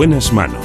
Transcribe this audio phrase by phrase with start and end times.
[0.00, 0.64] buenas manos.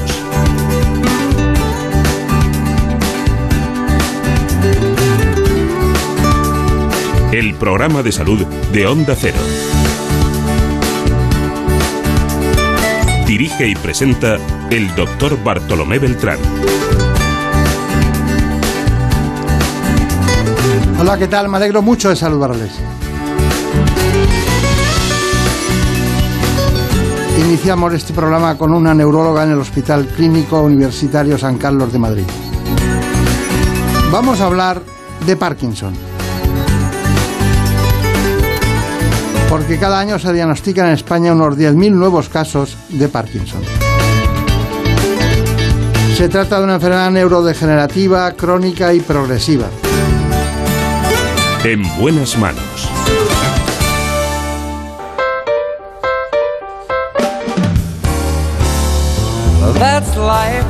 [7.33, 9.35] El programa de salud de Onda Cero.
[13.27, 14.37] Dirige y presenta
[14.69, 16.39] el doctor Bartolomé Beltrán.
[20.97, 21.49] Hola, ¿qué tal?
[21.49, 22.79] Me alegro mucho de saludarles.
[27.37, 32.23] Iniciamos este programa con una neuróloga en el Hospital Clínico Universitario San Carlos de Madrid.
[34.11, 34.81] Vamos a hablar
[35.25, 35.93] de Parkinson.
[39.49, 43.61] Porque cada año se diagnostican en España unos 10.000 nuevos casos de Parkinson.
[46.15, 49.67] Se trata de una enfermedad neurodegenerativa, crónica y progresiva.
[51.65, 52.74] En buenas manos.
[59.73, 60.65] That's life.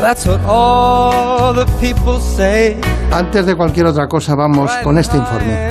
[0.00, 2.76] That's what all the people say.
[3.12, 5.68] Antes de cualquier otra cosa vamos con este informe.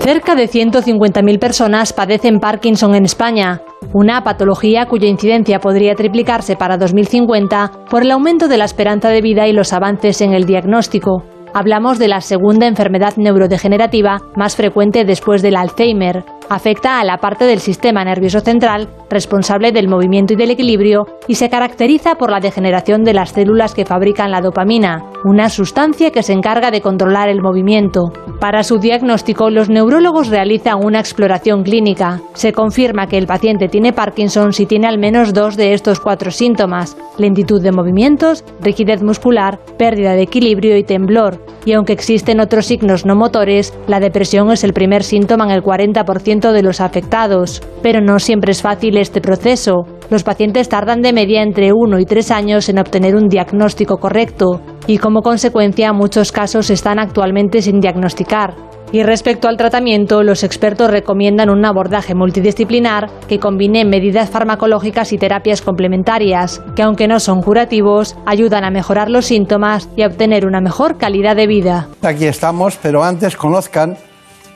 [0.00, 6.76] Cerca de 150.000 personas padecen Parkinson en España, una patología cuya incidencia podría triplicarse para
[6.76, 11.24] 2050 por el aumento de la esperanza de vida y los avances en el diagnóstico.
[11.58, 16.22] Hablamos de la segunda enfermedad neurodegenerativa más frecuente después del Alzheimer.
[16.48, 21.34] Afecta a la parte del sistema nervioso central responsable del movimiento y del equilibrio y
[21.34, 26.22] se caracteriza por la degeneración de las células que fabrican la dopamina, una sustancia que
[26.22, 28.12] se encarga de controlar el movimiento.
[28.40, 32.20] Para su diagnóstico, los neurólogos realizan una exploración clínica.
[32.34, 36.30] Se confirma que el paciente tiene Parkinson si tiene al menos dos de estos cuatro
[36.30, 41.40] síntomas, lentitud de movimientos, rigidez muscular, pérdida de equilibrio y temblor.
[41.64, 45.62] Y aunque existen otros signos no motores, la depresión es el primer síntoma en el
[45.62, 47.62] 40% de los afectados.
[47.82, 49.84] Pero no siempre es fácil este proceso.
[50.10, 54.60] Los pacientes tardan de media entre 1 y 3 años en obtener un diagnóstico correcto
[54.86, 58.54] y como consecuencia muchos casos están actualmente sin diagnosticar.
[58.92, 65.18] Y respecto al tratamiento, los expertos recomiendan un abordaje multidisciplinar que combine medidas farmacológicas y
[65.18, 70.46] terapias complementarias, que aunque no son curativos, ayudan a mejorar los síntomas y a obtener
[70.46, 71.88] una mejor calidad de vida.
[72.02, 73.96] Aquí estamos, pero antes conozcan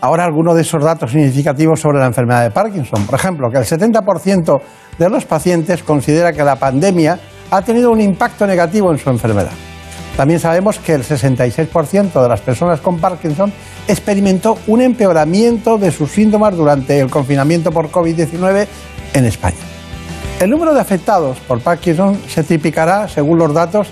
[0.01, 3.07] ahora algunos de esos datos significativos sobre la enfermedad de Parkinson.
[3.07, 4.61] Por ejemplo, que el 70%
[4.99, 7.19] de los pacientes considera que la pandemia
[7.51, 9.53] ha tenido un impacto negativo en su enfermedad.
[10.17, 13.53] También sabemos que el 66% de las personas con Parkinson
[13.89, 18.67] experimentó un empeoramiento de sus síntomas durante el confinamiento por COVID-19
[19.15, 19.57] en España.
[20.41, 23.89] El número de afectados por Parkinson se triplicará, según los datos,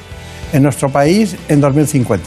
[0.53, 2.27] en nuestro país en 2050.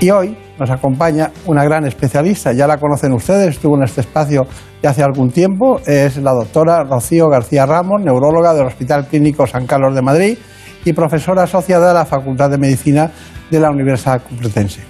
[0.00, 4.42] Y hoy nos acompaña una gran especialista, ya la conocen ustedes, estuvo en este espacio
[4.82, 9.66] ya hace algún tiempo, es la doctora Rocío García Ramos, neuróloga del Hospital Clínico San
[9.66, 10.38] Carlos de Madrid
[10.84, 13.10] y profesora asociada de la Facultad de Medicina
[13.50, 14.82] de la Universidad Complutense.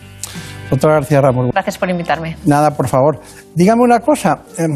[0.71, 1.51] Doctora García Ramos.
[1.53, 2.37] Gracias por invitarme.
[2.45, 3.21] Nada, por favor.
[3.55, 4.43] Dígame una cosa.
[4.59, 4.67] eh,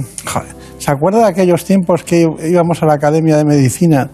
[0.79, 4.11] ¿Se acuerda de aquellos tiempos que íbamos a la Academia de Medicina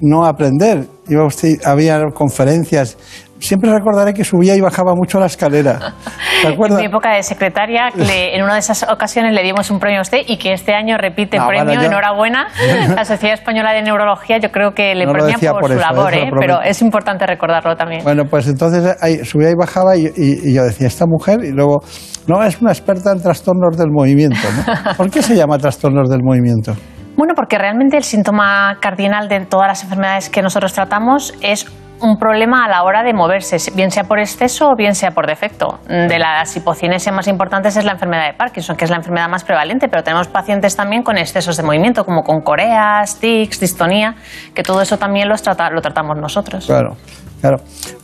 [0.00, 0.86] no a aprender?
[1.08, 2.96] Iba usted, había conferencias.
[3.46, 5.78] Siempre recordaré que subía y bajaba mucho la escalera.
[6.44, 10.00] En mi época de secretaria, le- en una de esas ocasiones le dimos un premio
[10.00, 11.64] a usted y que este año repite No, premio.
[11.64, 12.46] bueno, yo- Enhorabuena.
[12.94, 15.90] La Sociedad Española de Neurología, yo creo que le No decía por, por su eso,
[15.92, 16.30] labor, eso ¿eh?
[16.38, 18.02] pero es importante recordarlo también.
[18.04, 21.52] Bueno, pues entonces ahí, subía y bajaba y, y- y yo decía, esta mujer, y
[21.52, 21.80] luego,
[22.26, 24.36] no, es una experta en trastornos del movimiento.
[24.54, 24.94] ¿no?
[24.96, 26.74] ¿Por qué se llama trastornos del movimiento?
[27.16, 31.64] Bueno, porque realmente el síntoma cardinal de todas las enfermedades que nosotros tratamos es
[32.00, 35.26] un problema a la hora de moverse, bien sea por exceso o bien sea por
[35.26, 35.78] defecto.
[35.88, 39.44] De las hipocinesias más importantes es la enfermedad de Parkinson, que es la enfermedad más
[39.44, 44.14] prevalente, pero tenemos pacientes también con excesos de movimiento, como con coreas, tics, distonía,
[44.54, 46.66] que todo eso también los trata- lo tratamos nosotros.
[46.66, 46.96] Claro,
[47.40, 47.56] claro.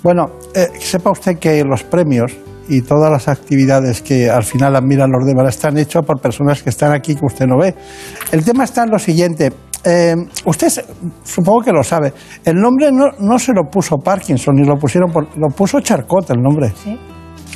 [0.02, 2.36] Bueno, eh, sepa usted que los premios
[2.68, 6.70] y todas las actividades que al final admiran los demás están hechos por personas que
[6.70, 7.74] están aquí que usted no ve.
[8.30, 9.50] El tema está en lo siguiente.
[9.84, 10.68] Eh, usted
[11.24, 12.12] supongo que lo sabe.
[12.44, 16.30] El nombre no, no se lo puso Parkinson ni lo pusieron por, lo puso Charcot
[16.30, 16.70] el nombre.
[16.74, 16.98] Sí.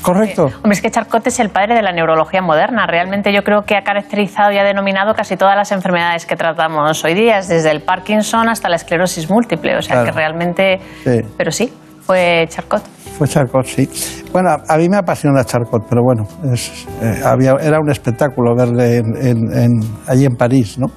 [0.02, 0.44] Correcto.
[0.56, 2.86] Hombre, es que Charcot es el padre de la neurología moderna.
[2.86, 7.02] Realmente yo creo que ha caracterizado y ha denominado casi todas las enfermedades que tratamos
[7.04, 9.76] hoy día, desde el Parkinson hasta la esclerosis múltiple.
[9.78, 10.06] O sea Claro.
[10.10, 10.78] que realmente...
[11.04, 11.20] Sí.
[11.38, 11.72] Pero sí,
[12.02, 12.82] fue Charcot.
[13.16, 13.88] Fue Charcot, sí.
[14.30, 18.96] Bueno, a mí me apasiona Charcot, pero bueno, es- eh, había, era un espectáculo verle
[18.98, 20.88] en, en- en- allí en París, ¿no?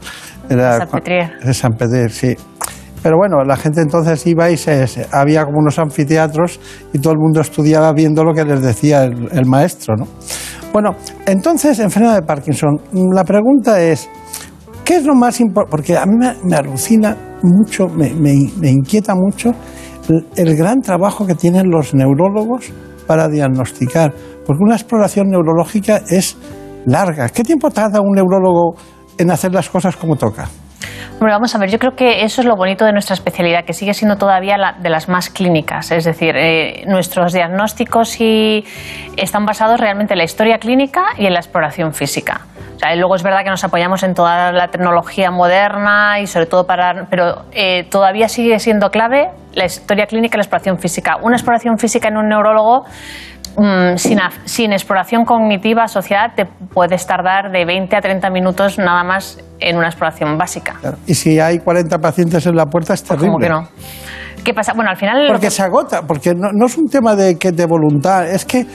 [0.49, 1.31] Era, Salpêtrière.
[1.43, 2.35] En Salpêtrière, sí.
[3.03, 6.59] Pero bueno, la gente entonces iba y se, se- había como unos anfiteatros
[6.93, 10.07] y todo el mundo estudiaba viendo lo que les decía el, el maestro, ¿no?
[10.73, 10.95] Bueno,
[11.25, 12.79] entonces, enfermedad de Parkinson.
[13.13, 14.09] La pregunta es,
[14.83, 15.71] ¿qué es lo más importante?
[15.71, 19.53] Porque a mí me, me alucina mucho, me, me- me inquieta mucho
[20.09, 22.71] el, el gran trabajo que tienen los neurólogos
[23.05, 24.13] para diagnosticar.
[24.45, 26.37] Porque una exploración neurológica es
[26.85, 27.29] larga.
[27.29, 28.75] ¿Qué tiempo tarda un neurólogo
[29.17, 30.47] en hacer las cosas como toca?
[31.19, 33.73] Bueno, vamos a ver, yo creo que eso es lo bonito de nuestra especialidad, que
[33.73, 35.91] sigue siendo todavía la- de las más clínicas.
[35.91, 38.63] Es decir, eh, nuestros diagnósticos y
[39.15, 42.41] están basados realmente en la historia clínica y en la exploración física.
[42.75, 46.27] O sea, y luego es verdad que nos apoyamos en toda la tecnología moderna y
[46.27, 47.07] sobre todo para...
[47.09, 51.17] Pero eh, todavía sigue siendo clave la historia clínica y la exploración física.
[51.23, 52.85] Una exploración física en un neurólogo
[53.57, 53.97] mm,
[54.45, 59.77] sin, exploración cognitiva asociada te puedes tardar de 20 a 30 minutos nada más en
[59.77, 60.75] una exploración básica.
[61.05, 63.27] Y si hay 40 pacientes en la puerta es terrible.
[63.27, 63.67] ¿Cómo que no?
[64.43, 64.73] ¿Qué pasa?
[64.73, 65.25] Bueno, al final...
[65.27, 68.45] Porque que- se agota, porque no, no es un tema de, que, de voluntad, es
[68.45, 68.65] que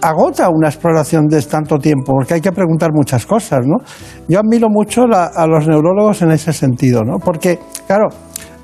[0.00, 3.76] agota una exploración de tanto tiempo, porque hay que preguntar muchas cosas, ¿no?
[4.28, 7.18] Yo admiro mucho la- a los neurólogos en ese sentido, ¿no?
[7.18, 8.06] Porque, claro,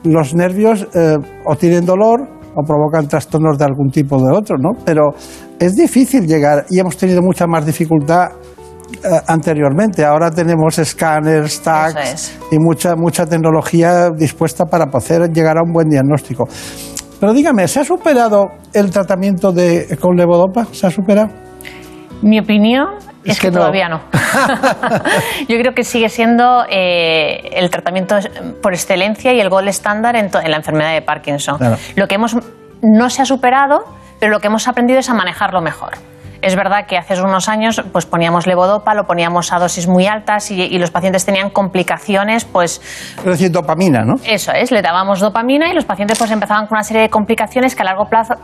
[0.05, 4.57] los nervios eh, o tienen dolor o provocan trastornos de algún tipo o de otro,
[4.59, 4.71] ¿no?
[4.85, 5.15] Pero
[5.59, 8.31] es difícil llegar y hemos tenido mucha más dificultad
[9.03, 10.05] eh, anteriormente.
[10.05, 12.39] Ahora tenemos escáneres, tags es.
[12.51, 16.45] y mucha, mucha tecnología dispuesta para poder llegar a un buen diagnóstico.
[17.21, 20.67] Pero dígame, ¿se ha superado el tratamiento de, con levodopa?
[20.73, 21.29] ¿Se ha superado?
[22.25, 22.89] Mi opinión
[23.23, 23.59] es, Es que, que no.
[23.61, 24.01] todavía no.
[25.49, 28.17] Yo creo que sigue siendo eh, el tratamiento
[28.63, 31.59] por excelencia y el gold estándar en, la enfermedad de Parkinson.
[31.59, 31.77] Claro.
[31.97, 32.35] Lo que hemos
[32.81, 33.85] no se ha superado,
[34.21, 35.93] pero lo que hemos aprendido es a manejarlo mejor.
[36.45, 40.51] Es verdad que hace unos años pues poníamos levodopa, lo poníamos a dosis muy altas
[40.51, 42.81] y, y los pacientes tenían complicaciones, pues
[43.19, 44.15] Es decir, dopamina, ¿no?
[44.25, 47.75] Eso es, le dábamos dopamina y los pacientes pues empezaban con una serie de complicaciones
[47.75, 48.35] que a largo plazo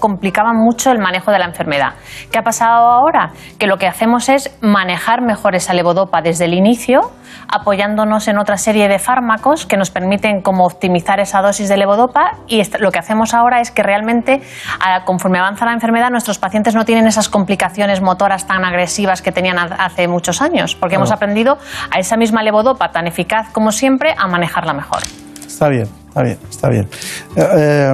[0.00, 1.94] complicaban mucho el manejo de la enfermedad.
[2.30, 3.30] ¿Qué ha pasado ahora?
[3.58, 7.00] Que lo que hacemos es manejar mejor esa levodopa desde el inicio,
[7.48, 12.32] apoyándonos en otra serie de fármacos que nos permiten como optimizar esa dosis de levodopa
[12.48, 14.40] y lo que hacemos ahora es que realmente
[14.80, 17.41] a- conforme avanza la enfermedad nuestros pacientes no tienen esas complicaciones
[18.00, 21.58] motoras tan agresivas que tenían ha- hace muchos años, porque hemos aprendido
[21.90, 25.00] a esa misma levodopa tan eficaz como siempre a manejarla mejor.
[25.46, 26.88] Está bien, está bien, está bien.
[27.36, 27.92] Eh, eh,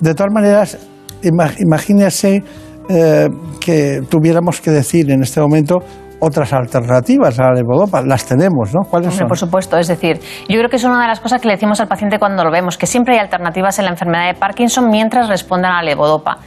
[0.00, 0.78] de todas maneras,
[1.22, 2.42] ima- imagínese
[2.88, 3.28] eh,
[3.60, 5.78] que tuviéramos que decir en este momento
[6.20, 8.00] otras alternativas a la levodopa.
[8.02, 8.80] Las tenemos, ¿no?
[8.88, 9.28] ¿Cuáles Hombre, son?
[9.28, 11.80] por supuesto, es decir, yo creo que es una de las cosas que le decimos
[11.80, 15.28] al paciente cuando lo vemos, que siempre hay alternativas en la enfermedad de Parkinson mientras
[15.28, 16.38] respondan a la levodopa.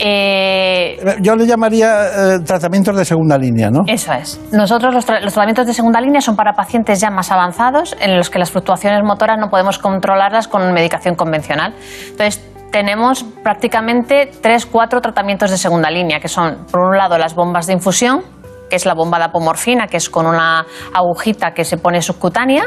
[0.00, 3.80] Eh, Yo le llamaría eh, tratamientos de segunda línea, ¿no?
[3.86, 4.40] Eso es.
[4.52, 8.16] Nosotros los, tra- los tratamientos de segunda línea son para pacientes ya más avanzados en
[8.16, 11.74] los que las fluctuaciones motoras no podemos controlarlas con medicación convencional.
[12.10, 17.34] Entonces, tenemos prácticamente tres, cuatro tratamientos de segunda línea, que son, por un lado, las
[17.34, 18.22] bombas de infusión,
[18.68, 22.64] que es la bomba de apomorfina, que es con una agujita que se pone subcutánea,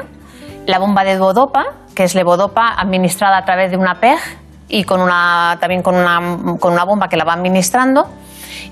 [0.65, 1.63] la bomba de levodopa,
[1.95, 4.17] que es levodopa administrada a través de una PEG
[4.71, 6.19] y con una, también con una,
[6.59, 8.07] con una bomba que la va administrando.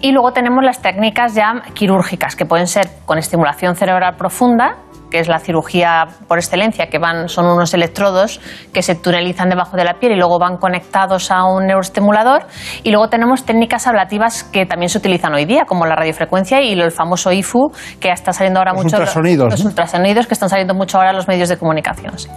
[0.02, 4.78] Y luego tenemos las técnicas ya quirúrgicas, que pueden ser con estimulación cerebral profunda,
[5.12, 8.40] que es la cirugía por excelencia, que van, son unos electrodos
[8.72, 12.44] que se tunelizan debajo de la piel y luego van conectados a un neuroestimulador.
[12.84, 16.74] Y luego tenemos técnicas ablativas que también se utilizan hoy día, como la radiofrecuencia y
[16.74, 18.98] el famoso IFU, que está saliendo ahora Los mucho.
[18.98, 19.70] ultrasonidos, Los ¿no?
[19.70, 22.18] ultrasonidos que están saliendo mucho ahora en los medios de comunicación.
[22.18, 22.30] Sí.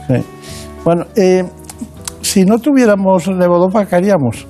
[0.85, 1.45] Bueno, eh,
[2.33, 4.47] si no tuviéramos levodopa, ¿qué haríamos?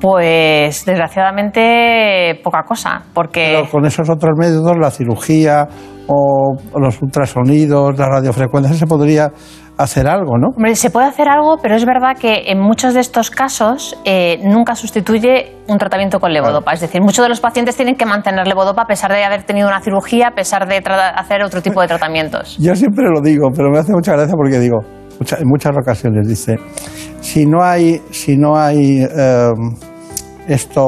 [0.00, 5.68] Pues desgraciadamente poca cosa, porque Pero con esos otros métodos, la cirugía
[6.06, 9.30] o los ultrasonidos, la radiofrecuencia, se podría
[9.76, 10.48] hacer algo, ¿no?
[10.56, 14.38] Hombre, se puede hacer algo, pero es verdad que en muchos de estos casos eh,
[14.42, 16.72] nunca sustituye un tratamiento con levodopa.
[16.72, 19.68] Es decir, muchos de los pacientes tienen que mantener levodopa a pesar de haber tenido
[19.68, 20.82] una cirugía, a pesar de
[21.14, 22.56] hacer otro tipo de tratamientos.
[22.58, 24.78] Yo siempre lo digo, pero me hace mucha gracia porque digo,
[25.18, 26.56] mucha- en muchas ocasiones dice,
[27.20, 29.50] si no hay, si no hay eh,
[30.48, 30.86] esto,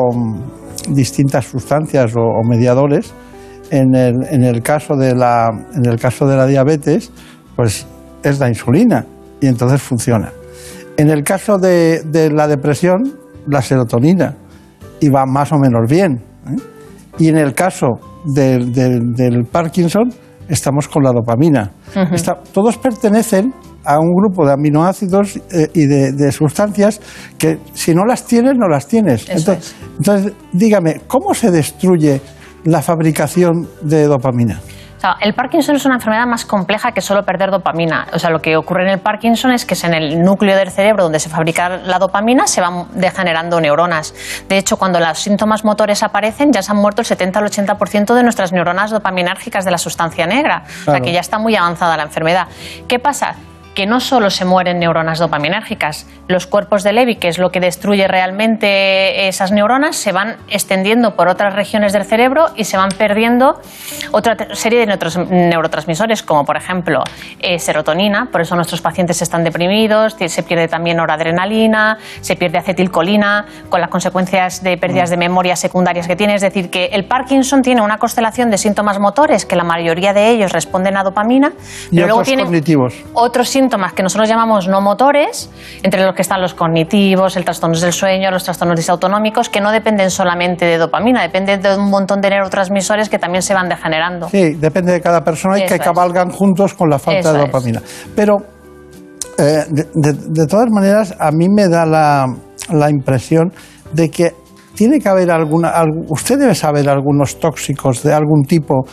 [0.91, 3.13] distintas sustancias o, o mediadores,
[3.71, 7.11] en el, en el caso de la, en el caso de la diabetes,
[7.57, 7.87] pues
[8.23, 9.05] es la insulina
[9.41, 10.33] y entonces funciona.
[10.97, 13.15] En el caso de, de la depresión,
[13.49, 14.37] la serotonina
[15.01, 16.23] y va más o menos bien.
[16.49, 16.57] ¿eh?
[17.19, 20.13] Y en el caso del, del- del Parkinson,
[20.49, 21.73] estamos con la dopamina.
[22.15, 23.53] Está- todos pertenecen
[23.87, 27.01] a un grupo de aminoácidos eh, y de, de sustancias
[27.39, 29.29] que si no las tienes, no las tienes.
[29.29, 32.21] Entonces, entonces, dígame, ¿cómo se destruye
[32.65, 34.61] la fabricación de dopamina?
[35.05, 38.07] O el Parkinson es una enfermedad más compleja que solo perder dopamina.
[38.13, 40.71] O sea, lo que ocurre en el Parkinson es que es en el núcleo del
[40.71, 44.15] cerebro donde se fabrica la dopamina se van degenerando neuronas.
[44.49, 48.15] De hecho, cuando los síntomas motores aparecen, ya se han muerto el 70 al 80%
[48.15, 50.65] de nuestras neuronas dopaminérgicas de la sustancia negra.
[50.87, 52.49] O sea, que ya está muy avanzada la enfermedad.
[52.89, 53.37] ¿Qué pasa?
[53.77, 57.61] Que no solo se mueren neuronas dopaminérgicas, los cuerpos de Levy, que es lo que
[57.61, 62.89] destruye realmente esas neuronas, se van extendiendo por otras regiones del cerebro y se van
[62.89, 63.61] perdiendo
[64.13, 67.05] otra serie de neurotransmisores, como por ejemplo
[67.39, 73.45] eh, serotonina, por eso nuestros pacientes están deprimidos, se pierde también noradrenalina, se pierde acetilcolina,
[73.69, 76.35] con las consecuencias de pérdidas de memoria secundarias que tiene.
[76.35, 80.31] Es decir, que el Parkinson tiene una constelación de síntomas motores, que la mayoría de
[80.31, 81.53] ellos responden a dopamina,
[81.91, 82.95] Y pero luego tiene cognitivos.
[83.13, 85.51] otros síntomas que nosotros llamamos no motores,
[85.83, 89.71] entre los que están los cognitivos, el trastornos del sueño, los trastornos disautonómicos, que no
[89.73, 94.29] dependen solamente de dopamina, dependen de un montón de neurotransmisores que también se van degenerando.
[94.29, 95.81] Sí, depende de cada persona y Eso que es.
[95.81, 97.47] cabalgan juntos con la falta Eso de es.
[97.47, 97.83] dopamina.
[98.15, 98.37] Pero,
[99.39, 102.27] eh, de, de- de todas maneras, a mí me da la,
[102.71, 103.53] la impresión
[103.93, 104.33] de que
[104.75, 105.73] tiene que haber alguna.
[105.75, 108.85] algu- usted debe saber algunos tóxicos de algún tipo.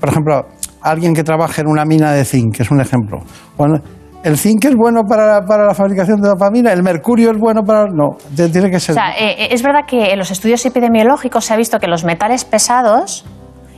[0.00, 0.46] Por ejemplo,
[0.82, 3.18] alguien que trabaje en una mina de zinc, que es un ejemplo.
[3.56, 3.78] Bueno,
[4.24, 6.72] ¿El zinc es bueno para, para la fabricación de dopamina?
[6.72, 7.88] ¿El mercurio es bueno para.?
[7.92, 8.94] No, tiene que O ser.
[8.94, 12.46] sea, eh, es verdad que en los estudios epidemiológicos se ha visto que los metales
[12.46, 13.26] pesados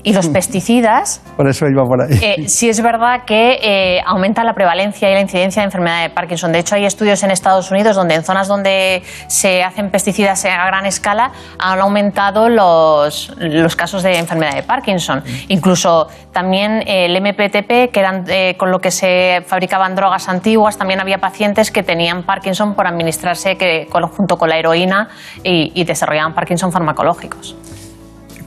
[0.07, 2.19] y los pesticidas por eso iba por ahí.
[2.23, 6.11] Eh, sí es verdad que eh, aumenta la prevalencia y la incidencia de enfermedad de
[6.11, 6.51] Parkinson.
[6.51, 10.67] De hecho, hay estudios en Estados Unidos donde en zonas donde se hacen pesticidas a
[10.67, 15.23] gran escala han aumentado los, los casos de enfermedad de Parkinson.
[15.49, 20.79] Incluso también eh, el MPTP, que eran eh, con lo que se fabricaban drogas antiguas,
[20.79, 25.09] también había pacientes que tenían Parkinson por administrarse que, junto con la heroína
[25.43, 27.57] y, y desarrollaban Parkinson farmacológicos.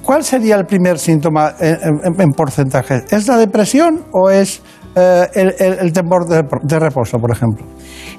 [0.09, 2.95] ¿Cuál sería el primer síntoma en, en- en porcentaje?
[3.11, 4.59] ¿Es la depresión o es
[4.95, 7.63] eh, el, el- el temor de, de reposo, por ejemplo?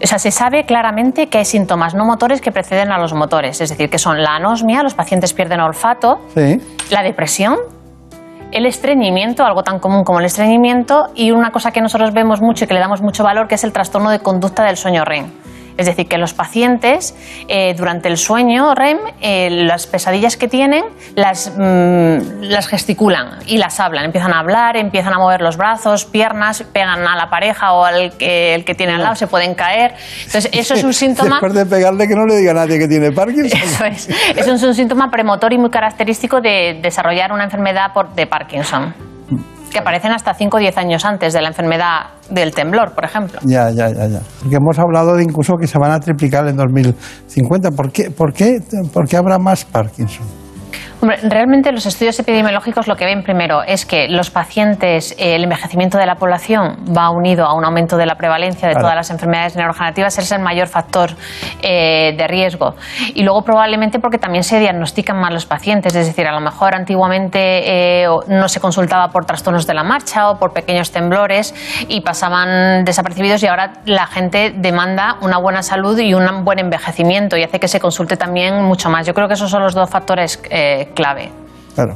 [0.00, 3.60] O sea, se sabe claramente que hay síntomas no motores que preceden a los motores,
[3.60, 6.60] es decir, que son la anosmia, los pacientes pierden olfato, Sí.
[6.92, 7.56] la depresión,
[8.52, 12.66] el estreñimiento, algo tan común como el estreñimiento, y una cosa que nosotros vemos mucho
[12.66, 15.26] y que le damos mucho valor, que es el trastorno de conducta del sueño REM.
[15.80, 17.14] Es decir, que los pacientes
[17.48, 20.84] eh, durante el sueño REM, eh, las pesadillas que tienen,
[21.14, 24.04] las, mm, las gesticulan y las hablan.
[24.04, 28.12] Empiezan a hablar, empiezan a mover los brazos, piernas, pegan a la pareja o al
[28.18, 29.94] que, el que tiene al lado, se pueden caer.
[30.26, 31.36] Entonces, eso es un síntoma...
[31.40, 33.58] Después de pegarle que no le diga a nadie que tiene Parkinson.
[33.62, 34.08] Eso es.
[34.36, 38.94] Eso es un síntoma premotor y muy característico de desarrollar una enfermedad por- de Parkinson,
[39.70, 43.40] que aparecen hasta 5 o 10 años antes de la enfermedad del temblor, por ejemplo.
[43.44, 44.20] Ya, ya, ya, ya.
[44.40, 47.70] Porque hemos hablado de incluso que se van a triplicar en 2050.
[47.70, 48.58] ¿Por qué, por qué,
[48.92, 50.26] por qué habrá más Parkinson?
[51.02, 55.44] Hombre, realmente los estudios epidemiológicos lo que ven primero es que los pacientes, eh, el
[55.44, 58.84] envejecimiento de la población va unido a un aumento de la prevalencia de Claro.
[58.84, 61.10] todas las enfermedades neurodegenerativas, ese es el mayor factor
[61.62, 62.74] eh, de riesgo.
[63.14, 66.74] Y luego probablemente porque también se diagnostican más los pacientes, es decir, a lo mejor
[66.74, 71.54] antiguamente eh, no se consultaba por trastornos de la marcha o por pequeños temblores
[71.88, 77.36] y pasaban desapercibidos y ahora la gente demanda una buena salud y un buen envejecimiento
[77.38, 79.06] y hace que se consulte también mucho más.
[79.06, 81.30] Yo creo que esos son los dos factores eh, clave.
[81.74, 81.94] Claro.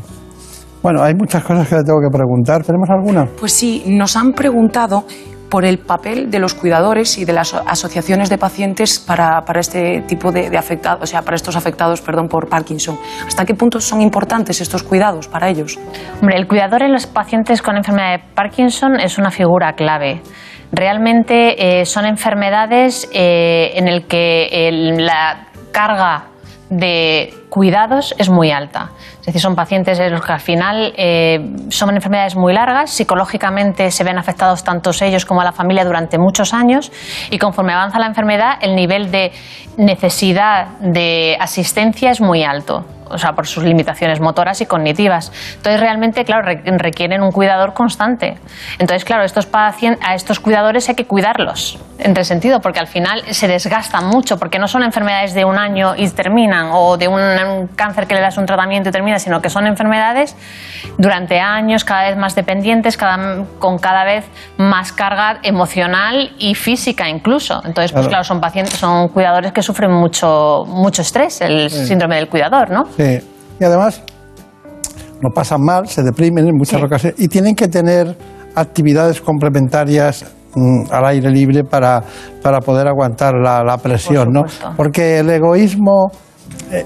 [0.83, 2.63] Bueno, hay muchas cosas que le tengo que preguntar.
[2.63, 3.27] ¿Tenemos alguna?
[3.41, 5.05] Pues sí, nos han preguntado
[5.49, 10.03] por el papel de los cuidadores y de las asociaciones de pacientes para, para este
[10.03, 12.99] tipo de, de afectados, o sea, para estos afectados, perdón, por Parkinson.
[13.27, 15.79] ¿Hasta qué punto son importantes estos cuidados para ellos?
[16.21, 20.23] Hombre, el cuidador en los pacientes con enfermedad de Parkinson es una figura clave.
[20.73, 26.25] Realmente eh, son enfermedades eh, en el que el- la carga
[26.79, 28.91] de cuidados es muy alta.
[29.21, 31.39] Es decir, son pacientes en los que al final eh,
[31.69, 36.53] son enfermedades muy largas, psicológicamente se ven afectados tanto ellos como la familia durante muchos
[36.53, 36.93] años
[37.31, 39.33] y conforme avanza la enfermedad el nivel de
[39.77, 42.85] necesidad de asistencia es muy alto.
[43.11, 45.33] O sea, por sus limitaciones motoras y cognitivas.
[45.57, 48.35] Entonces, realmente, claro, re- requieren un cuidador constante.
[48.79, 53.23] Entonces, claro, estos a estos cuidadores hay que cuidarlos, en el sentido, porque al final
[53.31, 57.21] se desgastan mucho, porque no son enfermedades de un año y terminan, o de un,
[57.21, 60.37] un cáncer que le das un tratamiento y termina, sino que son enfermedades
[60.99, 64.25] durante años, cada vez más dependientes, cada, con cada vez
[64.59, 67.61] más carga emocional y física incluso.
[67.65, 68.09] Entonces, pues Claro.
[68.09, 72.85] claro, son pacientes, son cuidadores que sufren mucho, mucho estrés, el síndrome del cuidador, ¿no?
[72.97, 73.21] Sí.
[73.61, 74.03] Y además,
[75.21, 76.87] lo pasan mal, se deprimen en muchas Sí.
[76.87, 78.17] ocasiones y tienen que tener
[78.55, 80.25] actividades complementarias
[80.55, 82.03] mm, al aire libre para,
[82.43, 84.45] para poder aguantar la, la presión, ¿no?
[84.77, 86.11] Porque el egoísmo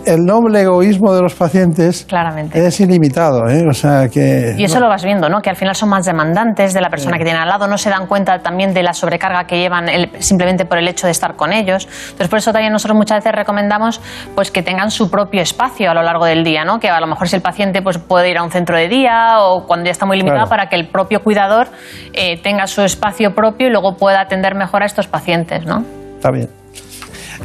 [0.07, 2.67] el noble egoísmo de los pacientes Claramente.
[2.67, 3.49] es ilimitado.
[3.49, 3.65] ¿eh?
[3.69, 5.41] O sea que, Y eso lo vas viendo, ¿no?
[5.41, 7.89] Que al final son más demandantes de la persona que tienen al lado, no se
[7.91, 11.37] dan cuenta también de la sobrecarga que llevan el- simplemente por el hecho de estar
[11.37, 11.87] con ellos.
[12.03, 14.01] Entonces, por eso también nosotros muchas veces recomendamos
[14.35, 16.79] pues que tengan su propio espacio a lo largo del día, ¿no?
[16.81, 19.37] Que a lo mejor si el paciente pues puede ir a un centro de día
[19.41, 20.51] o cuando ya está muy limitado Claro.
[20.51, 21.69] para que el propio cuidador
[22.13, 25.83] eh, tenga su espacio propio y luego pueda atender mejor a estos pacientes, ¿no?
[26.17, 26.49] Está bien.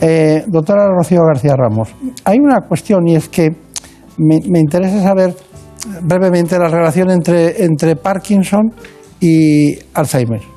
[0.01, 1.93] Eh, doctora Rocío García Ramos,
[2.25, 3.49] hay una cuestión y es que
[4.17, 5.35] me, me interesa saber
[6.01, 8.73] brevemente la relación entre, entre Parkinson
[9.19, 10.52] y Alzheimer.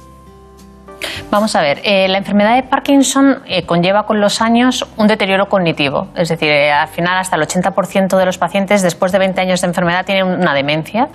[1.31, 5.49] Vamos a ver, eh, la enfermedad de Parkinson eh, conlleva con los años un deterioro
[5.49, 9.41] cognitivo, es decir, eh, al final hasta el 80% de los pacientes después de 20
[9.41, 11.09] años de enfermedad tienen una demencia.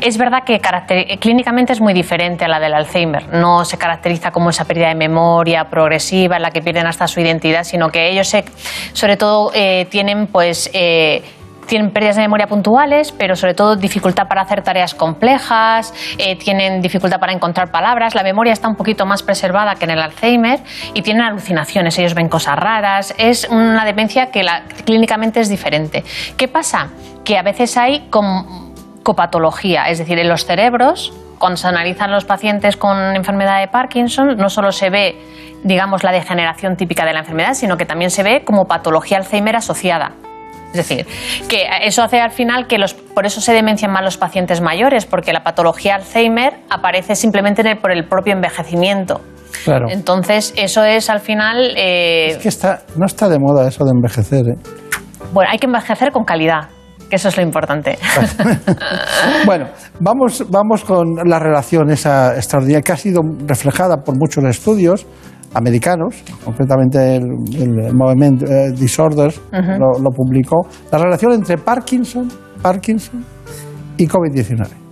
[0.00, 0.60] Es verdad que
[1.20, 4.94] clínicamente es muy diferente a la del Alzheimer, no se caracteriza como esa pérdida de
[4.94, 8.34] memoria progresiva en la que pierden hasta su identidad, sino que ellos
[8.92, 9.52] sobre todo
[9.88, 10.70] tienen pues...
[11.66, 16.80] tienen pérdidas de memoria puntuales, pero sobre todo dificultad para hacer tareas complejas, eh, tienen
[16.80, 20.60] dificultad para encontrar palabras, la memoria está un poquito más preservada que en el Alzheimer
[20.94, 24.44] y tienen alucinaciones, ellos ven cosas raras, es una demencia que
[24.84, 26.04] clínicamente es diferente.
[26.36, 26.88] ¿Qué pasa?
[27.24, 28.08] Que a veces hay
[29.02, 34.36] copatología, es decir, en los cerebros, cuando se analizan los pacientes con enfermedad de Parkinson,
[34.36, 35.16] no solo se ve,
[35.64, 39.56] digamos, la degeneración típica de la enfermedad, sino que también se ve como patología Alzheimer
[39.56, 40.12] asociada.
[40.74, 41.06] Es decir,
[41.48, 45.06] que eso hace al final que los, por eso se demencian más los pacientes mayores,
[45.06, 49.20] porque la patología Alzheimer aparece simplemente en el- por el propio envejecimiento.
[49.64, 49.86] Claro.
[49.88, 51.72] Entonces, eso es al final.
[51.76, 54.44] eh, Es que está, no está de moda eso de envejecer.
[54.48, 54.54] ¿eh?
[55.32, 56.68] Bueno, hay que envejecer con calidad,
[57.08, 57.98] que eso es lo importante.
[59.46, 59.68] Bueno,
[60.00, 65.06] vamos, vamos con la relación esa extraordinaria que ha sido reflejada por muchos estudios
[65.54, 67.24] americanos, concretamente el,
[67.56, 72.28] el Movement eh, Disorders lo, lo publicó, la relación entre Parkinson,
[72.62, 73.24] Parkinson
[73.96, 74.85] y COVID-19.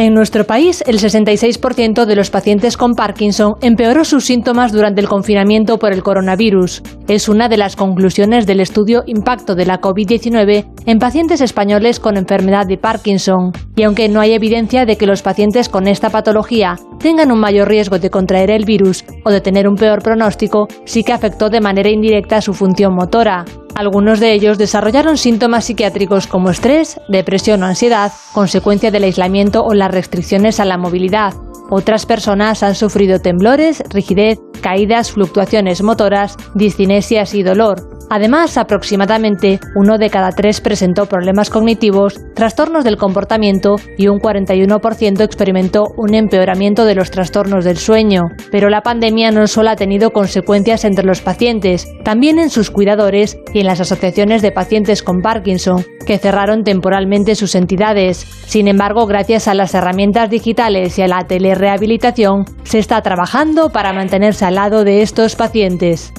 [0.00, 5.10] En nuestro país, el 66% de los pacientes con Parkinson empeoró sus síntomas durante el
[5.10, 6.82] confinamiento por el coronavirus.
[7.06, 12.16] Es una de las conclusiones del estudio Impacto de la COVID-19 en pacientes españoles con
[12.16, 13.52] enfermedad de Parkinson.
[13.76, 17.68] Y aunque no hay evidencia de que los pacientes con esta patología tengan un mayor
[17.68, 21.60] riesgo de contraer el virus o de tener un peor pronóstico, sí que afectó de
[21.60, 23.44] manera indirecta su función motora.
[23.74, 29.74] Algunos de ellos desarrollaron síntomas psiquiátricos como estrés, depresión o ansiedad, consecuencia del aislamiento o
[29.74, 31.34] las restricciones a la movilidad.
[31.70, 38.00] Otras personas han sufrido temblores, rigidez, caídas, fluctuaciones motoras, discinesias y dolor.
[38.12, 45.22] Además, aproximadamente uno de cada tres presentó problemas cognitivos, trastornos del comportamiento y un 41%
[45.22, 48.22] experimentó un empeoramiento de los trastornos del sueño.
[48.50, 53.38] Pero la pandemia no solo ha tenido consecuencias entre los pacientes, también en sus cuidadores
[53.54, 58.26] y en las asociaciones de pacientes con Parkinson, que cerraron temporalmente sus entidades.
[58.46, 63.92] Sin embargo, gracias a las herramientas digitales y a la telerehabilitación, se está trabajando para
[63.92, 66.12] mantenerse al lado de estos pacientes.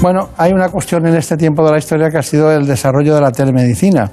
[0.00, 3.16] Bueno, hay una cuestión en este tiempo de la historia que ha sido el desarrollo
[3.16, 4.10] de la telemedicina.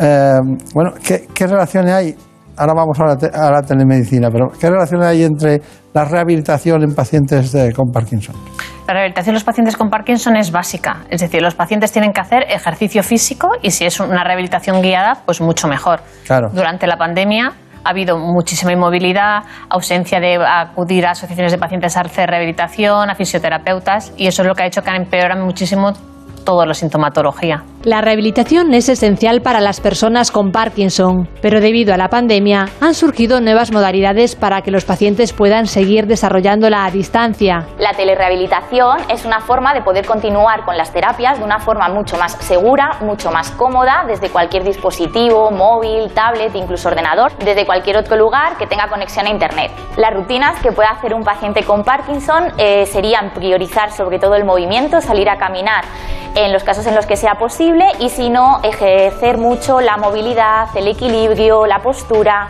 [0.00, 0.34] Eh,
[0.72, 2.14] bueno, ¿qué, qué relaciones hay?
[2.56, 5.60] Ahora vamos a la, te- a la telemedicina, pero ¿qué relaciones hay entre
[5.92, 8.36] la rehabilitación en pacientes de- con Parkinson?
[8.86, 12.20] La rehabilitación de los pacientes con Parkinson es básica, es decir, los pacientes tienen que
[12.20, 16.00] hacer ejercicio físico y si es una rehabilitación guiada, pues mucho mejor.
[16.26, 16.50] Claro.
[16.52, 17.52] Durante la pandemia
[17.84, 23.14] ha habido muchísima inmovilidad, ausencia de acudir a asociaciones de pacientes a hacer rehabilitación, a
[23.14, 25.92] fisioterapeutas y eso es lo que ha hecho que han empeorado muchísimo
[26.44, 27.64] toda la sintomatología.
[27.84, 32.94] La rehabilitación es esencial para las personas con Parkinson, pero debido a la pandemia han
[32.94, 37.66] surgido nuevas modalidades para que los pacientes puedan seguir desarrollándola a distancia.
[37.78, 42.16] La telerehabilitación es una forma de poder continuar con las terapias de una forma mucho
[42.16, 48.16] más segura, mucho más cómoda, desde cualquier dispositivo, móvil, tablet, incluso ordenador, desde cualquier otro
[48.16, 49.70] lugar que tenga conexión a Internet.
[49.98, 54.44] Las rutinas que pueda hacer un paciente con Parkinson eh, serían priorizar sobre todo el
[54.44, 55.84] movimiento, salir a caminar
[56.34, 60.68] en los casos en los que sea posible y si no, ejercer mucho la movilidad,
[60.76, 62.48] el equilibrio, la postura,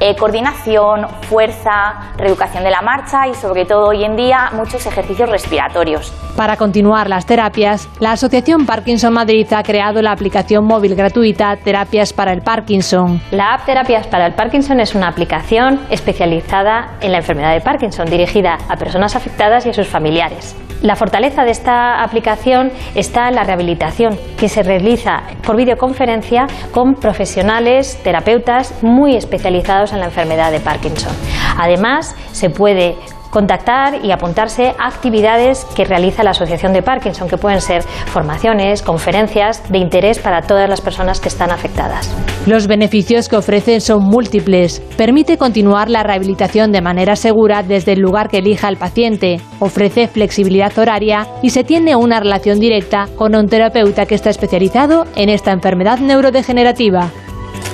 [0.00, 5.28] eh, coordinación, fuerza, reeducación de la marcha y sobre todo hoy en día muchos ejercicios
[5.28, 6.12] respiratorios.
[6.36, 12.12] Para continuar las terapias, la Asociación Parkinson Madrid ha creado la aplicación móvil gratuita Terapias
[12.12, 13.20] para el Parkinson.
[13.30, 18.06] La app Terapias para el Parkinson es una aplicación especializada en la enfermedad de Parkinson,
[18.06, 20.56] dirigida a personas afectadas y a sus familiares.
[20.82, 26.94] La fortaleza de esta aplicación está en la rehabilitación, que se realiza por videoconferencia con
[26.94, 31.12] profesionales, terapeutas muy especializados en la enfermedad de Parkinson.
[31.56, 32.96] Además, se puede
[33.32, 38.82] contactar y apuntarse a actividades que realiza la Asociación de Parkinson, que pueden ser formaciones,
[38.82, 42.14] conferencias de interés para todas las personas que están afectadas.
[42.46, 44.80] Los beneficios que ofrece son múltiples.
[44.98, 50.08] Permite continuar la rehabilitación de manera segura desde el lugar que elija el paciente, ofrece
[50.08, 55.30] flexibilidad horaria y se tiene una relación directa con un terapeuta que está especializado en
[55.30, 57.08] esta enfermedad neurodegenerativa.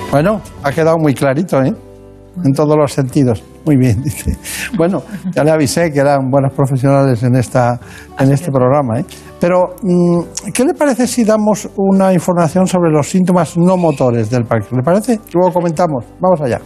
[0.09, 1.73] Bueno, ha quedado muy clarito, ¿eh?
[2.45, 3.43] En todos los sentidos.
[3.65, 4.37] Muy bien, dice.
[4.77, 7.79] Bueno, ya le avisé que eran buenos profesionales en, esta,
[8.17, 8.99] en este programa.
[8.99, 9.05] ¿eh?
[9.39, 14.45] Pero, mm, ¿qué le parece si damos una información sobre los síntomas no motores del
[14.45, 14.79] Parkinson?
[14.79, 15.19] ¿Le parece?
[15.33, 16.05] Luego comentamos.
[16.19, 16.59] Vamos allá.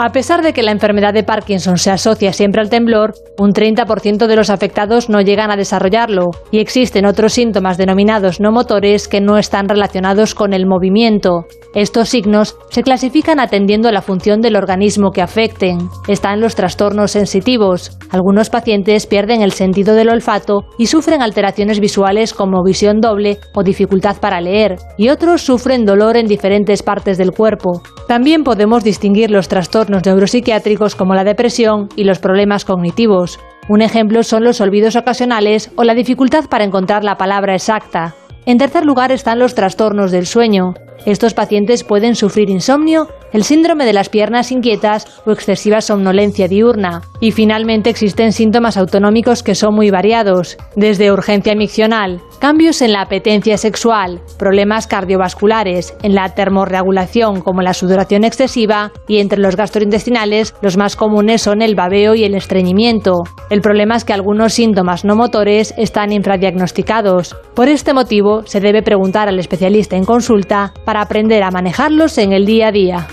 [0.00, 4.28] A pesar de que la enfermedad de Parkinson se asocia siempre al temblor, un 30%
[4.28, 9.20] de los afectados no llegan a desarrollarlo y existen otros síntomas denominados no motores que
[9.20, 11.46] no están relacionados con el movimiento.
[11.78, 15.78] Estos signos se clasifican atendiendo a la función del organismo que afecten.
[16.08, 17.96] Están los trastornos sensitivos.
[18.10, 23.62] Algunos pacientes pierden el sentido del olfato y sufren alteraciones visuales como visión doble o
[23.62, 27.80] dificultad para leer, y otros sufren dolor en diferentes partes del cuerpo.
[28.08, 33.38] También podemos distinguir los trastornos neuropsiquiátricos como la depresión y los problemas cognitivos.
[33.68, 38.16] Un ejemplo son los olvidos ocasionales o la dificultad para encontrar la palabra exacta.
[38.46, 40.74] En tercer lugar están los trastornos del sueño.
[41.06, 47.02] Estos pacientes pueden sufrir insomnio, el síndrome de las piernas inquietas o excesiva somnolencia diurna.
[47.20, 53.02] Y finalmente existen síntomas autonómicos que son muy variados, desde urgencia miccional, cambios en la
[53.02, 60.54] apetencia sexual, problemas cardiovasculares, en la termorregulación como la sudoración excesiva y entre los gastrointestinales
[60.62, 63.22] los más comunes son el babeo y el estreñimiento.
[63.50, 67.36] El problema es que algunos síntomas no motores están infradiagnosticados.
[67.54, 72.32] Por este motivo se debe preguntar al especialista en consulta para aprender a manejarlos en
[72.32, 73.06] el día a día.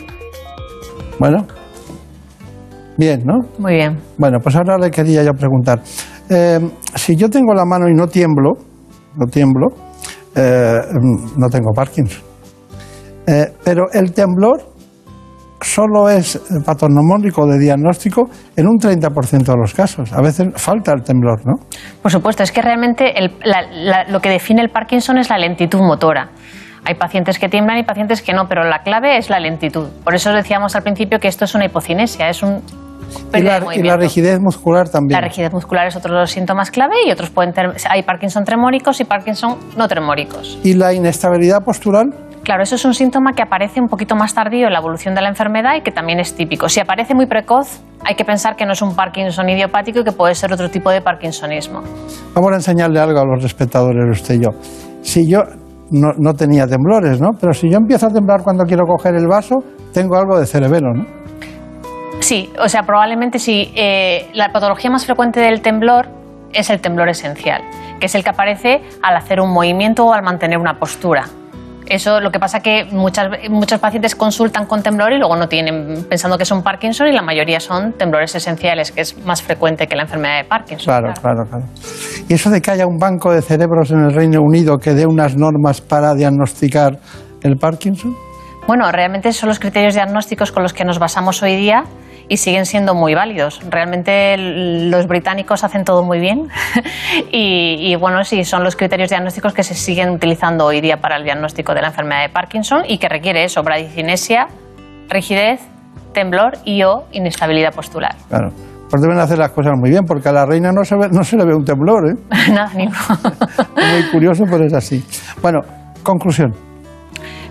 [1.19, 1.45] Bueno,
[2.97, 3.39] bien, ¿no?
[3.59, 3.97] Muy bien.
[4.17, 5.81] Bueno, pues ahora le quería yo preguntar.
[6.29, 6.59] eh,
[6.95, 8.51] si yo tengo la mano y no tiemblo,
[9.15, 9.67] no tiemblo,
[10.35, 10.79] eh,
[11.37, 12.23] no tengo Parkinson.
[13.27, 14.73] Eh, pero el temblor
[15.61, 20.13] solo es patognomónico de diagnóstico en un 30% de los casos.
[20.13, 21.53] A veces falta el temblor, ¿no?
[22.01, 25.37] Por supuesto, es que realmente el- la- la- lo que define el Parkinson es la
[25.37, 26.29] lentitud motora.
[26.85, 29.89] Hay pacientes que tiemblan y pacientes que no, pero la clave es la lentitud.
[30.03, 32.61] Por eso decíamos al principio que esto es una hipocinesia, es un
[33.33, 35.19] Y la, y la rigidez muscular también.
[35.19, 38.43] La rigidez muscular es otro de los síntomas clave y otros pueden tener, hay Parkinson
[38.43, 40.59] tremóricos y Parkinson no tremóricos.
[40.63, 42.13] Y la inestabilidad postural,
[42.45, 45.21] Claro, eso es un síntoma que aparece un poquito más tardío en la evolución de
[45.21, 46.69] la enfermedad y que también es típico.
[46.69, 50.11] Si aparece muy precoz, hay que pensar que no es un Parkinson idiopático y que
[50.11, 51.81] puede ser otro tipo de Parkinsonismo.
[52.35, 54.51] vamos a enseñarle algo a los espectadores, usted y yo.
[55.01, 55.41] Si yo
[55.91, 57.31] no, no tenía temblores, ¿no?
[57.39, 59.55] Pero si yo empiezo a temblar cuando quiero coger el vaso,
[59.93, 61.05] tengo algo de cerebelo, ¿no?
[62.19, 63.71] Sí, o sea, probablemente sí.
[63.75, 66.07] Eh, la patología más frecuente del temblor
[66.53, 67.61] es el temblor esencial,
[67.99, 71.25] que es el que aparece al hacer un movimiento o al mantener una postura.
[71.87, 76.05] Eso lo que pasa que muchas, muchos pacientes consultan con temblor y luego no tienen,
[76.09, 79.87] pensando que es un Parkinson y la mayoría son temblores esenciales, que es más frecuente
[79.87, 80.85] que la enfermedad de Parkinson.
[80.85, 81.65] Claro, claro, claro.
[82.27, 85.05] Y eso de que haya un banco de cerebros en el Reino Unido que dé
[85.05, 86.97] unas normas para diagnosticar
[87.43, 88.15] el Parkinson.
[88.67, 91.83] Bueno, realmente son los criterios diagnósticos con los que nos basamos hoy día
[92.27, 93.59] y siguen siendo muy válidos.
[93.69, 96.47] Realmente los británicos hacen todo muy bien
[97.31, 101.17] y, y, bueno, sí, son los criterios diagnósticos que se siguen utilizando hoy día para
[101.17, 104.47] el diagnóstico de la enfermedad de Parkinson y que requiere eso, bradicinesia,
[105.09, 105.61] rigidez,
[106.13, 108.15] temblor y o inestabilidad postular.
[108.29, 108.49] Claro.
[108.89, 111.23] Pues deben hacer las cosas muy bien, porque a la reina no se, ve- no
[111.23, 112.13] se le ve un temblor, ¿eh?
[112.51, 112.97] Nada, ninguno.
[113.75, 115.03] Es muy curioso, pero es así.
[115.41, 115.59] Bueno,
[116.03, 116.53] conclusión.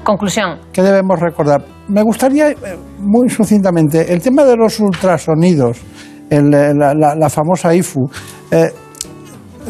[0.05, 0.59] Conclusión.
[0.73, 1.65] ¿Qué debemos recordar?
[1.89, 2.57] Me gustaría, eh,
[2.99, 5.79] muy sucintamente, el tema de los ultrasonidos,
[6.31, 8.09] eh, la famosa IFU.
[8.51, 8.71] eh,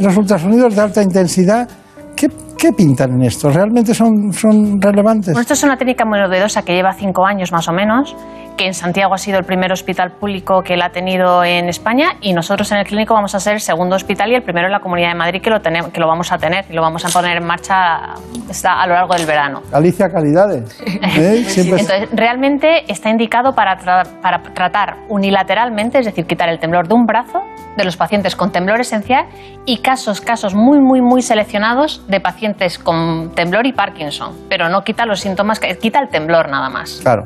[0.01, 1.69] los ultrasonidos de alta intensidad,
[2.17, 2.29] ¿qué,
[2.65, 3.51] qué pintan en esto?
[3.51, 5.29] ¿Realmente son, son relevantes?
[5.35, 8.17] Bueno, esto es una técnica muy novedosa que lleva cinco años más o menos,
[8.57, 12.13] que en Santiago ha sido el primer hospital público que la ha tenido en España
[12.21, 14.73] y nosotros en el clínico vamos a ser el segundo hospital y el primero en
[14.73, 17.05] la Comunidad de Madrid que lo, tenemos, que lo vamos a tener y lo vamos
[17.05, 18.15] a poner en marcha
[18.49, 19.61] está a lo largo del verano.
[19.73, 20.81] Alicia Calidades.
[20.87, 21.45] ¿eh?
[21.47, 26.87] Siempre- Entonces, realmente está indicado para, tra- para tratar unilateralmente, es decir, quitar el temblor
[26.89, 27.41] de un brazo
[27.77, 29.27] de los pacientes con temblor esencial
[29.67, 34.83] y casos, casos muy, muy, muy seleccionados de pacientes con temblor y Parkinson, pero no
[34.83, 37.01] quita los síntomas, quita el temblor nada más.
[37.03, 37.25] Claro.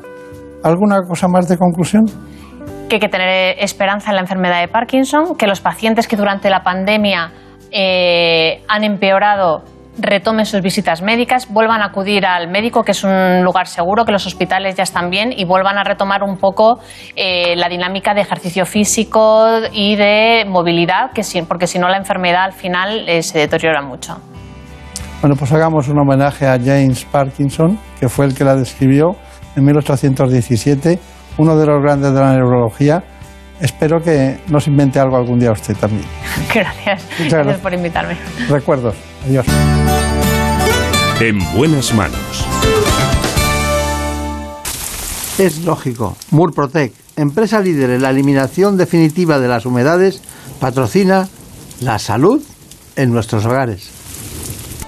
[0.64, 2.04] ¿Alguna cosa más de conclusión?
[2.88, 6.48] que hay que tener esperanza en la enfermedad de Parkinson, que los pacientes que durante
[6.48, 7.30] la pandemia
[7.70, 9.62] eh, han empeorado
[9.98, 14.12] retomen sus visitas médicas, vuelvan a acudir al médico, que es un lugar seguro, que
[14.12, 16.78] los hospitales ya están bien, y vuelvan a retomar un poco
[17.16, 22.44] eh, la dinámica de ejercicio físico y de movilidad, que porque si no la enfermedad
[22.44, 24.18] al final eh, se deteriora mucho.
[25.20, 29.16] Bueno, pues hagamos un homenaje a James Parkinson, que fue el que la describió
[29.56, 30.98] en 1817,
[31.38, 33.02] uno de los grandes de la neurología.
[33.60, 36.04] Espero que nos invente algo algún día usted también.
[36.54, 37.02] Gracias.
[37.30, 38.16] gracias por invitarme.
[38.48, 38.94] Recuerdos.
[39.26, 39.46] Adiós.
[41.20, 42.46] En buenas manos.
[45.38, 46.16] Es lógico.
[46.30, 50.22] Murprotec, empresa líder en la eliminación definitiva de las humedades,
[50.60, 51.28] patrocina
[51.80, 52.42] la salud
[52.96, 53.90] en nuestros hogares.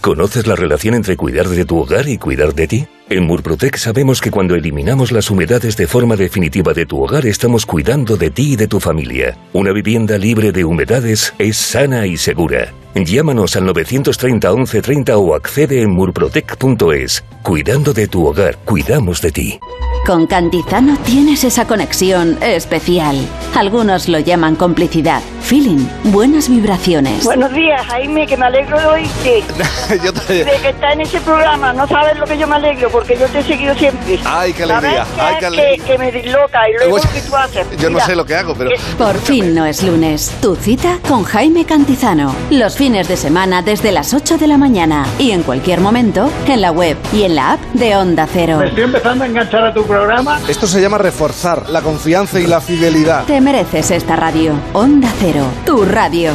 [0.00, 2.88] ¿Conoces la relación entre cuidar de tu hogar y cuidar de ti?
[3.11, 7.66] En Murprotec sabemos que cuando eliminamos las humedades de forma definitiva de tu hogar estamos
[7.66, 9.37] cuidando de ti y de tu familia.
[9.53, 12.73] Una vivienda libre de humedades es sana y segura.
[12.94, 17.25] Llámanos al 930 1130 o accede en murprotec.es.
[17.42, 19.61] Cuidando de tu hogar, cuidamos de ti.
[20.07, 23.16] Con Cantizano tienes esa conexión especial.
[23.55, 25.20] Algunos lo llaman complicidad.
[25.42, 27.25] Feeling, buenas vibraciones.
[27.25, 29.44] Buenos días, Jaime, que me alegro de oírte.
[30.05, 33.16] yo De que está en ese programa, no sabes lo que yo me alegro, porque
[33.16, 34.20] yo te he seguido siempre.
[34.26, 35.06] Ay, qué alegría.
[35.18, 35.84] Ay, qué alegría.
[35.86, 37.66] Que, me disloca y luego lo que tú haces.
[37.78, 38.70] Yo no sé lo que hago, pero...
[38.98, 40.30] Por fin no es lunes.
[40.42, 42.34] Tu cita con Jaime Cantizano.
[42.50, 46.60] Los fines de semana desde las 8 de la mañana y en cualquier momento en
[46.60, 48.58] la web y en la app de Onda Cero.
[48.58, 50.38] Me estoy empezando a enganchar a tu programa.
[50.46, 53.24] Esto se llama reforzar la confianza y la fidelidad.
[53.24, 54.52] Te mereces esta radio.
[54.74, 56.32] Onda Cero, tu radio.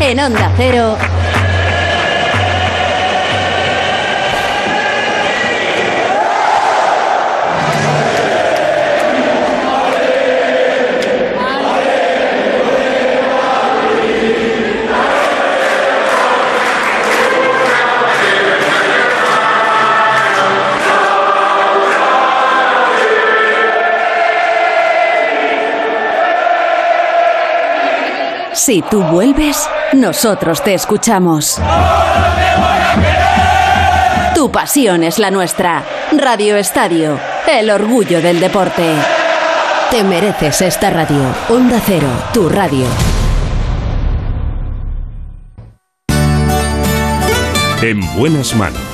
[0.00, 0.96] En Onda Cero.
[28.64, 31.60] Si tú vuelves, nosotros te escuchamos.
[34.34, 35.84] Tu pasión es la nuestra.
[36.16, 38.90] Radio Estadio, el orgullo del deporte.
[39.90, 41.20] Te mereces esta radio.
[41.50, 42.86] Onda Cero, tu radio.
[47.82, 48.93] En buenas manos.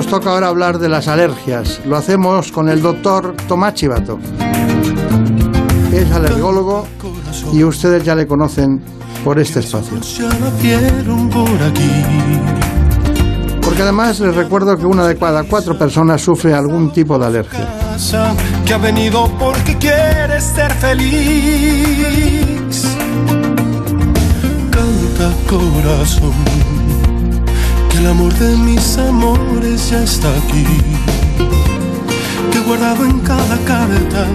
[0.00, 1.78] Nos toca ahora hablar de las alergias.
[1.84, 4.18] Lo hacemos con el doctor Tomás Chivato.
[5.92, 6.86] Es alergólogo
[7.52, 8.80] y ustedes ya le conocen
[9.22, 9.98] por este espacio.
[13.60, 17.68] Porque además les recuerdo que una de cada cuatro personas sufre algún tipo de alergia.
[18.64, 21.76] Que ha venido porque quiere ser feliz.
[24.70, 26.69] Canta corazón
[28.00, 30.64] el amor de mis amores ya está aquí.
[32.50, 34.26] Que he guardado en cada carta,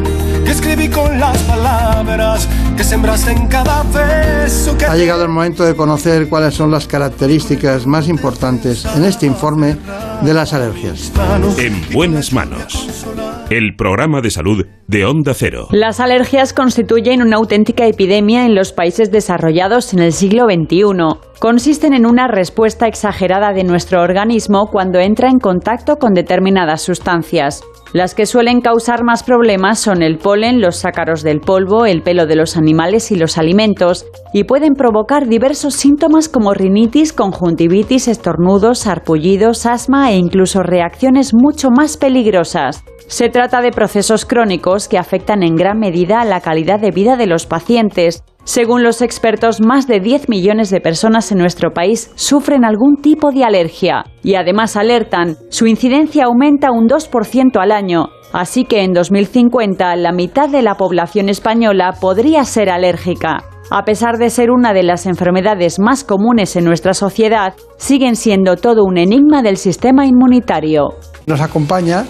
[0.45, 2.47] que escribí con las palabras,
[2.78, 4.78] que sembraste en cada beso.
[4.78, 9.25] Que ha llegado el momento de conocer cuáles son las características más importantes en este
[9.25, 9.78] informe
[10.21, 11.12] de las alergias.
[11.58, 13.15] En buenas manos.
[13.49, 15.67] El programa de salud de Onda Cero.
[15.71, 21.34] Las alergias constituyen una auténtica epidemia en los países desarrollados en el siglo XXI.
[21.39, 27.61] Consisten en una respuesta exagerada de nuestro organismo cuando entra en contacto con determinadas sustancias.
[27.93, 32.25] Las que suelen causar más problemas son el polen, los sácaros del polvo, el pelo
[32.25, 38.79] de los animales y los alimentos, y pueden provocar diversos síntomas como rinitis, conjuntivitis, estornudos,
[38.79, 42.83] sarpullidos, asma e incluso reacciones mucho más peligrosas.
[43.07, 47.17] Se trata de procesos crónicos que afectan en gran medida a la calidad de vida
[47.17, 48.23] de los pacientes.
[48.45, 53.31] Según los expertos, más de 10 millones de personas en nuestro país sufren algún tipo
[53.31, 58.93] de alergia y además alertan, su incidencia aumenta un 2% al año, así que en
[58.93, 63.39] 2050 la mitad de la población española podría ser alérgica.
[63.71, 68.58] A pesar de ser una de las enfermedades más comunes en nuestra sociedad, siguen siendo
[68.58, 70.89] todo un enigma del sistema inmunitario.
[71.25, 72.05] Nos acompaña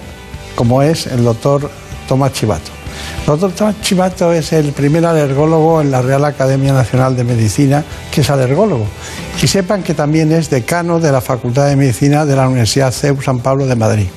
[0.58, 1.70] como es el doctor
[2.10, 2.85] Tomás Chivato.
[3.26, 8.30] Doctor Chivato es el primer alergólogo en la Real Academia Nacional de Medicina que es
[8.30, 8.86] alergólogo.
[9.42, 13.20] Y sepan que también es decano de la Facultad de Medicina de la Universidad CEU
[13.22, 14.08] San Pablo de Madrid.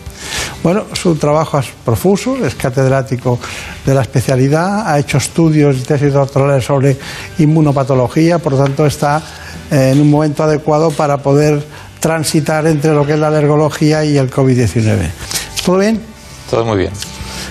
[0.62, 3.38] Bueno, su trabajo es profuso, es catedrático
[3.86, 6.96] de la especialidad, ha hecho estudios y tesis doctorales sobre
[7.38, 9.22] inmunopatología, por lo tanto está
[9.70, 11.64] eh, en un momento adecuado para poder
[11.98, 15.10] transitar entre lo que es la alergología y el COVID-19.
[15.64, 16.00] ¿Todo bien?
[16.50, 16.92] Todo muy bien.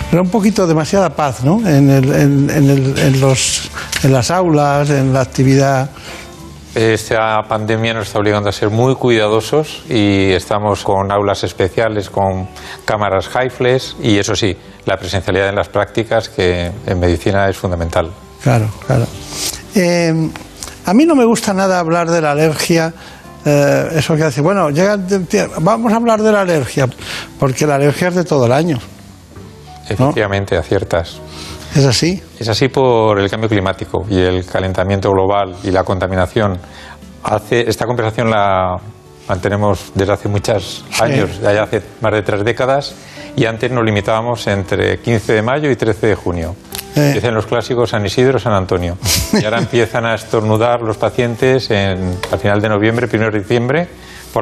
[0.10, 1.60] Pero un poquito demasiada paz, ¿no?
[1.68, 3.70] En, el- en- en el- en los,
[4.04, 5.90] en las aulas, en la actividad.
[6.76, 12.48] Esta pandemia nos está obligando a ser muy cuidadosos y estamos con aulas especiales, con
[12.86, 18.12] cámaras high-flash y eso sí, la presencialidad en las prácticas que en medicina es fundamental.
[18.44, 19.08] Claro, claro.
[19.74, 20.30] Eh,
[20.86, 22.94] a mí no me gusta nada hablar de la alergia.
[23.44, 24.98] eh, eso que hace, bueno, llega,
[25.62, 26.88] vamos a hablar de la alergia,
[27.40, 28.78] porque la alergia es de todo el año.
[29.90, 31.20] Efectivamente, aciertas.
[31.76, 32.22] ¿Es así?
[32.40, 36.58] Es así por el cambio climático y el calentamiento global y la contaminación.
[37.24, 38.78] Hace, esta conversación la
[39.28, 42.96] mantenemos desde hace muchos años, ya hace más de tres décadas,
[43.36, 46.56] y antes nos limitábamos entre 15 de mayo y 13 de junio.
[46.96, 47.12] Eh.
[47.14, 48.98] Dicen los clásicos San Isidro, San Antonio.
[49.34, 53.88] Y ahora empiezan a estornudar los pacientes en, al final de noviembre, primero de diciembre,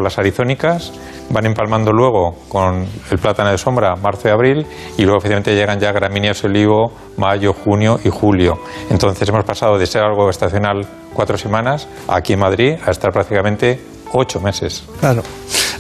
[0.02, 0.92] las arizónicas,
[1.30, 4.66] van empalmando luego con el plátano de sombra, marzo y abril,
[4.98, 8.60] y luego efectivamente llegan ya gramíneas olivo, mayo, junio y julio.
[8.90, 13.80] Entonces hemos pasado de ser algo estacional cuatro semanas aquí en Madrid a estar prácticamente
[14.12, 14.84] ocho meses.
[15.00, 15.24] Claro.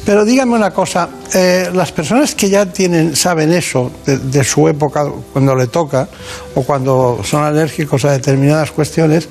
[0.06, 4.68] Pero dígame una cosa, eh, las personas que ya tienen, saben eso de, de su
[4.68, 6.08] época, cuando le toca,
[6.54, 9.28] o cuando son alérgicos a determinadas cuestiones,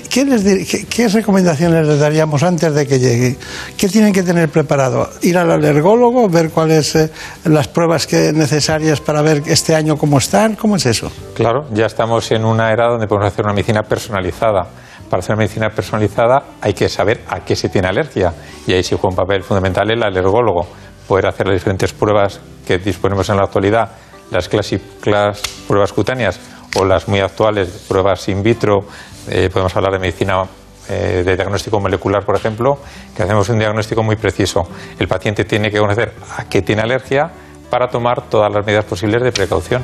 [0.00, 3.36] ¿qué, recomendaciones les daríamos antes de que llegue?
[3.76, 5.08] ¿Qué tienen que tener preparado?
[5.22, 7.10] ¿Ir al alergólogo, ver cuáles eh,
[7.44, 10.56] las pruebas que necesarias para ver este año cómo están?
[10.56, 11.10] ¿Cómo es eso?
[11.34, 14.66] Claro, ya estamos en una era donde podemos hacer una medicina personalizada.
[15.10, 18.32] Para hacer una medicina personalizada hay que saber a qué se tiene alergia
[18.66, 20.66] y ahí sí juega un papel fundamental el alergólogo.
[21.06, 23.90] Poder hacer las diferentes pruebas que disponemos en la actualidad,
[24.30, 26.40] las clásicas pruebas cutáneas
[26.76, 28.86] o las muy actuales pruebas in vitro.
[29.28, 30.44] Eh, podemos hablar de medicina
[30.88, 32.78] eh, de diagnóstico molecular, por ejemplo,
[33.16, 34.66] que hacemos un diagnóstico muy preciso.
[34.98, 37.30] El paciente tiene que conocer a qué tiene alergia
[37.70, 39.82] para tomar todas las medidas posibles de precaución.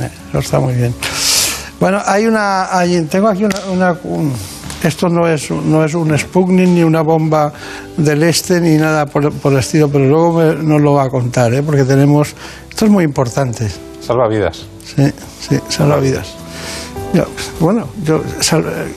[0.00, 0.94] Eh, Eso está muy bien.
[1.80, 4.32] Bueno, hay una, hay- tengo aquí una, una- un-
[4.82, 7.52] esto no es, no es un Sputnik ni una bomba
[7.96, 11.08] del este ni nada por, por el estilo, pero luego me- nos lo va a
[11.10, 11.62] contar, ¿eh?
[11.62, 12.34] porque tenemos,
[12.68, 13.66] esto es muy importante.
[14.00, 14.66] Salva vidas.
[14.84, 16.34] Sí, sí, salvavidas.
[17.14, 17.24] Yo,
[17.60, 18.92] bueno, yo, sal- eh,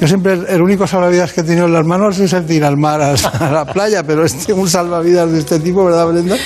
[0.00, 2.54] yo siempre el, el único salvavidas que he tenido en las manos es el de
[2.54, 6.06] ir al mar, a, a la playa, pero este, un salvavidas de este tipo, ¿verdad,
[6.08, 6.36] Brenda?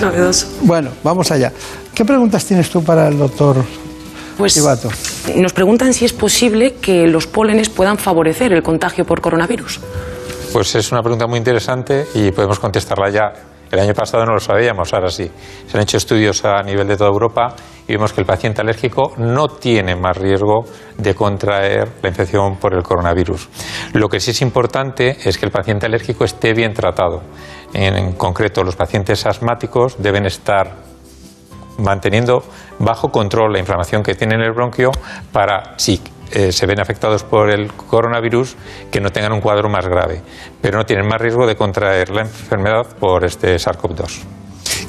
[0.00, 0.46] Novedoso.
[0.62, 1.52] Bueno, vamos allá.
[1.94, 3.56] ¿Qué preguntas tienes tú para el doctor
[4.38, 4.56] Pues
[5.36, 9.80] nos preguntan si es posible que los pólenes puedan favorecer el contagio por coronavirus.
[10.52, 13.32] Pues es una pregunta muy interesante y podemos contestarla ya.
[13.70, 15.30] El año pasado no lo sabíamos, ahora sí.
[15.70, 17.54] Se han hecho estudios a nivel de toda Europa
[17.90, 20.64] y vemos que el paciente alérgico no tiene más riesgo
[20.96, 23.48] de contraer la infección por el coronavirus.
[23.94, 27.22] Lo que sí es importante es que el paciente alérgico esté bien tratado.
[27.74, 30.76] En, concreto, los pacientes asmáticos deben estar
[31.78, 32.44] manteniendo
[32.78, 34.92] bajo control la inflamación que tiene en el bronquio
[35.32, 36.00] para, si
[36.30, 38.56] eh, se ven afectados por el coronavirus,
[38.92, 40.22] que no tengan un cuadro más grave,
[40.60, 44.39] pero no tienen más riesgo de contraer la enfermedad por este SARS-CoV-2.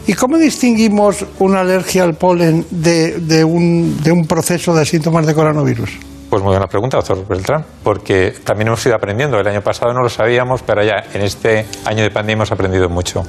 [0.07, 5.25] ¿Y cómo distinguimos una alergia al polen de, de un, de un proceso de síntomas
[5.27, 5.91] de coronavirus?
[6.29, 9.37] Pues muy buena pregunta, doctor Beltrán, porque también hemos ido aprendiendo.
[9.37, 12.89] El año pasado no lo sabíamos, pero ya en este año de pandemia hemos aprendido
[12.89, 13.23] mucho.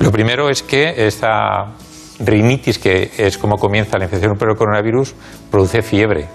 [0.00, 1.72] Lo primero es que esta
[2.20, 5.14] rinitis, que es como comienza la infección por el coronavirus,
[5.50, 6.28] produce fiebre.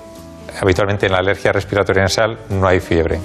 [0.59, 3.19] Habitualmente en la alergia respiratoria nasal no hay fiebre.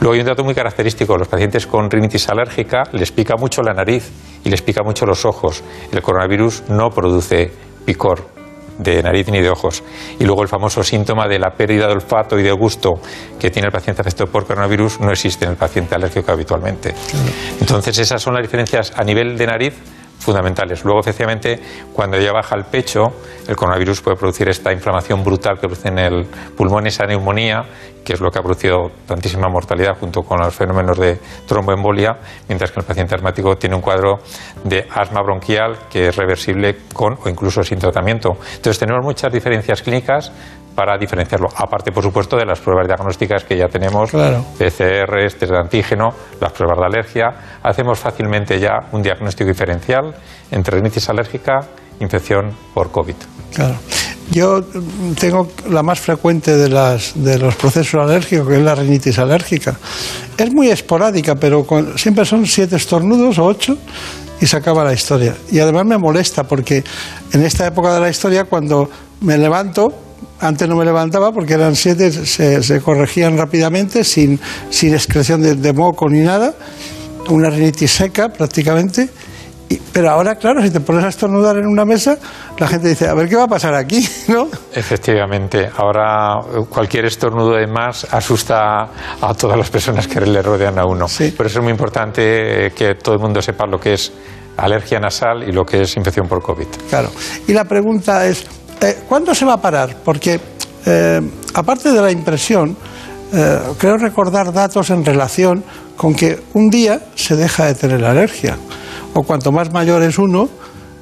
[0.00, 1.16] Luego hay un dato muy característico.
[1.16, 4.10] Los pacientes con rinitis alérgica les pica mucho la nariz
[4.44, 5.62] y les pica mucho los ojos.
[5.92, 7.50] El coronavirus no produce
[7.84, 8.38] picor
[8.78, 9.82] de nariz ni de ojos.
[10.18, 12.94] Y luego el famoso síntoma de la pérdida de olfato y de gusto
[13.38, 16.94] que tiene el paciente afectado por coronavirus no existe en el paciente alérgico habitualmente.
[17.60, 19.74] Entonces esas son las diferencias a nivel de nariz
[20.18, 20.84] fundamentales.
[20.84, 21.58] Luego, efectivamente,
[21.92, 23.04] cuando ya baja el pecho,
[23.46, 26.26] el coronavirus puede producir esta inflamación brutal que produce en el
[26.56, 27.62] pulmón, esa neumonía,
[28.04, 32.16] que es lo que ha producido tantísima mortalidad junto con los fenómenos de tromboembolia,
[32.48, 34.18] mientras que el paciente asmático tiene un cuadro
[34.64, 38.38] de asma bronquial que es reversible con o incluso sin tratamiento.
[38.56, 40.32] Entonces, tenemos muchas diferencias clínicas
[40.78, 41.48] para diferenciarlo.
[41.56, 44.44] Aparte, por supuesto, de las pruebas diagnósticas que ya tenemos, Claro.
[44.56, 46.10] PCR, test de antígeno,
[46.40, 47.24] las pruebas de alergia.
[47.64, 50.14] Hacemos fácilmente ya un diagnóstico diferencial
[50.52, 51.58] entre rinitis alérgica
[51.98, 53.16] e infección por COVID.
[53.56, 53.74] Claro.
[54.30, 54.62] Yo
[55.18, 59.74] tengo la más frecuente de, las, de los procesos alérgicos, que es la rinitis alérgica.
[60.36, 63.76] Es muy esporádica, pero con- siempre son siete estornudos o ocho
[64.40, 65.34] y se acaba la historia.
[65.50, 66.84] Y además me molesta porque
[67.32, 68.88] en esta época de la historia, cuando
[69.22, 70.04] me levanto,
[70.40, 74.38] antes no me levantaba porque eran siete, se, se corregían rápidamente, sin,
[74.70, 76.54] sin excreción de, de moco ni nada,
[77.28, 79.08] una rinitis seca prácticamente.
[79.70, 82.16] Y- pero ahora, claro, si te pones a estornudar en una mesa,
[82.58, 84.48] la gente dice, a ver qué va a pasar aquí, ¿no?
[84.72, 88.88] Efectivamente, ahora eh, cualquier estornudo de más asusta
[89.20, 91.06] a todas las personas que le rodean a uno.
[91.36, 94.10] Por eso es muy importante eh, que todo el mundo sepa lo que es
[94.56, 96.66] alergia nasal y lo que es infección por COVID.
[96.88, 97.10] Claro.
[97.46, 98.46] Y la pregunta es,
[98.80, 99.96] eh, ¿cuándo se va a parar?
[100.04, 100.40] Porque,
[100.86, 101.20] eh,
[101.54, 102.76] aparte de la impresión,
[103.32, 105.62] eh, creo recordar datos en relación
[105.96, 108.56] con que un día se deja de tener alergia.
[109.14, 110.48] O cuanto más mayor es uno,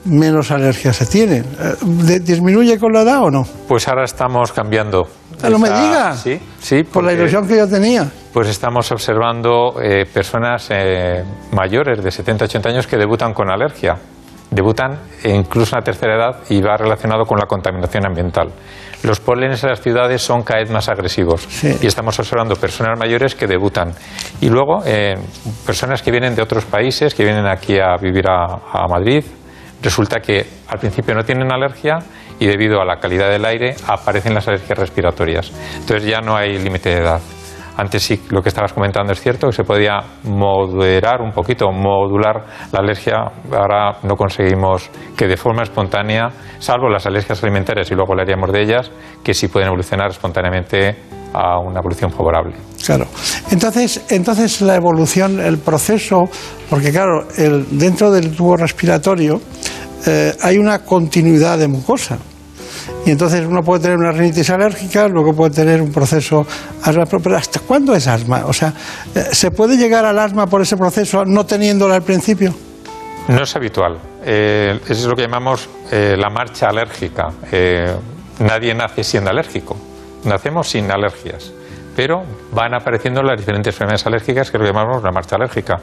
[0.04, 1.38] menos alergia se tiene.
[1.38, 1.44] Eh,
[1.82, 3.46] ¿de- ¿Disminuye con la edad o no?
[3.68, 5.06] Pues ahora estamos cambiando.
[5.42, 6.16] Ah, no me esa- diga.
[6.16, 6.82] Sí, sí.
[6.84, 8.10] Por la ilusión que yo tenía.
[8.32, 11.22] Pues estamos observando eh, personas eh,
[11.52, 13.96] mayores de 70-80 años que debutan con alergia.
[14.56, 18.48] Debutan incluso en la tercera edad y va relacionado con la contaminación ambiental.
[19.02, 23.34] Los pólenes en las ciudades son cada vez más agresivos y estamos observando personas mayores
[23.34, 23.92] que debutan.
[24.40, 25.14] Y luego eh,
[25.66, 29.22] personas que vienen de otros países, que vienen aquí a vivir a, a Madrid,
[29.82, 31.98] resulta que al principio no tienen alergia
[32.40, 35.52] y debido a la calidad del aire aparecen las alergias respiratorias.
[35.80, 37.20] Entonces ya no hay límite de edad.
[37.76, 42.46] Antes sí, lo que estabas comentando es cierto, que se podía moderar un poquito, modular
[42.72, 43.16] la alergia.
[43.52, 48.62] Ahora no conseguimos que de forma espontánea, salvo las alergias alimentarias y luego hablaríamos de
[48.62, 48.90] ellas,
[49.22, 50.96] que sí pueden evolucionar espontáneamente
[51.34, 52.56] a una evolución favorable.
[52.84, 53.06] Claro.
[53.50, 56.24] Entonces, entonces la evolución, el proceso,
[56.70, 59.40] porque claro, el, dentro del tubo respiratorio
[60.06, 62.18] eh, hay una continuidad de mucosa.
[63.04, 66.46] Y entonces uno puede tener una rinitis alérgica, luego puede tener un proceso
[66.82, 68.44] asma, pero ¿hasta cuándo es asma?
[68.46, 68.72] O sea,
[69.14, 72.54] eh, ¿se puede llegar al asma por ese proceso no teniéndola al principio?
[73.28, 73.98] No es habitual.
[74.24, 77.28] Eh, eso es lo que llamamos eh, la marcha alérgica.
[77.50, 77.92] Eh,
[78.40, 79.76] nadie nace siendo alérgico.
[80.24, 81.52] Nacemos sin alergias.
[81.96, 82.22] Pero
[82.52, 85.76] van apareciendo las diferentes enfermedades alérgicas que lo llamamos la marcha alérgica.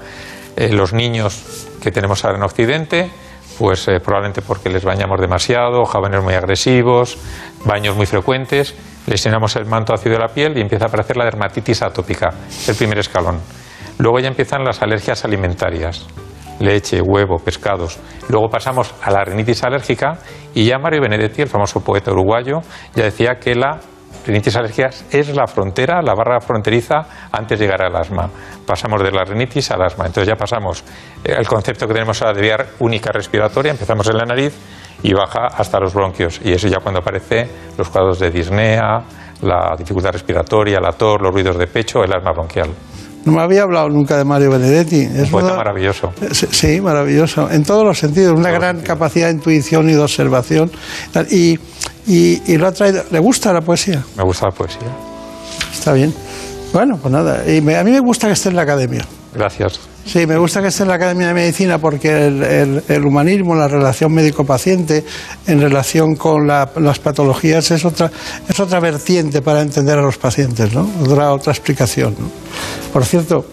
[0.56, 3.10] Eh, los niños que tenemos ahora en Occidente,
[3.58, 7.18] pues eh, probablemente porque les bañamos demasiado, jóvenes muy agresivos,
[7.66, 8.76] baños muy frecuentes,
[9.08, 12.30] les llenamos el manto ácido de la piel y empieza a aparecer la dermatitis atópica,
[12.68, 13.40] el primer escalón.
[14.00, 16.08] Luego ya empiezan las alergias alimentarias
[16.60, 18.00] leche, huevo, pescados.
[18.30, 20.20] Luego pasamos a la rinitis alérgica
[20.54, 22.62] y ya Mario Benedetti, el famoso poeta uruguayo,
[22.96, 23.80] ya decía que la
[24.26, 28.30] rinitis alérgica es la frontera, la barra fronteriza antes de llegar al asma.
[28.66, 30.06] Pasamos de la rinitis al asma.
[30.06, 30.84] Entonces ya pasamos
[31.24, 34.54] eh, el concepto que tenemos ahora de vía única respiratoria, empezamos en la nariz
[35.04, 36.40] y baja hasta los bronquios.
[36.44, 37.48] Y eso ya cuando aparece
[37.78, 39.02] los cuadros de disnea,
[39.42, 42.70] la dificultad respiratoria, la tos, los ruidos de pecho, el asma bronquial.
[43.26, 45.00] No me había hablado nunca de Mario Benedetti.
[45.02, 46.12] Es Poeta uno- maravilloso.
[46.32, 47.50] Sí, Sí, maravilloso.
[47.50, 50.70] En todos los sentidos, una gran capacidad de intuición y de observación.
[51.32, 51.58] Y,
[52.08, 53.04] y, y lo ha traído.
[53.12, 54.04] ¿Le gusta la poesía?
[54.18, 54.80] Me gusta la poesía.
[55.72, 56.14] Está bien.
[56.74, 57.44] Bueno, pues nada.
[57.50, 59.06] Y me- a mí me gusta que esté en la academia.
[59.34, 59.80] Gracias.
[60.06, 63.56] Sí, me gusta que esté en la Academia de Medicina porque el, el- el humanismo,
[63.56, 65.04] la relación médico-paciente
[65.48, 68.12] en relación con la- las patologías es otra,
[68.48, 70.88] es otra vertiente para entender a los pacientes, ¿no?
[71.02, 72.16] Otra, otra explicación.
[72.20, 72.30] ¿no?
[72.92, 73.46] Por cierto,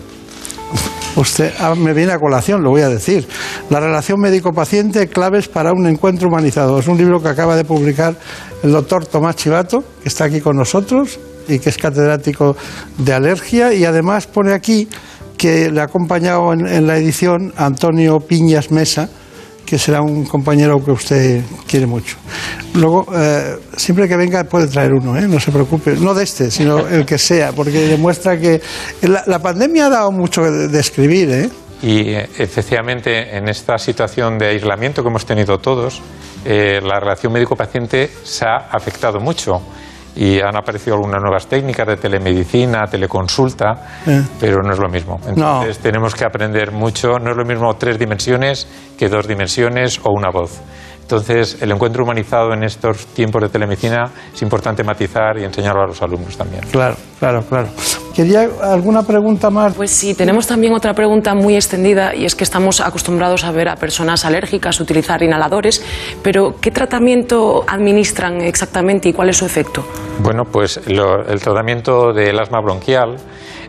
[1.16, 3.26] usted ah, me viene a colación, lo voy a decir.
[3.68, 6.78] La relación médico-paciente, claves para un encuentro humanizado.
[6.78, 8.14] Es un libro que acaba de publicar
[8.62, 12.56] el doctor Tomás Chivato, que está aquí con nosotros y que es catedrático
[12.98, 14.88] de alergia y además pone aquí
[15.36, 19.08] que le ha acompañado en, en la edición Antonio Piñas Mesa,
[19.64, 22.16] que será un compañero que usted quiere mucho.
[22.74, 25.26] Luego, eh, siempre que venga puede traer uno, ¿eh?
[25.28, 28.60] no se preocupe, no de este, sino el que sea, porque demuestra que
[29.02, 31.30] la, la pandemia ha dado mucho de, escribir.
[31.30, 31.50] ¿eh?
[31.82, 36.02] Y eh, efectivamente, en esta situación de aislamiento que hemos tenido todos,
[36.44, 39.60] eh, la relación médico-paciente se ha afectado mucho
[40.20, 44.22] y han aparecido algunas nuevas técnicas de telemedicina, teleconsulta, Eh.
[44.38, 45.18] pero no es lo mismo.
[45.26, 47.18] Entonces tenemos que aprender mucho.
[47.18, 48.68] No es lo mismo tres dimensiones
[48.98, 50.60] que dos dimensiones o una voz.
[51.00, 55.86] Entonces, el encuentro humanizado en estos tiempos de telemedicina es importante matizar y enseñarlo a
[55.86, 56.64] los alumnos también.
[56.70, 57.68] Claro, claro, claro.
[58.14, 59.74] ¿Quería alguna pregunta más?
[59.74, 63.68] Pues sí, tenemos también otra pregunta muy extendida y es que estamos acostumbrados a ver
[63.68, 65.82] a personas alérgicas utilizar inhaladores,
[66.22, 69.84] pero ¿qué tratamiento administran exactamente y cuál es su efecto?
[70.22, 73.16] Bueno, pues lo- el tratamiento del asma bronquial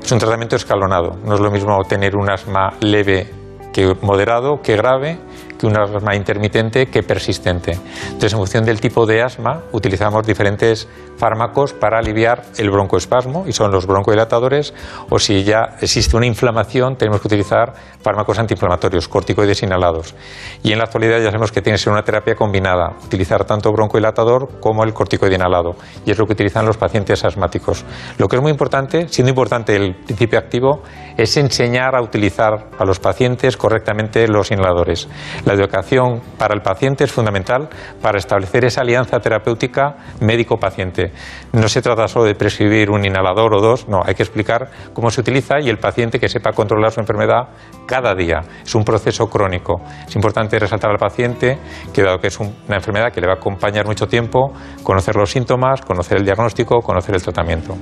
[0.04, 1.18] es un tratamiento escalonado.
[1.24, 3.28] No es lo mismo tener un asma leve
[3.72, 5.18] que moderado, que grave,
[5.58, 7.78] que un asma intermitente que persistente.
[8.08, 10.90] Entonces, en función del tipo de asma, utilizamos diferentes
[11.22, 14.74] fármacos para aliviar el broncoespasmo, y son los broncodilatadores,
[15.12, 20.16] o si ya existe una inflamación, tenemos que utilizar fármacos antiinflamatorios, corticoides inhalados.
[20.64, 23.72] Y en la actualidad ya sabemos que tiene que ser una terapia combinada, utilizar tanto
[23.72, 27.86] broncodilatador como el corticoide inhalado, y es lo que utilizan los pacientes asmáticos.
[28.18, 30.82] Lo que es muy importante, siendo importante el principio activo,
[31.16, 35.08] es enseñar a utilizar a los pacientes correctamente los inhaladores.
[35.46, 37.70] La educación para el paciente es fundamental
[38.02, 41.11] para establecer esa alianza terapéutica médico-paciente.
[41.54, 45.12] No se trata solo de prescribir un inhalador o dos, no, hay que explicar cómo
[45.12, 47.50] se utiliza y el paciente que sepa controlar su enfermedad
[47.86, 48.42] cada día.
[48.64, 49.82] Es un proceso crónico.
[50.08, 51.58] Es importante resaltar al paciente
[51.94, 54.54] que dado que es una enfermedad que le va a acompañar mucho tiempo,
[54.84, 57.76] conocer los síntomas, conocer el diagnóstico, conocer el tratamiento.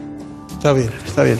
[0.51, 1.39] Está bien, está bien.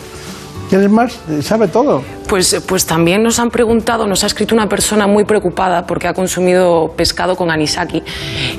[0.70, 1.20] ¿Quieres más?
[1.42, 2.04] ¿Sabe todo?
[2.28, 6.14] Pues, pues también nos han preguntado, nos ha escrito una persona muy preocupada porque ha
[6.14, 8.04] consumido pescado con anisaki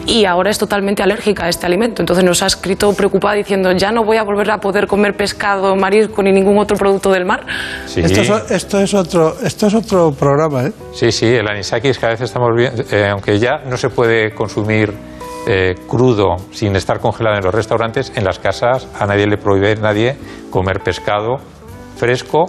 [0.06, 2.02] y ahora es totalmente alérgica a este alimento.
[2.02, 5.76] Entonces nos ha escrito preocupada diciendo, ya no voy a volver a poder comer pescado,
[5.76, 7.46] marisco ni ningún otro producto del mar.
[7.86, 8.00] Sí.
[8.00, 10.72] Esto, es, esto, es otro, esto es otro programa, ¿eh?
[10.92, 14.34] Sí, sí, el anisaki es cada vez estamos viendo, eh, aunque ya no se puede
[14.34, 14.92] consumir
[15.46, 19.76] eh, crudo sin estar congelado en los restaurantes, en las casas a nadie le prohíbe
[19.76, 20.16] nadie
[20.50, 21.36] comer pescado
[22.01, 22.46] fresco,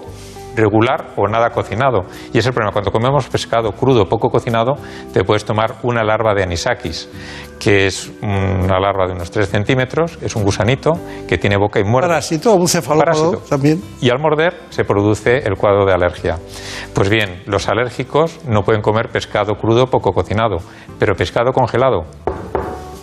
[0.55, 2.01] regular o nada cocinado.
[2.33, 4.75] Y es el problema, cuando comemos pescado crudo, poco cocinado,
[5.13, 7.09] te puedes tomar una larva de anisakis,
[7.59, 10.93] que es una larva de unos 3 centímetros, es un gusanito
[11.27, 12.07] que tiene boca y muerde.
[12.09, 13.81] Parásito, un cefalópodo también.
[14.01, 16.37] Y al morder se produce el cuadro de alergia.
[16.93, 20.57] Pues bien, los alérgicos no pueden comer pescado crudo, poco cocinado,
[20.99, 22.05] pero pescado congelado,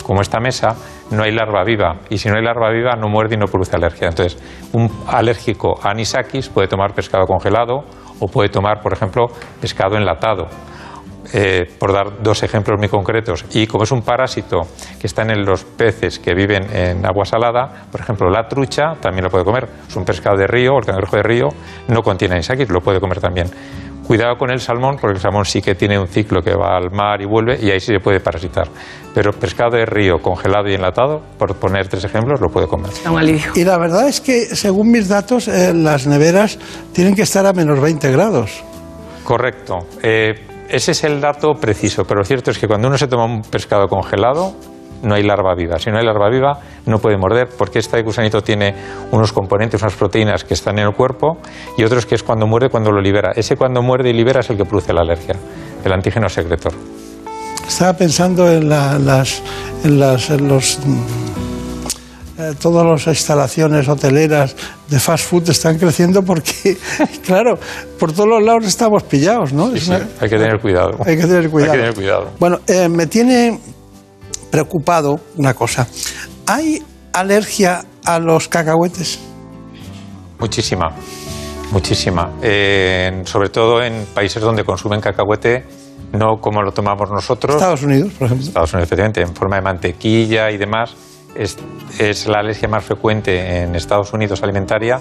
[0.08, 0.74] como esta mesa,
[1.10, 1.96] no hay larva viva.
[2.08, 4.08] Y si no hay larva viva, no muerde y no produce alergia.
[4.08, 4.42] Entonces,
[4.72, 7.84] un alérgico a anisakis puede tomar pescado congelado
[8.18, 9.26] o puede tomar, por ejemplo,
[9.60, 10.46] pescado enlatado.
[11.34, 13.44] Eh, por dar dos ejemplos muy concretos.
[13.52, 14.62] Y como es un parásito
[14.98, 19.24] que está en los peces que viven en agua salada, por ejemplo, la trucha también
[19.24, 19.68] lo puede comer.
[19.86, 21.48] Es un pescado de río, el cangrejo de río
[21.88, 23.50] no contiene anisakis, lo puede comer también.
[24.08, 26.90] Cuidado con el salmón, porque el salmón sí que tiene un ciclo que va al
[26.90, 28.66] mar y vuelve, y ahí sí se puede parasitar.
[29.14, 32.90] Pero pescado de río congelado y enlatado, por poner tres ejemplos, lo puede comer.
[33.54, 36.58] Y la verdad es que, según mis datos, eh, las neveras
[36.94, 38.64] tienen que estar a menos 20 grados.
[39.24, 39.80] Correcto.
[40.02, 40.32] Eh,
[40.70, 43.42] ese es el dato preciso, pero lo cierto es que cuando uno se toma un
[43.42, 44.54] pescado congelado,
[45.02, 45.78] no hay larva viva.
[45.78, 48.74] Si no hay larva viva, no puede morder, porque este gusanito tiene
[49.12, 51.38] unos componentes, unas proteínas que están en el cuerpo
[51.76, 53.32] y otros que es cuando muerde, cuando lo libera.
[53.34, 55.34] Ese cuando muerde y libera es el que produce la alergia,
[55.84, 56.72] el antígeno secretor.
[57.66, 59.42] Estaba pensando en, las,
[59.84, 60.78] en, las, en los
[62.38, 64.54] eh, todas las instalaciones hoteleras
[64.88, 66.76] de fast food están creciendo porque,
[67.26, 67.58] claro,
[67.98, 69.72] por todos los lados estamos pillados, ¿no?
[69.72, 70.98] Sí, sí, hay que tener cuidado.
[71.04, 71.72] Hay que tener cuidado.
[71.72, 72.30] Hay que tener cuidado.
[72.38, 73.58] Bueno, eh, me tiene
[74.50, 75.86] preocupado una cosa.
[76.46, 76.82] ¿Hay
[77.12, 79.18] alergia a los cacahuetes?
[80.38, 80.88] Muchísima,
[81.72, 82.32] muchísima.
[82.42, 85.64] Eh, sobre todo en países donde consumen cacahuete,
[86.12, 87.56] no como lo tomamos nosotros.
[87.56, 88.46] Estados Unidos, por ejemplo.
[88.46, 90.94] Estados Unidos, efectivamente, en forma de mantequilla y demás.
[91.34, 91.56] Es,
[91.98, 94.98] es la alergia más frecuente en Estados Unidos alimentaria,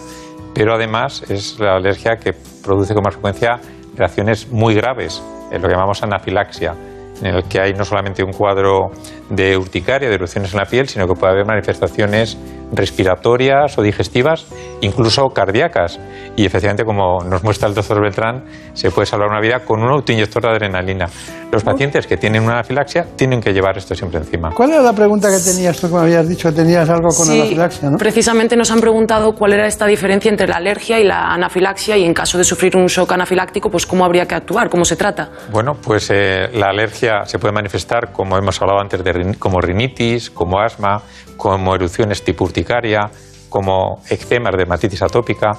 [0.53, 3.59] pero además es la alergia que produce con más frecuencia
[3.95, 6.75] reacciones muy graves, en lo que llamamos anafilaxia
[7.21, 8.91] en el que hay no solamente un cuadro
[9.29, 12.37] de urticaria, de erupciones en la piel, sino que puede haber manifestaciones
[12.71, 14.45] respiratorias o digestivas,
[14.81, 15.99] incluso cardíacas.
[16.35, 19.89] Y efectivamente, como nos muestra el doctor Beltrán, se puede salvar una vida con un
[19.89, 21.07] autoinyector de adrenalina.
[21.51, 24.51] Los pacientes que tienen una anafilaxia tienen que llevar esto siempre encima.
[24.53, 27.39] ¿Cuál era la pregunta que tenías tú que me habías dicho tenías algo con Sí,
[27.39, 27.97] anafilaxia, no?
[27.97, 32.03] Precisamente nos han preguntado cuál era esta diferencia entre la alergia y la anafilaxia y
[32.03, 35.29] en caso de sufrir un shock anafiláctico, pues cómo habría que actuar, cómo se trata.
[35.49, 40.29] Bueno, pues eh, la alergia se puede manifestar, como hemos hablado antes, de como rinitis,
[40.29, 41.01] como asma,
[41.37, 43.09] como erupciones tipo urticaria,
[43.49, 45.51] como eczemas, dermatitis atópica,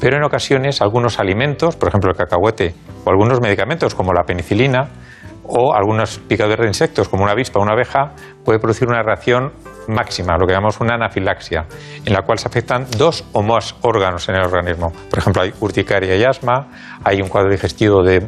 [0.00, 4.88] pero en ocasiones algunos alimentos, por ejemplo el cacahuete, o algunos medicamentos como la penicilina,
[5.46, 8.12] o algunos picaduras de insectos como una avispa o una abeja,
[8.44, 9.52] puede producir una reacción
[9.88, 11.66] máxima, lo que llamamos una anafilaxia,
[12.04, 14.92] en la cual se afectan dos o más órganos en el organismo.
[15.10, 16.68] Por ejemplo, hay urticaria y asma,
[17.04, 18.26] hay un cuadro digestivo de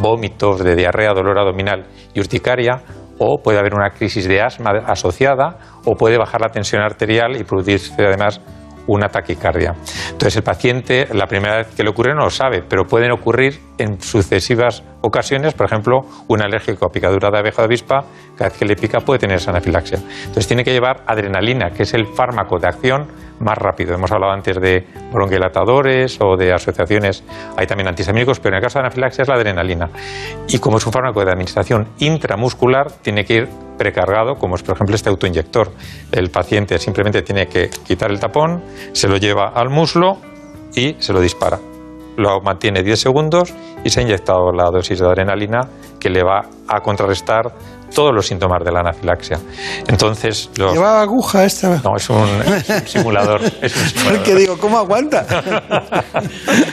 [0.00, 2.82] vómitos, de diarrea, dolor abdominal y urticaria,
[3.18, 7.44] o puede haber una crisis de asma asociada, o puede bajar la tensión arterial y
[7.44, 8.40] producirse además
[8.86, 9.74] una taquicardia.
[10.10, 13.60] Entonces el paciente la primera vez que le ocurre no lo sabe, pero pueden ocurrir
[13.78, 18.04] en sucesivas ocasiones, por ejemplo, un alérgico a picadura de abeja de avispa,
[18.36, 19.98] cada vez que le pica puede tener esa anafilaxia.
[19.98, 23.06] Entonces tiene que llevar adrenalina, que es el fármaco de acción
[23.40, 23.94] más rápido.
[23.94, 27.24] Hemos hablado antes de bronquilatadores o de asociaciones,
[27.56, 29.90] hay también antihistamínicos, pero en el caso de anafilaxia es la adrenalina.
[30.48, 34.76] Y como es un fármaco de administración intramuscular, tiene que ir precargado, como es por
[34.76, 35.70] ejemplo este autoinyector.
[36.12, 40.18] El paciente simplemente tiene que quitar el tapón, se lo lleva al muslo
[40.74, 41.71] y se lo dispara.
[42.16, 43.52] Lo mantiene 10 segundos
[43.84, 45.60] y se ha inyectado la dosis de adrenalina
[45.98, 47.52] que le va a contrarrestar
[47.94, 49.38] todos los síntomas de la anafilaxia.
[49.86, 50.72] Entonces, los...
[50.72, 51.78] ¿Lleva aguja esta?
[51.84, 53.40] No, es un, es un simulador.
[53.60, 54.18] Es un simulador.
[54.18, 55.26] Porque digo, ¿cómo aguanta?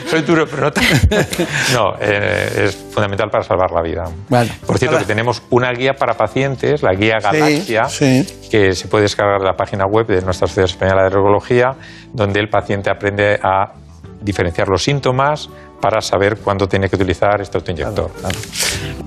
[0.06, 0.70] Soy duro, pero no.
[0.72, 0.80] te-
[1.74, 4.04] No, eh, es fundamental para salvar la vida.
[4.28, 4.50] Vale.
[4.66, 8.26] Por cierto, que tenemos una guía para pacientes, la guía Galaxia, sí.
[8.50, 11.72] que se puede descargar de la página web de nuestra Sociedad Española de Alergología,
[12.12, 13.72] donde el paciente aprende a
[14.20, 15.48] diferenciar los síntomas
[15.80, 18.10] para saber cuándo tiene que utilizar este autoinyector.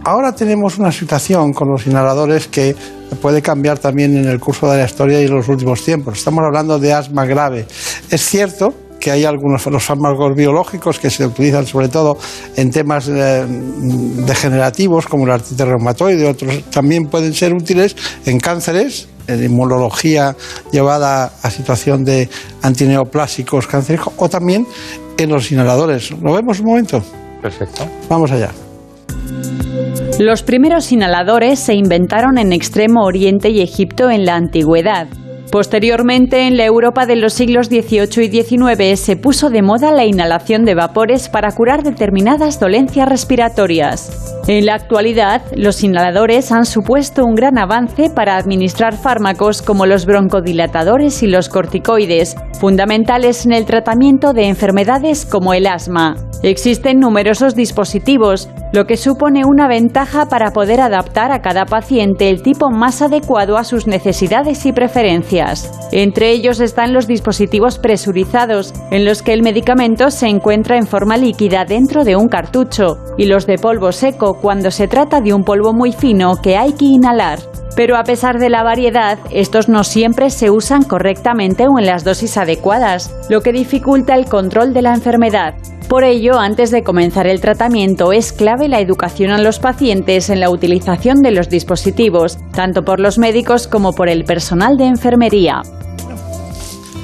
[0.05, 2.75] Ahora tenemos una situación con los inhaladores que
[3.21, 6.17] puede cambiar también en el curso de la historia y en los últimos tiempos.
[6.17, 7.67] Estamos hablando de asma grave.
[8.09, 12.17] Es cierto que hay algunos los fármacos biológicos que se utilizan sobre todo
[12.55, 19.09] en temas eh, degenerativos como la artritis reumatoide, otros también pueden ser útiles en cánceres,
[19.27, 20.37] en inmunología
[20.71, 22.29] llevada a situación de
[22.61, 24.65] antineoplásicos cancerígenos o también
[25.17, 26.11] en los inhaladores.
[26.11, 27.03] ¿Lo vemos un momento?
[27.41, 27.85] Perfecto.
[28.09, 28.51] Vamos allá.
[30.19, 35.07] Los primeros inhaladores se inventaron en Extremo Oriente y Egipto en la antigüedad.
[35.53, 40.03] Posteriormente, en la Europa de los siglos XVIII y XIX se puso de moda la
[40.03, 44.33] inhalación de vapores para curar determinadas dolencias respiratorias.
[44.47, 50.07] En la actualidad, los inhaladores han supuesto un gran avance para administrar fármacos como los
[50.07, 56.15] broncodilatadores y los corticoides, fundamentales en el tratamiento de enfermedades como el asma.
[56.41, 62.41] Existen numerosos dispositivos, lo que supone una ventaja para poder adaptar a cada paciente el
[62.41, 65.71] tipo más adecuado a sus necesidades y preferencias.
[65.91, 71.17] Entre ellos están los dispositivos presurizados, en los que el medicamento se encuentra en forma
[71.17, 75.43] líquida dentro de un cartucho, y los de polvo seco cuando se trata de un
[75.43, 77.37] polvo muy fino que hay que inhalar.
[77.75, 82.03] Pero a pesar de la variedad, estos no siempre se usan correctamente o en las
[82.03, 85.53] dosis adecuadas, lo que dificulta el control de la enfermedad.
[85.89, 90.39] Por ello, antes de comenzar el tratamiento, es clave la educación a los pacientes en
[90.39, 95.61] la utilización de los dispositivos, tanto por los médicos como por el personal de enfermería.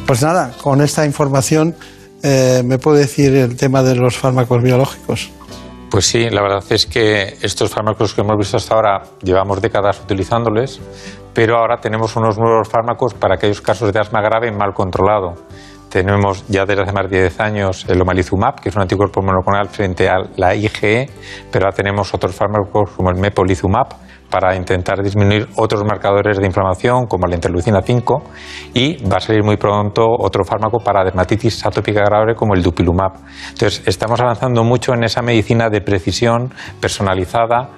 [0.05, 1.75] Pues nada, con esta información
[2.23, 5.31] eh, me puede decir el tema de los fármacos biológicos.
[5.89, 9.99] Pues sí, la verdad es que estos fármacos que hemos visto hasta ahora llevamos décadas
[9.99, 10.79] utilizándoles,
[11.33, 15.33] pero ahora tenemos unos nuevos fármacos para aquellos casos de asma grave mal controlado.
[15.89, 19.69] Tenemos ya desde hace más de 10 años el omalizumab, que es un anticuerpo monoclonal
[19.69, 21.09] frente a la IgE,
[21.51, 23.87] pero ahora tenemos otros fármacos como el mepolizumab
[24.29, 28.23] para intentar disminuir otros marcadores de inflamación como la interleucina 5
[28.75, 33.13] y va a salir muy pronto otro fármaco para dermatitis atópica grave como el dupilumab.
[33.49, 37.69] Entonces, estamos avanzando mucho en esa medicina de precisión personalizada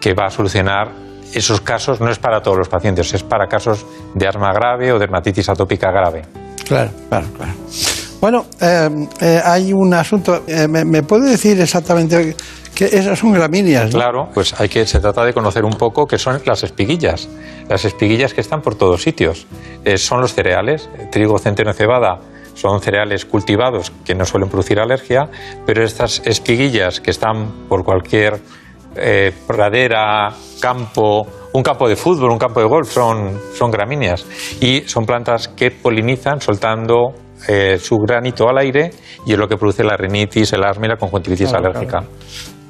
[0.00, 0.88] que va a solucionar
[1.32, 4.98] esos casos, no es para todos los pacientes, es para casos de asma grave o
[4.98, 6.22] dermatitis atópica grave.
[6.66, 7.52] Claro, claro, claro.
[8.20, 8.88] Bueno, eh,
[9.20, 10.44] eh, hay un asunto.
[10.46, 12.36] eh, ¿me, me puede decir exactamente
[12.74, 13.90] que esas son gramíneas?
[13.90, 17.28] Claro, pues hay que, se trata de conocer un poco qué son las espiguillas.
[17.68, 19.46] Las espiguillas que están por todos sitios.
[19.84, 22.20] Eh, son los cereales, trigo, centeno, cebada.
[22.54, 25.28] Son cereales cultivados que no suelen producir alergia,
[25.66, 28.40] pero estas espiguillas que están por cualquier
[28.96, 30.30] eh, pradera,
[30.60, 34.26] campo, un campo de fútbol, un campo de golf, son, son gramíneas.
[34.60, 37.14] Y son plantas que polinizan soltando
[37.48, 38.90] eh, su granito al aire
[39.26, 42.04] y es lo que produce la rinitis, el asma y la conjuntivitis Claro, alérgica.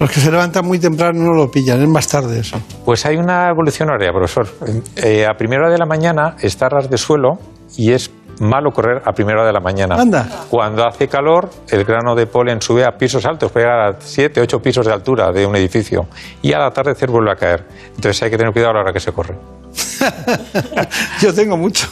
[0.01, 2.61] Los que se levantan muy temprano no lo pillan, es más tarde eso.
[2.85, 4.49] Pues hay una evolución horaria, profesor.
[4.97, 7.39] Eh, a primera hora de la mañana está ras de suelo
[7.77, 8.11] y es
[8.43, 9.95] malo correr a primera hora de la mañana.
[9.97, 10.29] Anda.
[10.51, 14.41] Cuando hace calor, el grano de polen sube a pisos altos, puede llegar a 7,
[14.41, 16.07] 8 pisos de altura de un edificio
[16.43, 17.65] y al atardecer vuelve a caer.
[17.95, 19.37] Entonces hay que tener cuidado a la hora que se corre.
[21.21, 21.89] Yo tengo mucho.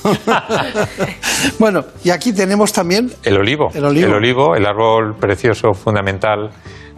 [1.59, 3.71] bueno, y aquí tenemos también El olivo.
[3.75, 4.55] El olivo.
[4.57, 6.51] el árbol precioso, fundamental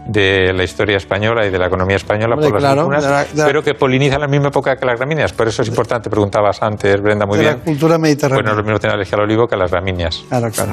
[0.07, 3.11] de la historia española y de la economía española Hombre, por las claro, aceitunas, de
[3.11, 5.33] la- de la- pero que poliniza en la misma época que las gramíneas.
[5.33, 7.57] Por eso es importante, preguntabas antes, Brenda, muy de bien.
[7.59, 8.43] la cultura mediterránea.
[8.43, 10.25] Bueno, lo mismo tener alergia al olivo que a las gramíneas.
[10.29, 10.73] Claro, claro.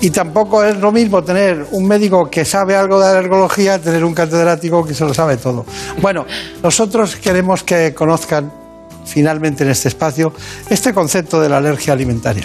[0.00, 4.14] Y tampoco es lo mismo tener un médico que sabe algo de alergología, tener un
[4.14, 5.64] catedrático que se lo sabe todo.
[6.02, 6.26] Bueno,
[6.62, 8.52] nosotros queremos que conozcan
[9.06, 10.32] finalmente en este espacio
[10.68, 12.44] este concepto de la alergia alimentaria.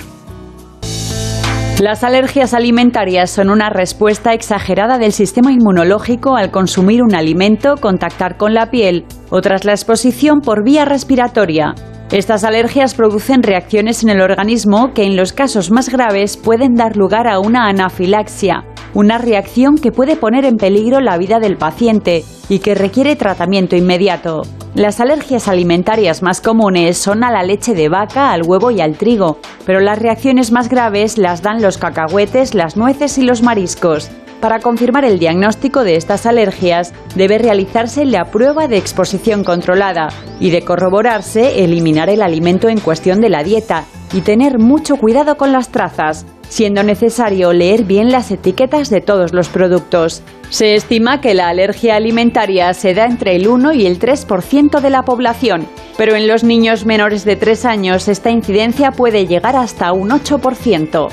[1.82, 8.38] Las alergias alimentarias son una respuesta exagerada del sistema inmunológico al consumir un alimento, contactar
[8.38, 11.74] con la piel o tras la exposición por vía respiratoria.
[12.12, 16.98] Estas alergias producen reacciones en el organismo que en los casos más graves pueden dar
[16.98, 18.64] lugar a una anafilaxia,
[18.94, 23.76] una reacción que puede poner en peligro la vida del paciente y que requiere tratamiento
[23.76, 24.44] inmediato.
[24.74, 28.96] Las alergias alimentarias más comunes son a la leche de vaca, al huevo y al
[28.96, 34.10] trigo, pero las reacciones más graves las dan los cacahuetes, las nueces y los mariscos.
[34.40, 40.08] Para confirmar el diagnóstico de estas alergias debe realizarse la prueba de exposición controlada
[40.40, 43.84] y de corroborarse eliminar el alimento en cuestión de la dieta
[44.14, 49.32] y tener mucho cuidado con las trazas, siendo necesario leer bien las etiquetas de todos
[49.32, 50.22] los productos.
[50.50, 54.90] Se estima que la alergia alimentaria se da entre el 1 y el 3% de
[54.90, 55.66] la población,
[55.98, 61.08] pero en los niños menores de 3 años esta incidencia puede llegar hasta un 8%.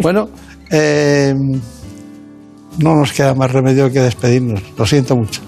[0.00, 0.28] Bueno,
[0.70, 1.34] eh,
[2.78, 4.62] no nos queda más remedio que despedirnos.
[4.78, 5.40] Lo siento mucho.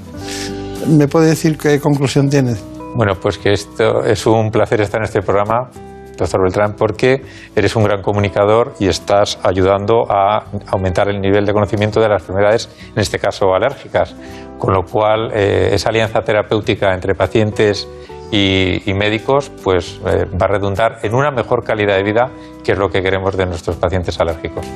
[0.89, 2.57] ¿Me puede decir qué conclusión tiene?
[2.97, 5.71] Bueno, pues que esto es un placer estar en este programa,
[6.17, 7.23] doctor Beltrán, porque
[7.55, 12.23] eres un gran comunicador y estás ayudando a aumentar el nivel de conocimiento de las
[12.23, 14.15] enfermedades, en este caso alérgicas.
[14.59, 17.89] Con lo cual, eh, esa alianza terapéutica entre pacientes
[18.31, 22.31] y, médicos pues, eh, va a redundar en una mejor calidad de vida,
[22.65, 24.67] que es lo que queremos de nuestros pacientes alérgicos.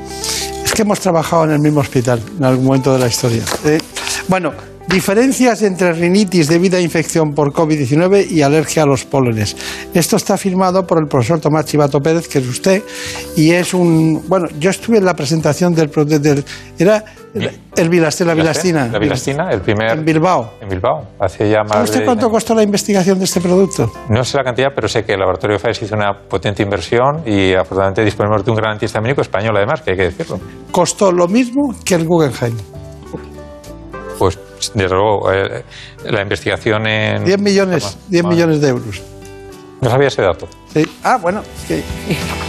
[0.65, 3.43] Es que hemos trabajado en el mismo hospital en algún momento de la historia.
[3.65, 3.79] Eh,
[4.29, 4.53] bueno,
[4.89, 9.57] diferencias entre rinitis debido a infección por COVID-19 y alergia a los pólenes.
[9.93, 12.83] Esto está firmado por el profesor Tomás Chivato Pérez, que es usted,
[13.37, 14.23] y es un...
[14.29, 15.91] Bueno, yo estuve en la presentación del...
[16.21, 16.45] del
[16.79, 17.05] era
[17.77, 18.89] el Vilastina, la Vilastina.
[18.89, 19.91] La Vilastina, el primer...
[19.91, 20.55] En Bilbao.
[20.63, 23.93] En Bilbao, hace ya más ¿Sabe usted de- cuánto costó la investigación de este producto?
[24.09, 27.53] No sé la cantidad, pero sé que el laboratorio FAES hizo una potente inversión y
[27.53, 30.41] afortunadamente disponemos de un gran antihistamínico español, además, que hay que decirlo.
[30.73, 32.57] Costó lo mismo que el Guggenheim.
[34.19, 34.39] Pues,
[34.75, 35.65] desde luego, eh,
[36.05, 37.25] la investigación en...
[37.25, 39.03] 10 millones, 10 millones de euros.
[39.81, 40.49] No sabía ese dato.
[40.73, 40.85] Sí.
[41.05, 41.83] Ah, bueno, que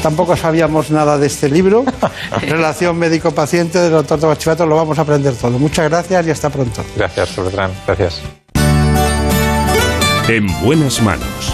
[0.01, 1.85] tampoco sabíamos nada de este libro.
[2.41, 5.59] Relación médico-paciente del doctor Chivato, lo vamos a aprender todo.
[5.59, 6.83] Muchas gracias y hasta pronto.
[6.95, 7.71] Gracias, Bertrán.
[7.85, 8.21] Gracias.
[10.27, 11.53] En buenas manos.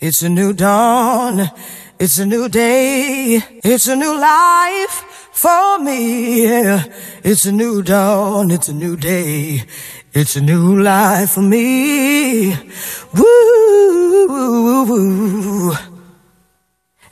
[0.00, 1.50] It's a new dawn.
[1.98, 3.42] It's a new day.
[3.62, 6.44] It's a new life for me.
[6.44, 6.84] Yeah.
[7.24, 8.50] It's a new dawn.
[8.50, 9.64] It's a new day.
[10.12, 12.54] It's a new life for me.
[13.14, 13.32] Woo.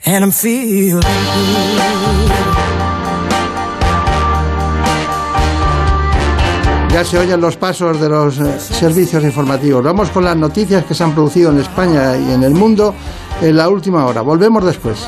[0.05, 1.01] And I'm feeling.
[6.91, 9.81] Ya se oyen los pasos de los eh, servicios informativos.
[9.81, 12.93] Vamos con las noticias que se han producido en España y en el mundo
[13.41, 14.19] en la última hora.
[14.21, 15.07] Volvemos después.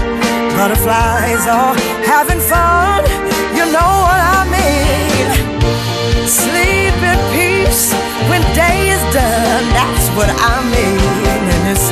[0.61, 1.73] Butterflies are
[2.05, 3.01] having fun.
[3.57, 5.25] You know what I mean.
[6.27, 7.89] Sleep in peace
[8.29, 9.63] when day is done.
[9.73, 11.01] That's what I mean.
[11.33, 11.83] And this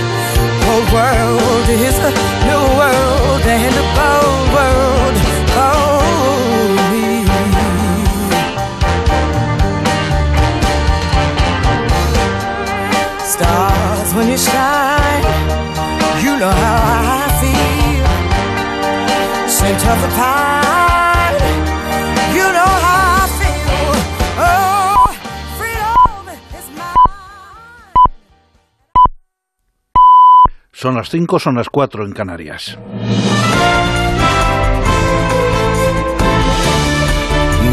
[0.66, 2.12] whole world is a
[2.46, 5.16] new world and a bold world
[5.50, 5.90] for
[6.94, 7.26] me.
[13.34, 14.79] Stars when you shine,
[19.90, 21.36] Scent of the pine,
[22.36, 23.92] you know how I feel.
[24.38, 25.10] Oh,
[25.58, 26.30] freedom
[26.60, 28.04] is mine.
[30.72, 32.78] Son las 5, son las 4 en Canarias.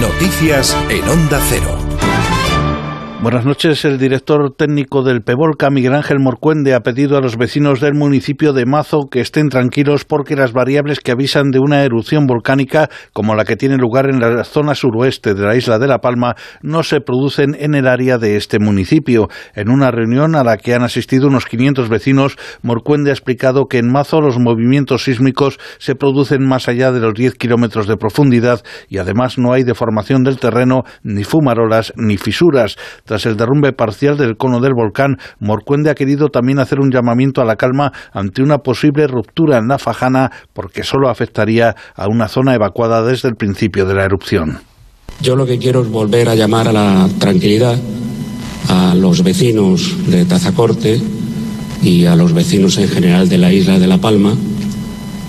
[0.01, 1.86] Noticias en Onda Cero.
[3.23, 3.85] Buenas noches.
[3.87, 8.53] El director técnico del PEVOLCA, Miguel Ángel Morcuende, ha pedido a los vecinos del municipio
[8.53, 13.35] de Mazo que estén tranquilos porque las variables que avisan de una erupción volcánica, como
[13.35, 16.83] la que tiene lugar en la zona suroeste de la isla de La Palma, no
[16.83, 19.29] se producen en el área de este municipio.
[19.55, 23.79] En una reunión a la que han asistido unos 500 vecinos, Morcuende ha explicado que
[23.79, 28.63] en Mazo los movimientos sísmicos se producen más allá de los 10 kilómetros de profundidad
[28.91, 32.77] y además no hay deformación del terreno, ni fumarolas, ni fisuras.
[33.07, 37.41] Tras el derrumbe parcial del cono del volcán, Morcuende ha querido también hacer un llamamiento
[37.41, 42.29] a la calma ante una posible ruptura en la Fajana porque solo afectaría a una
[42.29, 44.59] zona evacuada desde el principio de la erupción.
[45.23, 47.79] Yo lo que quiero es volver a llamar a la tranquilidad
[48.69, 51.01] a los vecinos de Tazacorte
[51.83, 54.35] y a los vecinos en general de la isla de La Palma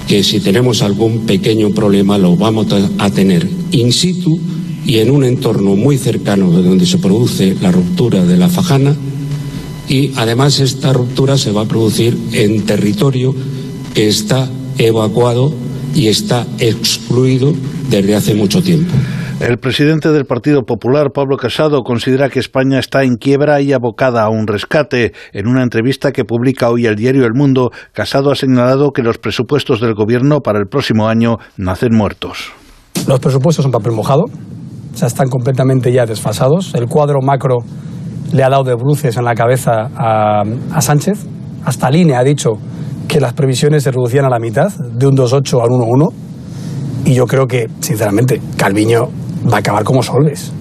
[0.07, 2.67] que si tenemos algún pequeño problema lo vamos
[2.97, 4.39] a tener in situ
[4.87, 8.95] y en un entorno muy cercano de donde se produce la ruptura de la fajana
[9.89, 13.35] y además esta ruptura se va a producir en territorio
[13.93, 15.53] que está evacuado
[15.93, 17.53] y está excluido
[17.89, 18.93] desde hace mucho tiempo.
[19.41, 24.23] El presidente del Partido Popular, Pablo Casado, considera que España está en quiebra y abocada
[24.23, 25.13] a un rescate.
[25.31, 29.19] En una entrevista que publica hoy el diario El Mundo, Casado ha señalado que los
[29.19, 32.51] presupuestos del Gobierno para el próximo año nacen muertos.
[33.07, 34.25] Los presupuestos son papel mojado,
[34.97, 36.73] o sea, están completamente ya desfasados.
[36.73, 37.57] El cuadro macro
[38.33, 40.41] le ha dado de bruces en la cabeza a,
[40.71, 41.23] a Sánchez.
[41.65, 42.53] Hasta Línea ha dicho
[43.07, 46.13] que las previsiones se reducían a la mitad, de un 2,8 a un 1,1.
[47.05, 49.09] Y yo creo que, sinceramente, Calviño
[49.45, 50.51] va a acabar como Solves.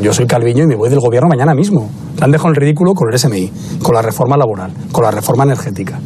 [0.00, 1.90] Yo soy Calviño y me voy del gobierno mañana mismo.
[2.16, 3.50] Le han dejado el ridículo con el SMI,
[3.82, 5.98] con la reforma laboral, con la reforma energética,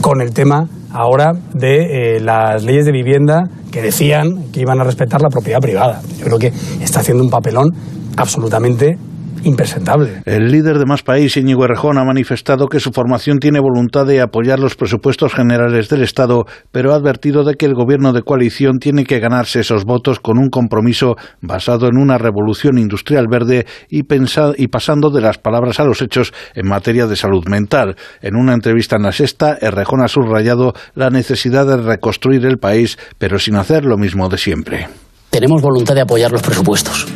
[0.00, 4.84] con el tema ahora de eh, las leyes de vivienda que decían que iban a
[4.84, 6.00] respetar la propiedad privada.
[6.18, 7.70] Yo creo que está haciendo un papelón
[8.16, 8.96] absolutamente
[9.44, 10.22] impresentable.
[10.24, 14.20] El líder de Más País, Íñigo Errejón, ha manifestado que su formación tiene voluntad de
[14.20, 18.78] apoyar los presupuestos generales del Estado, pero ha advertido de que el gobierno de coalición
[18.78, 24.00] tiene que ganarse esos votos con un compromiso basado en una revolución industrial verde y,
[24.00, 27.96] y pasando de las palabras a los hechos en materia de salud mental.
[28.22, 32.98] En una entrevista en la Sexta, Errejón ha subrayado la necesidad de reconstruir el país,
[33.18, 34.88] pero sin hacer lo mismo de siempre.
[35.30, 37.06] Tenemos voluntad de apoyar los presupuestos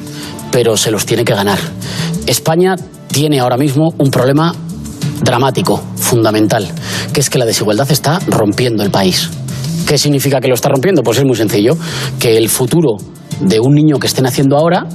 [0.51, 1.59] pero se los tiene que ganar.
[2.29, 2.77] España
[3.11, 4.55] tiene ahora mismo un problema
[5.23, 6.69] dramático, fundamental,
[7.13, 9.31] que es que la desigualdad está rompiendo el país.
[9.87, 11.03] ¿Qué significa que lo está rompiendo?
[11.03, 11.79] Pues es muy sencillo,
[12.19, 12.99] que el futuro
[13.41, 14.87] de un niño que estén haciendo ahora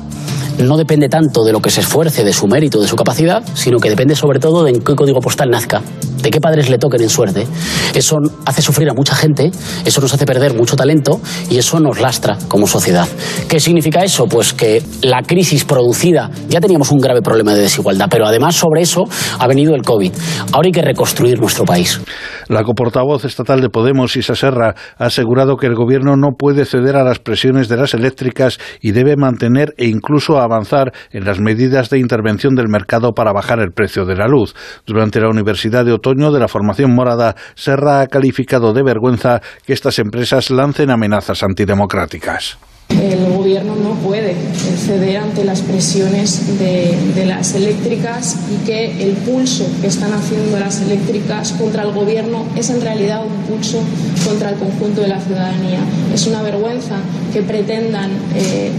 [0.60, 3.80] no depende tanto de lo que se esfuerce, de su mérito, de su capacidad, sino
[3.80, 5.82] que depende sobre todo de en qué código postal nazca,
[6.22, 7.48] de qué padres le toquen en suerte.
[7.94, 9.52] Eso hace sufrir a mucha gente,
[9.86, 13.08] eso nos hace perder mucho talento y eso nos lastra como sociedad.
[13.48, 14.28] ¿Qué significa eso?
[14.28, 18.82] Pues que la crisis producida, ya teníamos un grave problema de desigualdad, pero además sobre
[18.82, 19.04] eso
[19.40, 20.12] ha venido el COVID.
[20.52, 22.00] Ahora hay que reconstruir nuestro país.
[22.48, 26.96] La coportavoz estatal de Podemos, Isa Serra, ha asegurado que el gobierno no puede ceder
[26.96, 31.90] a las presiones de las eléctricas y debe mantener e incluso avanzar en las medidas
[31.90, 34.56] de intervención del mercado para bajar el precio de la luz.
[34.86, 39.74] Durante la Universidad de Otoño de la formación morada, Serra ha calificado de vergüenza que
[39.74, 42.58] estas empresas lancen amenazas antidemocráticas.
[42.90, 44.36] El gobierno no puede
[44.78, 50.82] ceder ante las presiones de, las eléctricas y que el pulso que están haciendo las
[50.82, 53.80] eléctricas contra el gobierno es en realidad un pulso
[54.26, 55.80] contra el conjunto de la ciudadanía.
[56.14, 56.96] Es una vergüenza
[57.34, 58.72] que pretendan eh,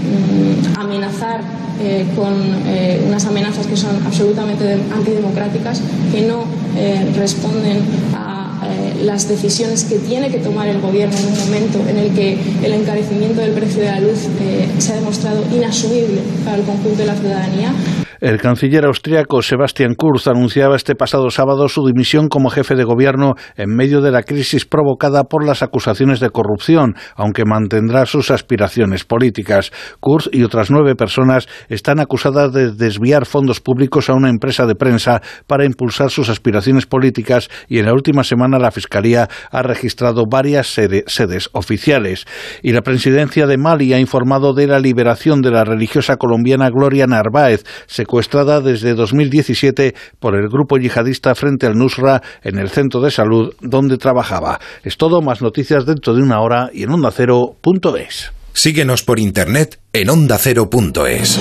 [0.79, 1.41] amenazar
[1.83, 2.33] eh, con
[2.67, 5.83] eh, unas amenazas que son absolutamente antidemocráticas,
[6.13, 6.45] que no
[7.17, 7.79] responden
[8.17, 12.13] a eh, las decisiones que tiene que tomar el gobierno en un momento en el
[12.15, 16.65] que el encarecimiento del precio de la luz eh, se ha demostrado inasumible para el
[16.65, 17.73] conjunto de la ciudadanía.
[18.25, 23.35] El canciller austriaco Sebastian Kurz anunciaba este pasado sábado su dimisión como jefe de gobierno
[23.55, 29.05] en medio de la crisis provocada por las acusaciones de corrupción, aunque mantendrá sus aspiraciones
[29.05, 29.73] políticas.
[30.01, 34.75] Kurz y otras nueve personas están acusadas de desviar fondos públicos a una empresa de
[34.75, 40.25] prensa para impulsar sus aspiraciones políticas y en la última semana la Fiscalía ha registrado
[40.31, 42.25] varias sedes oficiales.
[42.63, 47.07] Y la presidencia de Mali ha informado de la liberación de la religiosa colombiana Gloria
[47.07, 47.65] Narváez,
[48.15, 53.53] secuestrada desde 2017 por el grupo yihadista Frente al Nusra en el centro de salud
[53.61, 54.61] donde trabajaba.
[54.85, 58.33] Es todo, más noticias dentro de una hora y en ondacero.es.
[58.53, 61.41] Síguenos por internet en ondacero.es.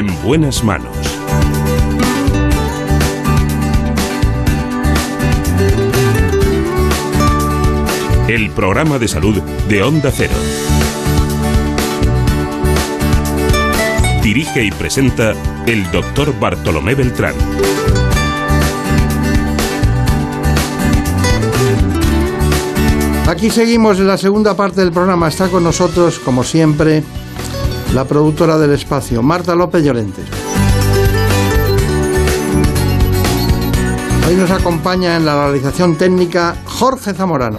[0.00, 0.96] En buenas manos.
[8.28, 10.32] El programa de salud de Onda Cero.
[14.22, 15.34] Dirige y presenta
[15.66, 17.34] el doctor Bartolomé Beltrán.
[23.28, 25.28] Aquí seguimos en la segunda parte del programa.
[25.28, 27.04] Está con nosotros, como siempre,
[27.94, 30.22] la productora del espacio, Marta López Llorente.
[34.28, 37.58] Hoy nos acompaña en la realización técnica Jorge Zamorano.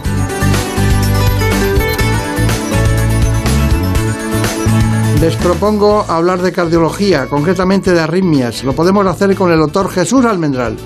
[5.20, 8.64] Les propongo hablar de cardiología, concretamente de arritmias.
[8.64, 10.78] Lo podemos hacer con el doctor Jesús Almendral.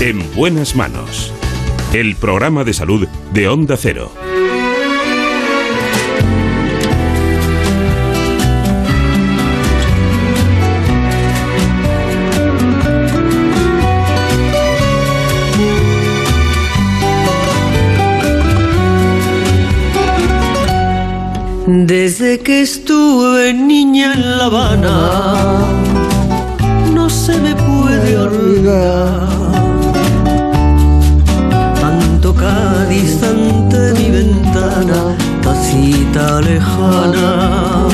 [0.00, 1.32] En buenas manos.
[1.92, 4.12] El programa de salud de Onda Cero.
[21.66, 25.60] Desde que estuve niña en La Habana,
[26.92, 29.28] no se me puede olvidar.
[31.80, 37.86] Tanto Cádiz ante mi ventana, tacita lejana.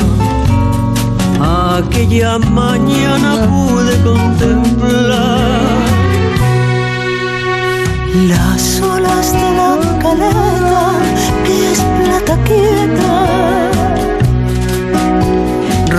[1.77, 5.58] Aquella mañana pude contemplar
[8.15, 10.91] las olas de la caleta
[11.45, 13.71] que es plata quieta.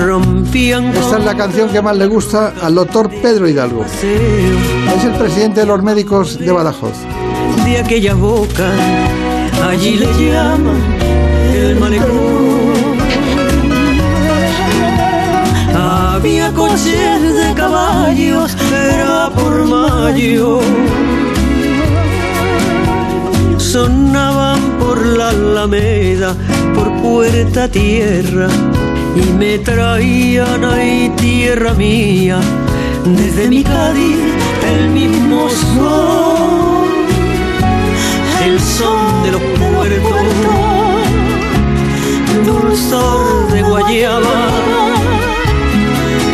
[0.05, 3.85] Rompían Esta es la canción que más le gusta al doctor Pedro Hidalgo.
[3.85, 6.97] Es el presidente de los médicos de Badajoz.
[7.65, 8.73] de aquella boca,
[9.69, 10.81] allí le llaman
[11.55, 12.91] el malecón.
[15.75, 20.61] Había coches de caballos, era por mayo.
[23.73, 26.35] Sonaban por la alameda,
[26.75, 28.49] por puerta tierra,
[29.15, 32.41] y me traían ahí tierra mía,
[33.05, 34.19] desde mi Cádiz
[34.75, 36.89] el mismo sol
[38.45, 40.21] el son de los puertos,
[42.45, 44.35] dulzor de guayaba,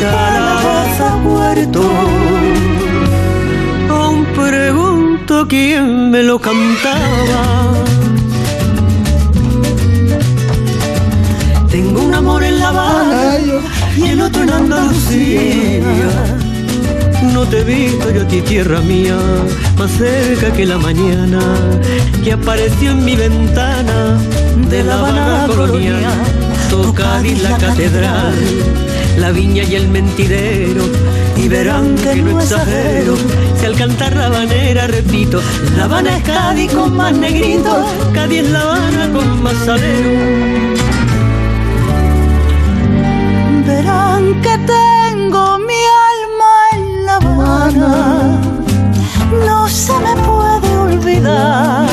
[0.00, 2.15] calabaza puerto.
[5.46, 7.74] Pregunto quién me lo cantaba.
[11.70, 13.38] Tengo un amor en La Habana
[13.96, 15.82] y el otro en Andalucía.
[17.32, 19.16] No te he visto yo a ti, tierra mía,
[19.78, 21.40] más cerca que la mañana
[22.24, 24.18] que apareció en mi ventana
[24.70, 26.02] de La Habana colonial.
[26.70, 28.34] Toca la catedral,
[29.18, 30.82] la viña y el mentidero,
[31.36, 33.14] y verán que no exagero.
[33.58, 35.40] Si al cantar la habanera repito,
[35.76, 40.10] La Habana es Cádiz con más negrito, Cádiz es La Habana con más salero.
[43.66, 45.82] Verán que tengo mi
[46.12, 48.40] alma en La Habana,
[49.46, 51.86] no se me puede olvidar.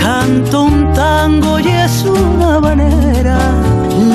[0.00, 3.38] Canto un tango y es una manera,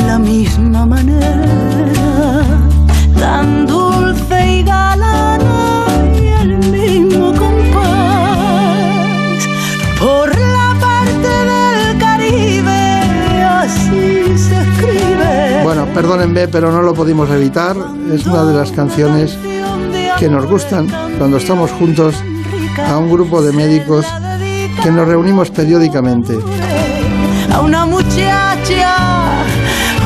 [0.07, 1.62] la misma manera,
[3.43, 5.85] tan dulce y galana
[6.15, 7.83] y el mismo compás.
[9.99, 13.03] Por la parte del Caribe,
[13.43, 15.63] así se escribe.
[15.63, 17.75] Bueno, perdónenme, pero no lo pudimos evitar.
[18.13, 19.37] Es una de las canciones
[20.19, 20.87] que nos gustan
[21.17, 22.15] cuando estamos juntos
[22.89, 24.05] a un grupo de médicos
[24.81, 26.37] que nos reunimos periódicamente.
[27.51, 29.43] a una muchacha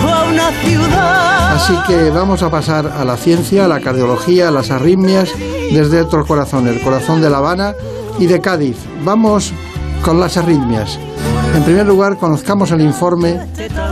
[0.03, 1.36] o a una ciudad.
[1.57, 5.31] Así que vamos a pasar a la ciencia, a la cardiología, a las arritmias
[5.71, 7.73] desde otro corazón, el corazón de La Habana
[8.19, 8.77] y de Cádiz.
[9.03, 9.51] Vamos
[10.03, 10.99] con las arritmias.
[11.55, 13.39] En primer lugar, conozcamos el informe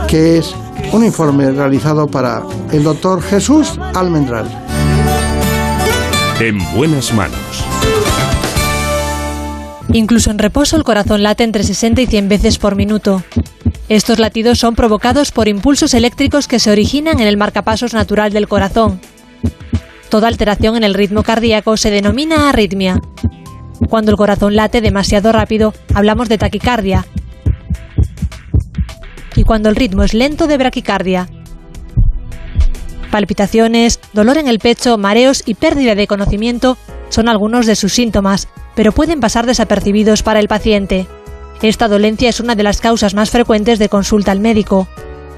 [0.06, 0.54] que es
[0.92, 4.46] un informe realizado para el doctor Jesús Almendral.
[6.38, 7.64] En buenas manos.
[9.92, 13.24] Incluso en reposo el corazón late entre 60 y 100 veces por minuto.
[13.88, 18.48] Estos latidos son provocados por impulsos eléctricos que se originan en el marcapasos natural del
[18.48, 19.00] corazón.
[20.08, 23.00] Toda alteración en el ritmo cardíaco se denomina arritmia.
[23.88, 27.06] Cuando el corazón late demasiado rápido, hablamos de taquicardia.
[29.36, 31.28] Y cuando el ritmo es lento, de braquicardia.
[33.12, 36.76] Palpitaciones, dolor en el pecho, mareos y pérdida de conocimiento
[37.08, 41.06] son algunos de sus síntomas, pero pueden pasar desapercibidos para el paciente.
[41.62, 44.88] Esta dolencia es una de las causas más frecuentes de consulta al médico.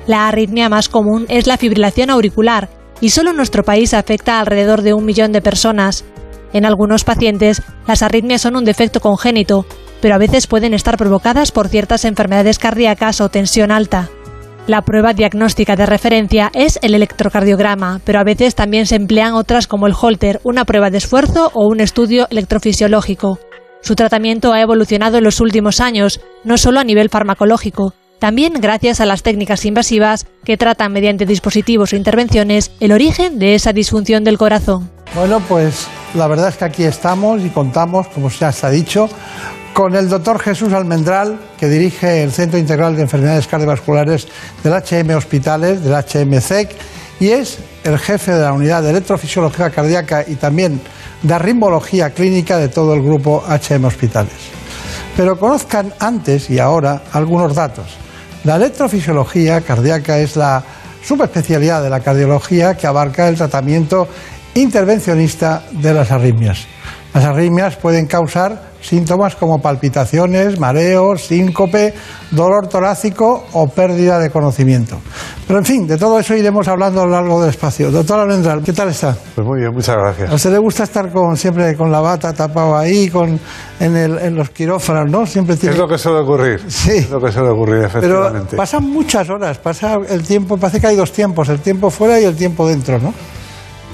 [0.07, 2.69] La arritmia más común es la fibrilación auricular
[3.01, 6.05] y solo en nuestro país afecta a alrededor de un millón de personas.
[6.53, 9.67] En algunos pacientes, las arritmias son un defecto congénito,
[10.01, 14.09] pero a veces pueden estar provocadas por ciertas enfermedades cardíacas o tensión alta.
[14.67, 19.67] La prueba diagnóstica de referencia es el electrocardiograma, pero a veces también se emplean otras
[19.67, 23.39] como el Holter, una prueba de esfuerzo o un estudio electrofisiológico.
[23.81, 29.01] Su tratamiento ha evolucionado en los últimos años, no solo a nivel farmacológico, también gracias
[29.01, 34.25] a las técnicas invasivas que tratan mediante dispositivos o intervenciones el origen de esa disfunción
[34.25, 34.91] del corazón.
[35.15, 39.09] Bueno, pues la verdad es que aquí estamos y contamos, como ya se ha dicho,
[39.73, 44.27] con el doctor Jesús Almendral, que dirige el Centro Integral de Enfermedades Cardiovasculares
[44.65, 46.75] del HM Hospitales, del HMCEC,
[47.21, 50.81] y es el jefe de la unidad de electrofisiología cardíaca y también
[51.23, 54.33] de arritmología clínica de todo el grupo HM Hospitales.
[55.17, 57.87] Pero conozcan antes y ahora algunos datos.
[58.45, 60.63] La electrofisiología cardíaca es la
[61.03, 64.09] subespecialidad de la cardiología que abarca el tratamiento
[64.55, 66.67] intervencionista de las arritmias.
[67.15, 71.93] Las arritmias pueden causar síntomas como palpitaciones, mareos, síncope,
[72.31, 74.99] dolor torácico o pérdida de conocimiento.
[75.47, 77.91] Pero en fin, de todo eso iremos hablando a lo largo del espacio.
[77.91, 79.17] Doctor Almendral, ¿qué tal está?
[79.35, 80.31] Pues muy bien, muchas gracias.
[80.31, 83.39] ¿A usted le gusta estar con, siempre con la bata tapado ahí, con,
[83.81, 85.27] en, el- en los quirófanos, no?
[85.27, 85.75] Siempre tiene...
[85.75, 86.61] Es lo que suele ocurrir.
[86.69, 86.99] Sí.
[86.99, 88.57] Es lo que suele ocurrir, Pero efectivamente.
[88.57, 92.25] pasan muchas horas, pasa el tiempo, parece que hay dos tiempos, el tiempo fuera y
[92.25, 93.13] el tiempo dentro, ¿no?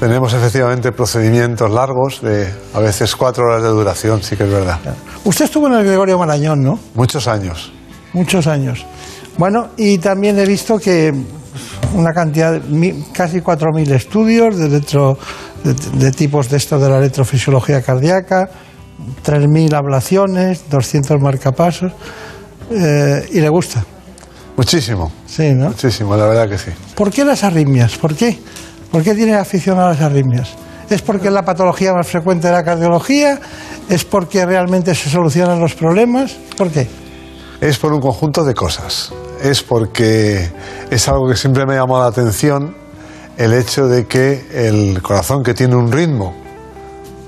[0.05, 4.79] Tenemos efectivamente procedimientos largos de a veces cuatro horas de duración, sí que es verdad.
[5.25, 6.79] Usted estuvo en el Gregorio Marañón, ¿no?
[6.95, 7.73] Muchos años.
[8.13, 8.85] Muchos años.
[9.39, 11.11] Bueno, y también he visto que
[11.95, 15.17] una cantidad, de casi 4.000 estudios de, electro-
[15.65, 18.51] de, de tipos de esto de la electrofisiología cardíaca,
[19.25, 21.93] 3.000 ablaciones, 200 marcapasos,
[22.71, 23.83] eh, y le gusta.
[24.59, 25.11] Muchísimo.
[25.27, 25.69] Sí, ¿no?
[25.69, 26.73] Muchísimo, la verdad que sí.
[26.95, 27.97] ¿Por qué las arritmias?
[27.97, 28.39] ¿Por qué?
[28.95, 30.55] ¿Por qué tiene afición a las arritmias?
[30.89, 33.41] ¿Es porque es la patología más frecuente de la cardiología?
[33.89, 36.37] ¿Es porque realmente se solucionan los problemas?
[36.57, 36.89] ¿Por qué?
[37.61, 39.13] Es por un conjunto de cosas.
[39.43, 40.49] Es porque
[40.93, 42.77] es algo que siempre me ha llamado la atención
[43.37, 46.33] el hecho de que el corazón que tiene un ritmo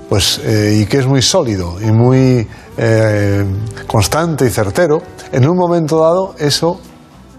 [0.07, 2.47] pues, eh, y que es muy sólido y muy
[2.77, 3.45] eh,
[3.87, 5.01] constante y certero,
[5.33, 6.79] en un momento dado eso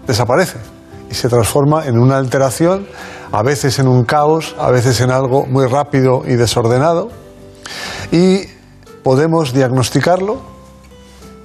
[0.05, 0.59] desaparece
[1.09, 2.85] y se transforma en una alteración,
[3.31, 7.09] a veces en un caos, a veces en algo muy rápido y desordenado,
[8.11, 8.41] y
[9.03, 10.37] podemos diagnosticarlo,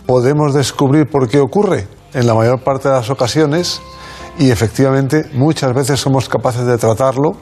[0.06, 3.80] podemos descubrir por qué ocurre en la mayor parte de las ocasiones
[4.38, 7.32] y efectivamente muchas veces somos capaces de tratarlo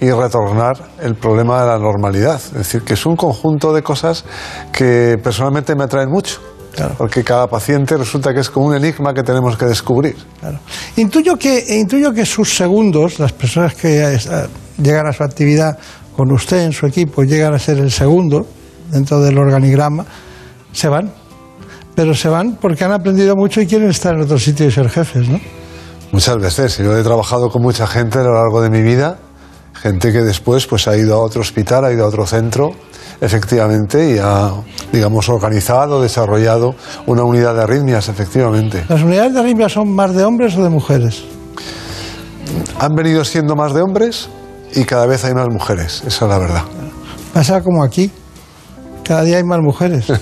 [0.00, 2.36] y retornar el problema de la normalidad.
[2.36, 4.24] Es decir, que es un conjunto de cosas
[4.72, 6.40] que personalmente me atraen mucho.
[6.98, 10.16] Porque cada paciente resulta que es como un enigma que tenemos que descubrir.
[10.96, 14.18] Intuyo que, intuyo que sus segundos, las personas que eh,
[14.82, 15.78] llegan a su actividad
[16.16, 18.46] con usted en su equipo, llegan a ser el segundo
[18.90, 20.04] dentro del organigrama,
[20.72, 21.12] se van.
[21.94, 24.90] Pero se van porque han aprendido mucho y quieren estar en otro sitio y ser
[24.90, 25.40] jefes, ¿no?
[26.12, 26.78] Muchas veces.
[26.78, 29.18] Yo he trabajado con mucha gente a lo largo de mi vida,
[29.86, 32.72] gente que después pues, ha ido a otro hospital, ha ido a otro centro,
[33.20, 34.50] efectivamente, y ha,
[34.92, 36.74] digamos, organizado, desarrollado
[37.06, 38.84] una unidad de arritmias, efectivamente.
[38.88, 41.22] ¿Las unidades de arritmia son más de hombres o de mujeres?
[42.80, 44.28] Han venido siendo más de hombres
[44.74, 46.62] y cada vez hay más mujeres, esa es la verdad.
[47.32, 48.10] Pasa como aquí.
[49.06, 50.16] Cada día hay más mujeres en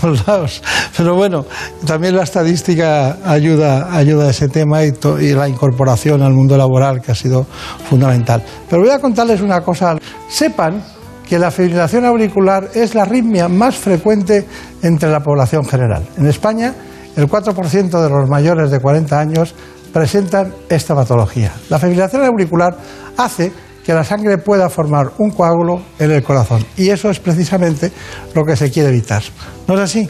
[0.00, 0.62] todos lados.
[0.96, 1.44] Pero bueno,
[1.86, 6.56] también la estadística ayuda, ayuda a ese tema y, to- y la incorporación al mundo
[6.56, 7.46] laboral que ha sido
[7.88, 8.42] fundamental.
[8.68, 9.96] Pero voy a contarles una cosa.
[10.28, 10.82] Sepan
[11.28, 14.46] que la fibrilación auricular es la arritmia más frecuente
[14.82, 16.04] entre la población general.
[16.16, 16.74] En España,
[17.16, 19.54] el 4% de los mayores de 40 años
[19.92, 21.52] presentan esta patología.
[21.68, 22.76] La fibrilación auricular
[23.16, 23.52] hace
[23.90, 26.64] que la sangre pueda formar un coágulo en el corazón.
[26.76, 27.90] Y eso es precisamente
[28.36, 29.20] lo que se quiere evitar.
[29.66, 30.08] ¿No es así?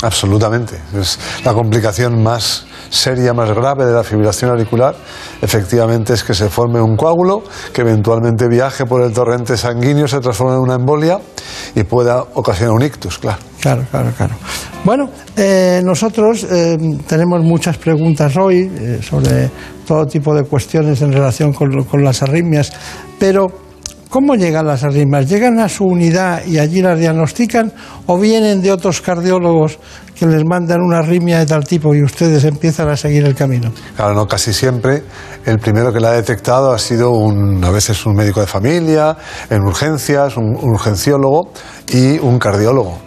[0.00, 0.76] Absolutamente.
[0.96, 4.94] Es la complicación más seria, más grave de la fibrilación auricular,
[5.42, 7.42] efectivamente es que se forme un coágulo
[7.72, 11.18] que eventualmente viaje por el torrente sanguíneo, se transforme en una embolia
[11.74, 13.38] y pueda ocasionar un ictus, claro.
[13.60, 14.34] Claro, claro, claro.
[14.84, 16.78] Bueno, eh, nosotros eh,
[17.08, 19.50] tenemos muchas preguntas hoy eh, sobre
[19.84, 22.72] todo tipo de cuestiones en relación con, con las arritmias,
[23.18, 23.46] pero
[24.08, 25.28] ¿cómo llegan las arritmias?
[25.28, 27.72] ¿Llegan a su unidad y allí las diagnostican
[28.06, 29.78] o vienen de otros cardiólogos
[30.14, 33.72] que les mandan una arritmia de tal tipo y ustedes empiezan a seguir el camino?
[33.96, 35.02] Claro, no, casi siempre
[35.44, 39.16] el primero que la ha detectado ha sido un, a veces un médico de familia,
[39.50, 41.50] en urgencias, un, un urgenciólogo
[41.88, 42.98] y un cardiólogo.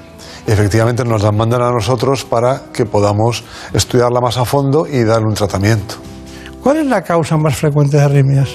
[0.45, 5.27] Efectivamente nos la mandan a nosotros para que podamos estudiarla más a fondo y darle
[5.27, 5.95] un tratamiento.
[6.64, 8.49] ¿Cuál es la causa más frecuente de arritmias?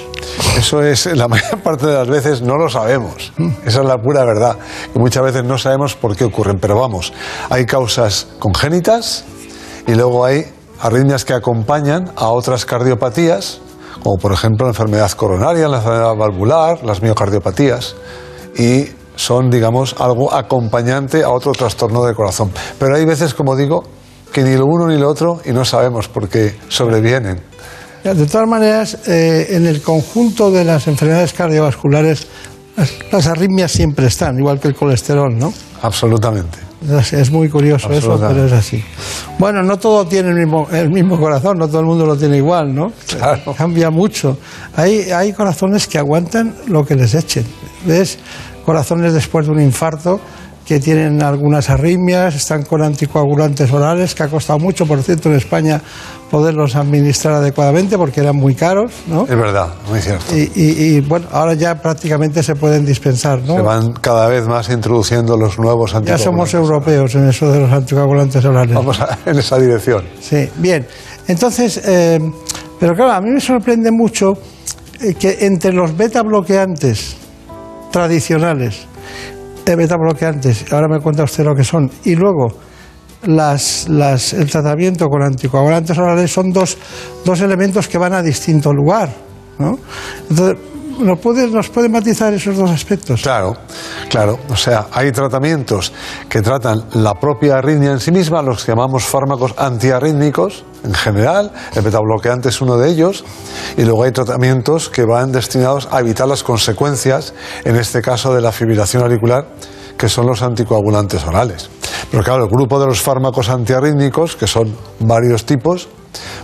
[0.59, 3.33] Eso es, la mayor parte de las veces no lo sabemos.
[3.65, 4.57] Esa es la pura verdad.
[4.95, 6.59] Y muchas veces no sabemos por qué ocurren.
[6.61, 7.13] Pero vamos,
[7.51, 9.25] hay causas congénitas
[9.87, 10.45] y luego hay
[10.81, 13.61] arritmias que acompañan a otras cardiopatías,
[14.03, 17.97] como por ejemplo la enfermedad coronaria, la enfermedad valvular, las miocardiopatías.
[18.57, 22.51] Y son, digamos, algo acompañante a otro trastorno del corazón.
[22.79, 23.85] Pero hay veces, como digo,
[24.33, 27.41] que ni lo uno ni lo otro y no sabemos por qué sobrevienen.
[28.05, 32.27] De todas maneras, eh, en el conjunto de las enfermedades cardiovasculares,
[32.77, 35.55] las, las arritmias siempre están, igual que el colesterol, ¿no?
[35.81, 36.59] Absolutamente.
[36.87, 38.85] Es, es muy curioso eso, pero es así.
[39.39, 42.37] Bueno, no todo tiene el mismo, el mismo corazón, no todo el mundo lo tiene
[42.37, 42.93] igual, ¿no?
[43.57, 44.37] Cambia mucho.
[44.77, 47.47] Hay, hay corazones que aguantan lo que les echen.
[47.87, 48.19] ¿Ves?
[48.67, 50.21] Corazones después de un infarto
[50.67, 55.37] que tienen algunas arritmias, están con anticoagulantes orales, que ha costado mucho, por cierto, en
[55.37, 55.81] España
[56.35, 59.23] poderlos administrar adecuadamente porque eran muy caros, ¿no?
[59.23, 60.37] Es verdad, muy cierto.
[60.37, 63.55] Y, y- y, bueno, ahora ya prácticamente se pueden dispensar, ¿no?
[63.55, 66.25] Se van cada vez más introduciendo los nuevos Ya anticoagulantes.
[66.25, 68.75] somos europeos en eso de los anticoagulantes orales.
[68.75, 70.03] Vamos a- en esa dirección.
[70.21, 70.85] Sí, bien.
[71.29, 72.19] Entonces, eh,
[72.81, 74.33] pero claro, a mí me sorprende mucho
[75.01, 77.17] eh, que entre los beta bloqueantes
[77.93, 78.87] tradicionales,
[79.67, 82.49] eh, beta bloqueantes, ahora me cuenta usted lo que son, y luego
[83.27, 86.77] las, las, el tratamiento con anticoagulantes orales son dos,
[87.25, 89.11] dos elementos que van a distinto lugar.
[89.59, 89.79] ¿no?
[90.29, 90.59] Entonces,
[90.99, 93.23] ¿nos puede, ¿nos puede matizar esos dos aspectos?
[93.23, 93.57] Claro,
[94.09, 94.39] claro.
[94.49, 95.93] O sea, hay tratamientos
[96.29, 101.51] que tratan la propia arritmia en sí misma, los que llamamos fármacos antiarrítmicos en general,
[101.75, 103.25] el betabloqueante es uno de ellos,
[103.77, 107.33] y luego hay tratamientos que van destinados a evitar las consecuencias,
[107.65, 109.47] en este caso de la fibrilación auricular,
[109.97, 111.71] que son los anticoagulantes orales.
[112.11, 115.89] Pero claro, el grupo de los fármacos antiarrítmicos, que son varios tipos,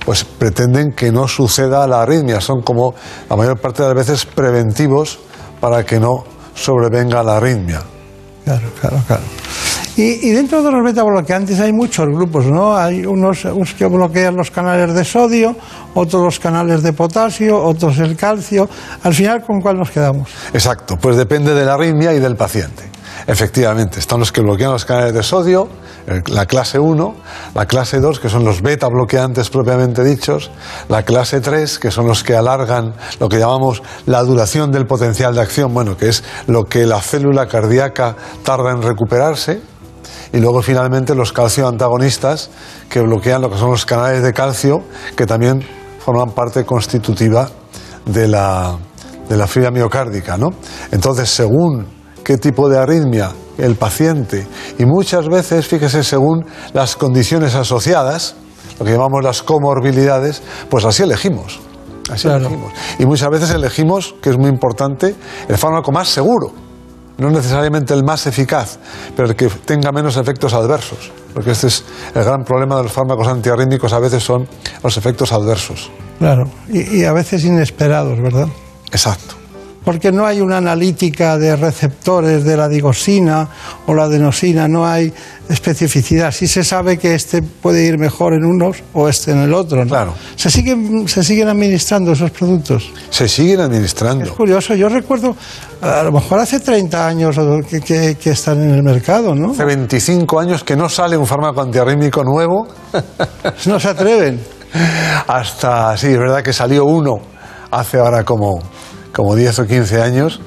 [0.04, 2.40] pues pretenden que no suceda la arritmia.
[2.40, 2.94] Son como
[3.28, 5.20] la mayor parte de las veces preventivos
[5.60, 6.24] para que no
[6.54, 7.82] sobrevenga la arritmia.
[8.44, 9.22] Claro, claro, claro.
[9.96, 12.74] Y, y dentro de los beta bloqueantes hay muchos grupos, ¿no?
[12.76, 15.54] Hay unos, unos que bloquean los canales de sodio,
[15.94, 18.68] otros los canales de potasio, otros el calcio.
[19.02, 20.30] Al final, ¿con cuál nos quedamos?
[20.54, 22.89] Exacto, pues depende de la arritmia y del paciente.
[23.26, 25.68] Efectivamente, están los que bloquean los canales de sodio,
[26.06, 27.14] el- la clase 1,
[27.54, 30.50] la clase 2, que son los beta bloqueantes propiamente dichos,
[30.88, 35.34] la clase 3, que son los que alargan lo que llamamos la duración del potencial
[35.34, 39.60] de acción, bueno, que es lo que la célula cardíaca tarda en recuperarse,
[40.32, 42.50] y luego finalmente los calcio antagonistas,
[42.88, 44.82] que bloquean lo que son los canales de calcio,
[45.16, 45.62] que también
[46.04, 47.50] forman parte constitutiva
[48.06, 48.76] de la,
[49.28, 50.36] de la fibra miocárdica.
[50.38, 50.50] ¿no?
[50.92, 51.86] Entonces, según
[52.24, 54.46] qué tipo de arritmia el paciente,
[54.78, 58.36] y muchas veces, fíjese, según las condiciones asociadas,
[58.78, 61.60] lo que llamamos las comorbilidades, pues así elegimos.
[62.10, 62.72] Así elegimos.
[62.98, 65.14] Y muchas veces elegimos, que es muy importante,
[65.48, 66.52] el fármaco más seguro
[67.20, 68.78] no necesariamente el más eficaz,
[69.14, 71.12] pero el que tenga menos efectos adversos.
[71.34, 71.84] Porque este es
[72.14, 74.48] el gran problema de los fármacos antiarrítmicos, a veces son
[74.82, 75.90] los efectos adversos.
[76.18, 78.48] Claro, y, y a veces inesperados, ¿verdad?
[78.90, 79.39] Exacto.
[79.84, 83.48] Porque no hay una analítica de receptores de la digosina
[83.86, 85.12] o la adenosina, no hay
[85.48, 86.32] especificidad.
[86.32, 89.82] Sí se sabe que este puede ir mejor en unos o este en el otro.
[89.84, 89.88] ¿no?
[89.90, 90.14] Claro.
[90.36, 92.90] ¿Se siguen, ¿Se siguen administrando esos productos?
[93.08, 94.24] Se siguen administrando.
[94.26, 95.34] Es curioso, yo recuerdo,
[95.80, 97.36] a lo mejor hace 30 años
[97.68, 99.52] que- que están en el mercado, ¿no?
[99.52, 102.68] Hace 25 años que no sale un fármaco antiarrítmico nuevo.
[103.66, 104.40] no se atreven.
[105.26, 107.16] Hasta, sí, es verdad que salió uno
[107.70, 108.60] hace ahora como,
[109.12, 110.40] como 10 o 15 años,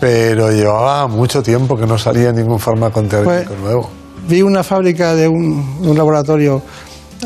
[0.00, 3.90] pero llevaba mucho tiempo que no salía ningún fármaco antiarrítmico Pues- nuevo.
[4.28, 6.60] Vi una fábrica de un, laboratorio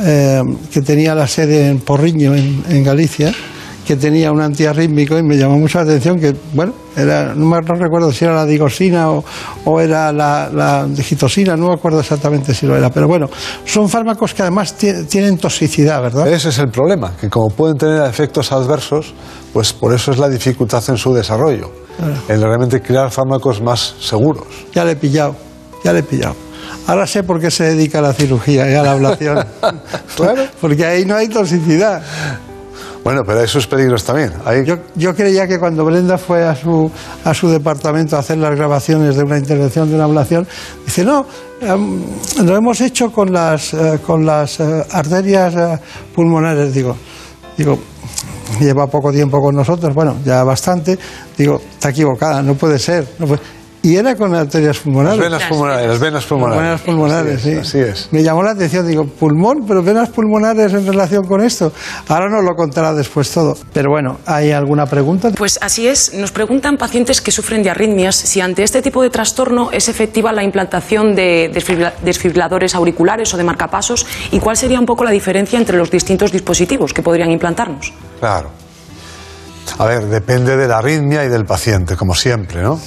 [0.05, 3.33] eh, que tenía la sede en Porriño, en, en Galicia,
[3.87, 7.61] que tenía un antiarrítmico y me llamó mucho la atención que, bueno, era, no, me,
[7.61, 9.25] no recuerdo si era la digosina o,
[9.65, 13.29] o era la, la digitosina, no me acuerdo exactamente si lo era, pero bueno,
[13.65, 16.29] son fármacos que además ti- tienen toxicidad, ¿verdad?
[16.29, 19.13] Ese es el problema, que como pueden tener efectos adversos,
[19.53, 22.15] pues por eso es la dificultad en su desarrollo, Claro.
[22.29, 24.45] en realmente crear fármacos más seguros.
[24.75, 25.37] Ya le he pillado,
[25.85, 26.35] ya le he pillado.
[26.87, 29.45] Ahora sé por qué se dedica a la cirugía y a la ablación.
[30.17, 30.45] claro.
[30.61, 32.03] Porque ahí no hay toxicidad.
[33.03, 34.33] Bueno, pero hay sus peligros también.
[34.65, 36.91] Yo, yo creía que cuando Brenda fue a su,
[37.25, 40.47] a su departamento a hacer las grabaciones de una intervención de una ablación,
[40.85, 41.25] dice, no,
[41.61, 42.03] em,
[42.45, 45.79] lo hemos hecho con las, eh, con las eh, arterias eh,
[46.15, 46.75] pulmonares.
[46.75, 46.95] Digo,
[47.57, 47.79] digo,
[48.61, 50.99] lleva poco tiempo con nosotros, bueno, ya bastante.
[51.39, 53.07] Digo, está equivocada, no puede ser.
[53.83, 55.19] Y era con arterias pulmonares.
[55.19, 56.63] Las venas pulmonares, las venas pulmonares.
[56.63, 57.53] Venas pulmonares, sí.
[57.53, 58.09] Así es.
[58.11, 61.73] Me llamó la atención, digo, pulmón, pero venas pulmonares en relación con esto.
[62.09, 63.57] Ahora nos lo contará después todo.
[63.73, 65.31] Pero bueno, ¿hay alguna pregunta?
[65.31, 66.13] Pues así es.
[66.13, 70.31] Nos preguntan pacientes que sufren de arritmias si ante este tipo de trastorno es efectiva
[70.33, 71.51] la implantación de
[72.03, 76.33] desfibriladores auriculares o de marcapasos y cuál sería un poco la diferencia entre los distintos
[76.33, 77.95] dispositivos que podrían implantarnos.
[78.19, 78.51] Claro.
[79.79, 82.79] A ver, depende de la arritmia y del paciente, como siempre, ¿no?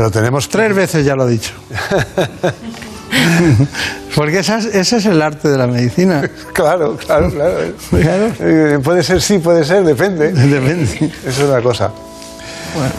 [0.00, 0.48] Pero tenemos...
[0.48, 1.52] Tres veces ya lo he dicho.
[4.16, 6.22] Porque esa es- ese es el arte de la medicina.
[6.54, 7.58] Claro, claro, claro.
[7.90, 8.32] Claro.
[8.40, 10.32] Eh, puede ser sí, puede ser, depende.
[10.32, 11.12] Depende.
[11.26, 11.90] Eso es una cosa.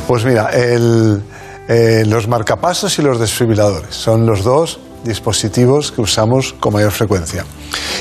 [0.08, 1.24] Pues mira, el,
[1.68, 7.44] eh, los marcapasos y los desfibriladores son los dos dispositivos que usamos con mayor frecuencia.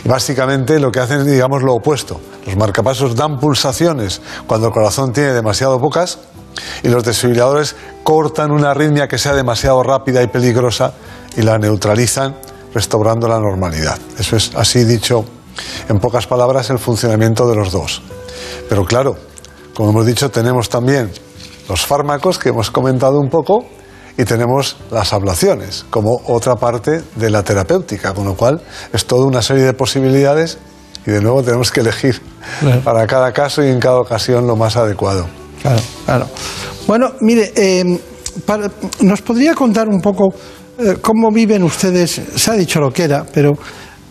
[0.05, 2.21] Y básicamente lo que hacen es, digamos, lo opuesto.
[2.45, 6.19] Los marcapasos dan pulsaciones cuando el corazón tiene demasiado pocas
[6.83, 10.93] y los desfibriladores cortan una arritmia que sea demasiado rápida y peligrosa
[11.37, 12.35] y la neutralizan
[12.75, 13.99] restaurando la normalidad.
[14.19, 15.25] Eso es así dicho
[15.89, 18.03] en pocas palabras el funcionamiento de los dos.
[18.69, 19.17] Pero claro,
[19.75, 21.11] como hemos dicho, tenemos también
[21.69, 23.65] los fármacos que hemos comentado un poco
[24.17, 28.61] y tenemos las ablaciones como otra parte de la terapéutica, con lo cual
[28.93, 30.59] es toda una serie de posibilidades
[31.07, 32.21] y de nuevo tenemos que elegir
[32.85, 35.40] para cada caso y en cada ocasión lo más adecuado.
[35.63, 36.27] Claro, claro.
[36.87, 37.53] Bueno, mire,
[38.47, 38.71] para-
[39.01, 40.35] ¿nos podría contar un poco
[40.79, 42.21] eh, cómo viven ustedes?
[42.35, 43.53] Se ha dicho lo que era, pero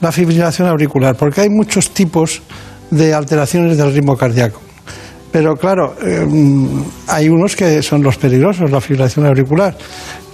[0.01, 2.41] la fibrilación auricular, porque hay muchos tipos
[2.91, 4.61] de alteraciones del ritmo cardíaco.
[5.31, 6.25] Pero claro, eh,
[7.07, 9.75] hay unos que son los peligrosos, la fibrilación auricular.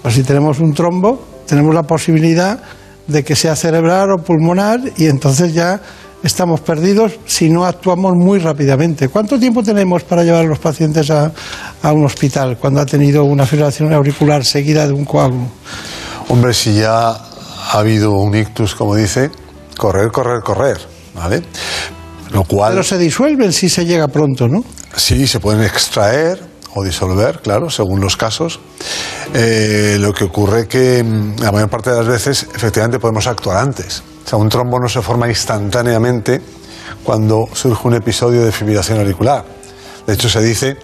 [0.01, 2.59] Pues si tenemos un trombo, tenemos la posibilidad
[3.07, 5.79] de que sea cerebral o pulmonar y entonces ya
[6.25, 9.09] estamos perdidos si no actuamos muy rápidamente.
[9.09, 11.31] ¿Cuánto tiempo tenemos para llevar a los pacientes a,
[11.81, 15.47] a un hospital cuando ha tenido una fibrilación auricular seguida de un coágulo?
[16.29, 19.29] Hombre, si ya ha habido un ictus, como dice,
[19.77, 20.77] correr, correr, correr,
[21.13, 21.43] ¿vale?
[22.31, 22.71] Lo cual...
[22.73, 24.63] Pero se disuelven si se llega pronto, ¿no?
[24.95, 26.41] Sí, se pueden extraer
[26.73, 28.59] o disolver, claro, según los casos.
[29.33, 33.57] Eh, lo que ocurre que mm, la mayor parte de las veces efectivamente podemos actuar
[33.57, 34.03] antes.
[34.25, 36.41] O sea, un trombo no se forma instantáneamente
[37.03, 39.45] cuando surge un episodio de fibrilación auricular.
[40.07, 40.77] De hecho, se dice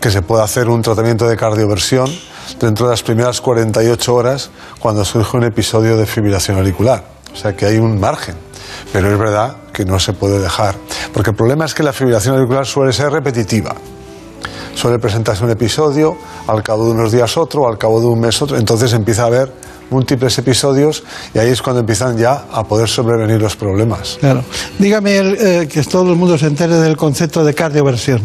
[0.00, 2.10] que se puede hacer un tratamiento de cardioversión
[2.58, 7.04] dentro de las primeras 48 horas cuando surge un episodio de fibrilación auricular.
[7.32, 8.34] O sea que hay un margen.
[8.92, 10.74] Pero es verdad que no se puede dejar.
[11.12, 13.74] Porque el problema es que la fibrilación auricular suele ser repetitiva.
[14.74, 16.16] Suele presentarse un episodio,
[16.46, 18.56] al cabo de unos días otro, al cabo de un mes otro.
[18.56, 19.52] Entonces empieza a haber
[19.90, 21.04] múltiples episodios
[21.34, 24.16] y ahí es cuando empiezan ya a poder sobrevenir los problemas.
[24.20, 24.42] Claro.
[24.78, 28.22] Dígame el, eh, que todo el mundo se entere del concepto de cardioversión.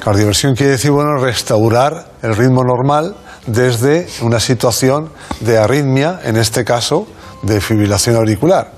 [0.00, 3.14] Cardioversión quiere decir, bueno, restaurar el ritmo normal
[3.46, 5.10] desde una situación
[5.40, 7.06] de arritmia, en este caso
[7.42, 8.72] de fibrilación auricular,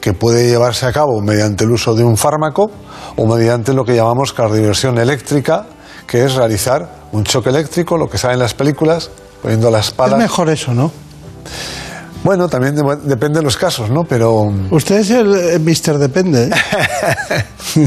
[0.00, 2.70] que puede llevarse a cabo mediante el uso de un fármaco
[3.16, 5.66] o mediante lo que llamamos cardioversión eléctrica,
[6.06, 9.10] que es realizar un choque eléctrico, lo que sale en las películas,
[9.42, 10.18] poniendo las Es palas.
[10.18, 10.90] mejor eso, ¿no?
[12.22, 14.04] Bueno, también de- depende de los casos, ¿no?
[14.04, 16.44] Pero Usted es el eh, Mister Depende.
[16.44, 16.50] ¿eh?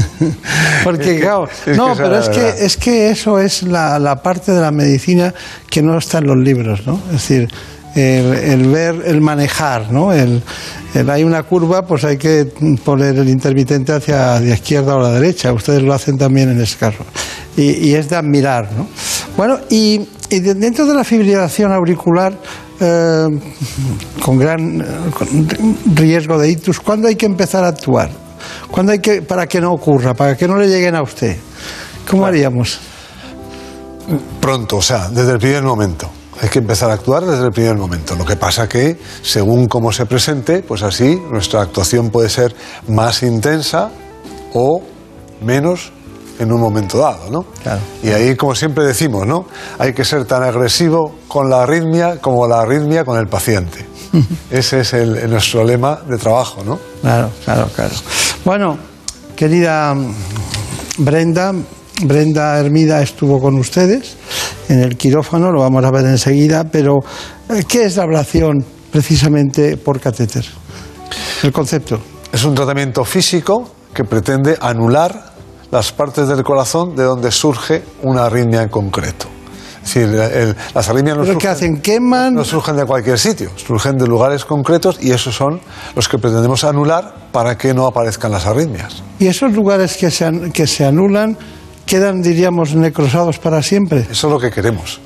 [0.84, 4.22] Porque, Es que- claro, es no, pero es que, es que eso es la, la
[4.22, 5.32] parte de la medicina
[5.70, 7.00] que no está en los libros, ¿no?
[7.06, 7.48] Es decir,
[7.94, 10.12] el, el ver, el manejar, ¿no?
[10.12, 10.42] El,
[10.94, 12.46] el- hay una curva, pues hay que
[12.84, 15.52] poner el intermitente hacia la izquierda o la derecha.
[15.52, 17.04] Ustedes lo hacen también en ese caso.
[17.56, 18.88] Y, y es de admirar, ¿no?
[19.36, 20.00] Bueno, y,
[20.30, 22.38] y de- dentro de la fibrilación auricular,
[22.80, 23.26] eh,
[24.22, 24.84] con gran eh,
[25.16, 25.48] con
[25.96, 28.10] riesgo de ictus, ¿cuándo hay que empezar a actuar?
[28.70, 31.36] ¿Cuándo hay que, para que no ocurra, para que no le lleguen a usted?
[32.08, 32.78] ¿Cómo haríamos?
[34.38, 36.10] pronto, o sea, desde el primer momento.
[36.42, 38.14] Hay que empezar a actuar desde el primer momento.
[38.16, 42.54] Lo que pasa que, según cómo se presente, pues así nuestra actuación puede ser
[42.88, 43.90] más intensa
[44.52, 44.82] o
[45.42, 45.90] menos
[46.38, 47.46] en un momento dado, ¿no?
[48.02, 49.46] Y ahí, como siempre decimos, ¿no?
[49.78, 53.84] Hay que ser tan agresivo con la arritmia como la arritmia con el paciente.
[54.50, 56.78] Ese es el, nuestro lema de trabajo, ¿no?
[57.00, 57.94] Claro, claro, claro.
[58.44, 58.78] Bueno,
[59.36, 59.94] querida
[60.98, 61.52] Brenda,
[62.02, 64.16] Brenda Hermida estuvo con ustedes
[64.68, 67.00] en el quirófano, lo vamos a ver enseguida, pero
[67.50, 70.44] eh, ¿qué es la ablación precisamente por catéter?
[71.42, 72.00] El concepto.
[72.32, 75.33] Es un tratamiento físico que pretende anular
[75.74, 79.26] las partes del corazón de donde surge una arritmia en concreto.
[79.84, 81.82] Es decir, el- las arritmias no ¿Pero qué surgen, hacen?
[81.82, 82.32] ¿Queman?
[82.34, 85.60] no surgen de cualquier sitio, surgen de lugares concretos y esos son
[85.96, 89.02] los que pretendemos anular para que no aparezcan las arritmias.
[89.18, 91.36] ¿Y esos lugares que se, an- que se anulan
[91.86, 94.06] quedan, diríamos, necrosados para siempre?
[94.10, 95.00] Eso es lo que queremos.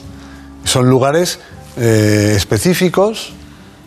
[0.64, 1.40] Son lugares
[1.78, 3.32] eh, específicos,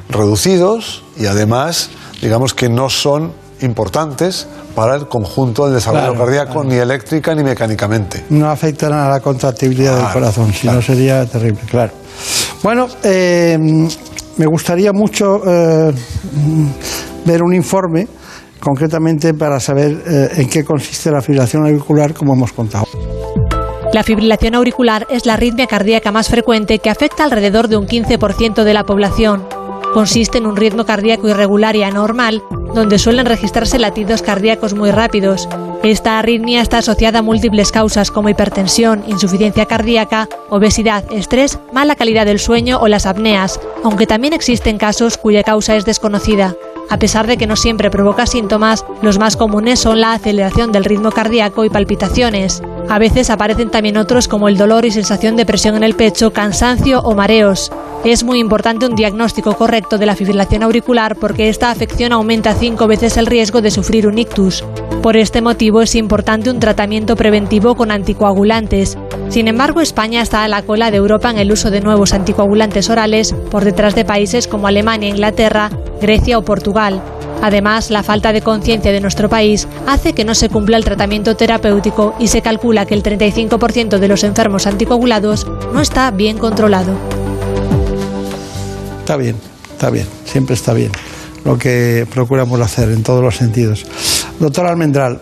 [0.10, 1.90] reducidos y además,
[2.22, 7.44] digamos que no son importantes para el conjunto del desarrollo Claro, cardíaco, ni eléctrica ni
[7.44, 8.26] mecánicamente.
[8.30, 11.92] No afectan a la contractibilidad del Claro, corazón, si no sería terrible, claro.
[12.64, 13.58] Bueno, eh,
[14.38, 15.94] me gustaría mucho eh,
[17.26, 18.08] ver un informe,
[18.60, 22.86] concretamente para saber eh, en qué consiste la fibrilación auricular, como hemos contado.
[23.94, 28.64] La fibrilación auricular es la arritmia cardíaca más frecuente que afecta alrededor de un 15%
[28.64, 29.44] de la población.
[29.94, 32.42] Consiste en un ritmo cardíaco irregular y anormal,
[32.74, 35.48] donde suelen registrarse latidos cardíacos muy rápidos.
[35.84, 42.26] Esta arritmia está asociada a múltiples causas como hipertensión, insuficiencia cardíaca, obesidad, estrés, mala calidad
[42.26, 46.56] del sueño o las apneas, aunque también existen casos cuya causa es desconocida.
[46.90, 50.84] A pesar de que no siempre provoca síntomas, los más comunes son la aceleración del
[50.84, 52.62] ritmo cardíaco y palpitaciones.
[52.92, 56.34] A veces aparecen también otros como el dolor y sensación de presión en el pecho,
[56.34, 57.72] cansancio o mareos.
[58.04, 62.88] Es muy importante un diagnóstico correcto de la fibrilación auricular porque esta afección aumenta cinco
[62.88, 64.66] veces el riesgo de sufrir un ictus.
[65.02, 68.98] Por este motivo es importante un tratamiento preventivo con anticoagulantes.
[69.30, 72.90] Sin embargo, España está a la cola de Europa en el uso de nuevos anticoagulantes
[72.90, 75.70] orales, por detrás de países como Alemania, Inglaterra,
[76.02, 77.02] Grecia o Portugal.
[77.42, 81.36] Además, la falta de conciencia de nuestro país hace que no se cumpla el tratamiento
[81.36, 86.94] terapéutico y se calcula que el 35% de los enfermos anticoagulados no está bien controlado.
[89.00, 89.36] Está bien,
[89.74, 90.92] está bien, siempre está bien
[91.44, 93.86] lo que procuramos hacer en todos los sentidos.
[94.40, 95.20] Doctor Almendral,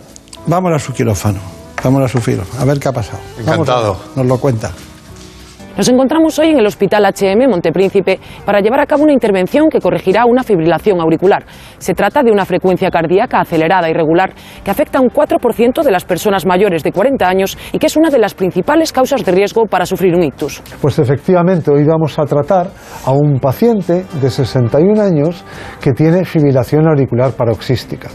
[0.47, 1.39] vamos a su quirófano,
[1.83, 3.19] vamos a su filo, a ver qué ha pasado.
[3.39, 3.97] Encantado.
[4.15, 4.71] nos lo cuenta.
[5.77, 9.79] Nos encontramos hoy en el Hospital HM Montepríncipe para llevar a cabo una intervención que
[9.79, 11.45] corregirá una fibrilación auricular.
[11.77, 14.33] Se trata de una frecuencia cardíaca acelerada y regular
[14.63, 17.95] que afecta a un 4% de las personas mayores de 40 años y que es
[17.95, 20.61] una de las principales causas de riesgo para sufrir un ictus.
[20.81, 22.67] Pues efectivamente, hoy vamos a tratar
[23.05, 25.45] a un paciente de 61 años
[25.81, 28.09] que tiene fibrilación auricular paroxística.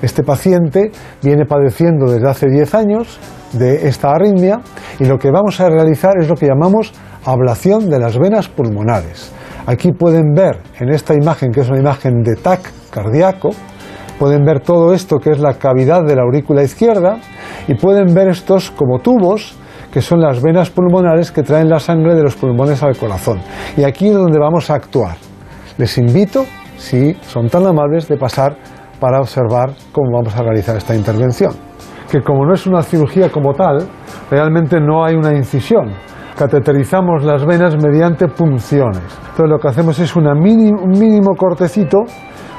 [0.00, 0.90] Este paciente
[1.22, 3.18] viene padeciendo desde hace 10 años
[3.52, 4.60] de esta arritmia
[4.98, 6.92] y lo que vamos a realizar es lo que llamamos
[7.24, 9.32] ablación de las venas pulmonares.
[9.66, 13.50] Aquí pueden ver en esta imagen, que es una imagen de TAC cardíaco,
[14.18, 17.18] pueden ver todo esto que es la cavidad de la aurícula izquierda
[17.68, 19.56] y pueden ver estos como tubos
[19.92, 23.40] que son las venas pulmonares que traen la sangre de los pulmones al corazón.
[23.76, 25.16] Y aquí es donde vamos a actuar.
[25.78, 26.44] Les invito,
[26.76, 28.56] si son tan amables, de pasar
[29.00, 31.69] para observar cómo vamos a realizar esta intervención.
[32.10, 33.86] Que como no es una cirugía como tal,
[34.30, 35.92] realmente no hay una incisión.
[36.36, 39.02] Cateterizamos las venas mediante punciones.
[39.30, 41.98] Entonces lo que hacemos es una un mínimo cortecito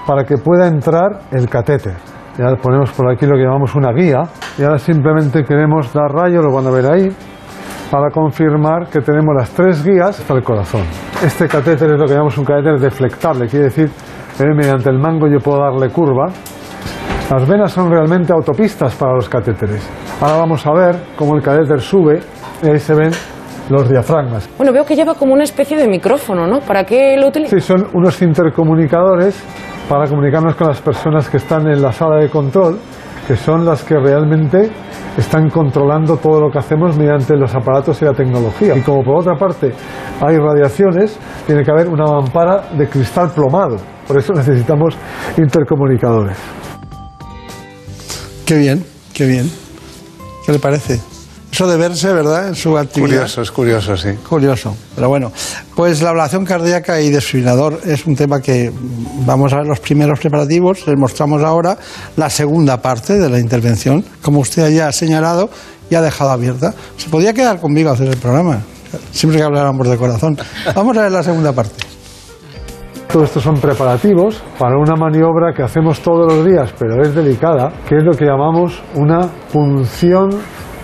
[0.05, 1.95] para que pueda entrar el catéter.
[2.37, 4.23] Ya ponemos por aquí lo que llamamos una guía
[4.57, 7.09] y ahora simplemente queremos dar rayo, lo van a ver ahí,
[7.91, 10.83] para confirmar que tenemos las tres guías hasta el corazón.
[11.21, 13.91] Este catéter es lo que llamamos un catéter deflectable, quiere decir
[14.37, 16.27] que mediante el mango yo puedo darle curva.
[17.31, 19.89] Las venas son realmente autopistas para los catéteres.
[20.19, 22.19] Ahora vamos a ver cómo el catéter sube
[22.61, 23.11] y ahí se ven
[23.69, 24.49] los diafragmas.
[24.57, 26.59] Bueno, veo que lleva como una especie de micrófono, ¿no?
[26.59, 27.57] ¿Para qué lo utiliza?
[27.57, 29.41] Sí, son unos intercomunicadores
[29.87, 32.77] para comunicarnos con las personas que están en la sala de control,
[33.25, 34.69] que son las que realmente
[35.17, 38.75] están controlando todo lo que hacemos mediante los aparatos y la tecnología.
[38.75, 39.71] Y como por otra parte
[40.19, 41.17] hay radiaciones,
[41.47, 43.77] tiene que haber una mampara de cristal plomado.
[44.05, 44.97] Por eso necesitamos
[45.37, 46.37] intercomunicadores.
[48.51, 49.49] Qué bien, qué bien.
[50.45, 50.99] ¿Qué le parece?
[51.53, 52.49] Eso de verse, ¿verdad?
[52.49, 53.07] En su actividad.
[53.07, 54.09] Curioso, es curioso, sí.
[54.27, 55.31] Curioso, pero bueno.
[55.73, 58.69] Pues la ablación cardíaca y desfibrilador es un tema que
[59.25, 61.77] vamos a ver los primeros preparativos, les mostramos ahora
[62.17, 65.49] la segunda parte de la intervención, como usted ya ha señalado
[65.89, 66.73] y ha dejado abierta.
[66.97, 68.59] Se podía quedar conmigo a hacer el programa,
[69.13, 70.37] siempre que habláramos de corazón.
[70.75, 71.85] Vamos a ver la segunda parte.
[73.11, 77.69] Todo esto son preparativos para una maniobra que hacemos todos los días, pero es delicada,
[77.85, 80.29] que es lo que llamamos una punción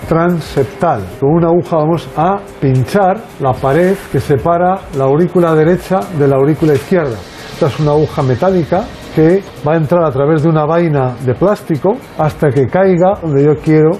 [0.09, 1.05] transeptal.
[1.21, 6.35] Con una aguja vamos a pinchar la pared que separa la aurícula derecha de la
[6.35, 7.15] aurícula izquierda.
[7.53, 8.83] Esta es una aguja metálica
[9.15, 13.45] que va a entrar a través de una vaina de plástico hasta que caiga donde
[13.45, 13.91] yo quiero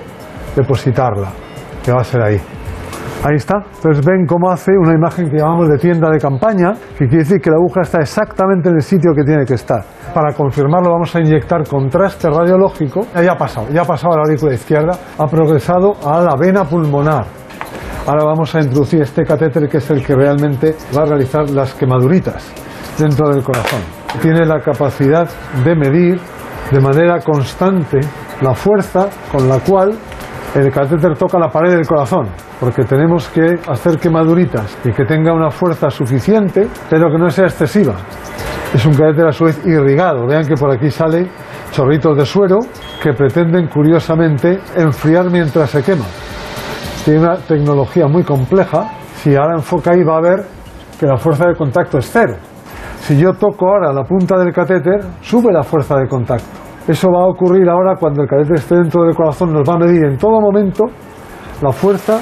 [0.54, 1.32] depositarla,
[1.82, 2.57] que va a ser ahí.
[3.24, 3.64] Ahí está.
[3.76, 7.42] Entonces ven cómo hace una imagen que llamamos de tienda de campaña, que quiere decir
[7.42, 9.84] que la aguja está exactamente en el sitio que tiene que estar.
[10.14, 13.08] Para confirmarlo vamos a inyectar contraste radiológico.
[13.16, 16.64] Ya ha pasado, ya ha pasado a la aurícula izquierda, ha progresado a la vena
[16.64, 17.26] pulmonar.
[18.06, 21.74] Ahora vamos a introducir este catéter que es el que realmente va a realizar las
[21.74, 22.54] quemaduritas
[22.98, 23.82] dentro del corazón.
[24.22, 25.28] Tiene la capacidad
[25.66, 26.20] de medir
[26.72, 28.00] de manera constante
[28.42, 29.94] la fuerza con la cual
[30.58, 32.30] el catéter toca la pared del corazón,
[32.60, 37.46] porque tenemos que hacer quemaduritas y que tenga una fuerza suficiente, pero que no sea
[37.46, 37.94] excesiva.
[38.74, 40.26] Es un catéter a su vez irrigado.
[40.26, 41.30] Vean que por aquí salen
[41.72, 42.58] chorritos de suero
[43.02, 46.06] que pretenden curiosamente enfriar mientras se quema.
[47.06, 48.90] Tiene una tecnología muy compleja.
[49.16, 50.46] Si ahora enfoca ahí va a ver
[51.00, 52.36] que la fuerza de contacto es cero.
[53.00, 56.67] Si yo toco ahora la punta del catéter, sube la fuerza de contacto.
[56.88, 59.78] Eso va a ocurrir ahora cuando el catéter esté dentro del corazón, nos va a
[59.78, 60.86] medir en todo momento
[61.62, 62.20] la fuerza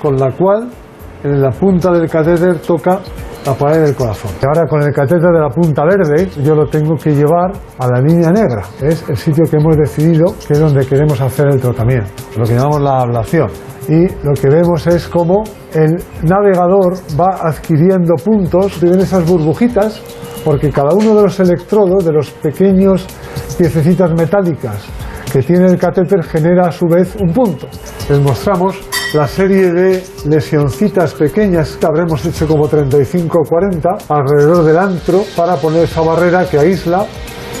[0.00, 0.68] con la cual
[1.24, 2.98] en la punta del catéter toca
[3.46, 4.30] la pared del corazón.
[4.46, 8.00] Ahora con el catéter de la punta verde yo lo tengo que llevar a la
[8.00, 8.62] línea negra.
[8.80, 12.54] Es el sitio que hemos decidido que es donde queremos hacer el tratamiento, lo que
[12.54, 13.48] llamamos la ablación.
[13.88, 15.42] Y lo que vemos es cómo
[15.74, 20.00] el navegador va adquiriendo puntos, ven esas burbujitas,
[20.44, 23.06] porque cada uno de los electrodos, de los pequeños
[23.58, 24.84] piececitas metálicas
[25.32, 27.66] que tiene el catéter, genera a su vez un punto.
[28.08, 28.76] Les mostramos
[29.14, 35.22] la serie de lesioncitas pequeñas que habremos hecho como 35 o 40 alrededor del antro
[35.36, 37.06] para poner esa barrera que aísla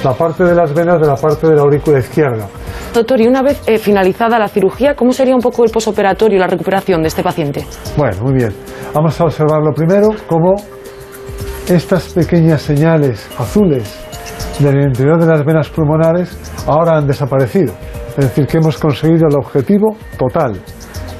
[0.04, 2.48] la parte de las venas de la parte de la aurícula izquierda.
[2.92, 6.40] Doctor, y una vez eh, finalizada la cirugía, ¿cómo sería un poco el posoperatorio y
[6.40, 7.64] la recuperación de este paciente?
[7.96, 8.54] Bueno, muy bien.
[8.92, 10.54] Vamos a observarlo primero como
[11.68, 13.98] estas pequeñas señales azules
[14.58, 16.36] del interior de las venas pulmonares
[16.66, 17.72] ahora han desaparecido.
[18.10, 20.60] Es decir, que hemos conseguido el objetivo total.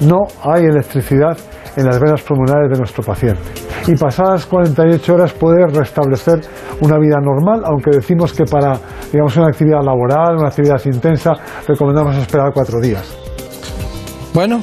[0.00, 1.36] No hay electricidad
[1.76, 3.40] en las venas pulmonares de nuestro paciente.
[3.86, 6.40] Y pasadas 48 horas puede restablecer
[6.80, 8.78] una vida normal, aunque decimos que para
[9.12, 11.32] digamos, una actividad laboral, una actividad intensa,
[11.68, 13.04] recomendamos esperar cuatro días.
[14.32, 14.62] Bueno,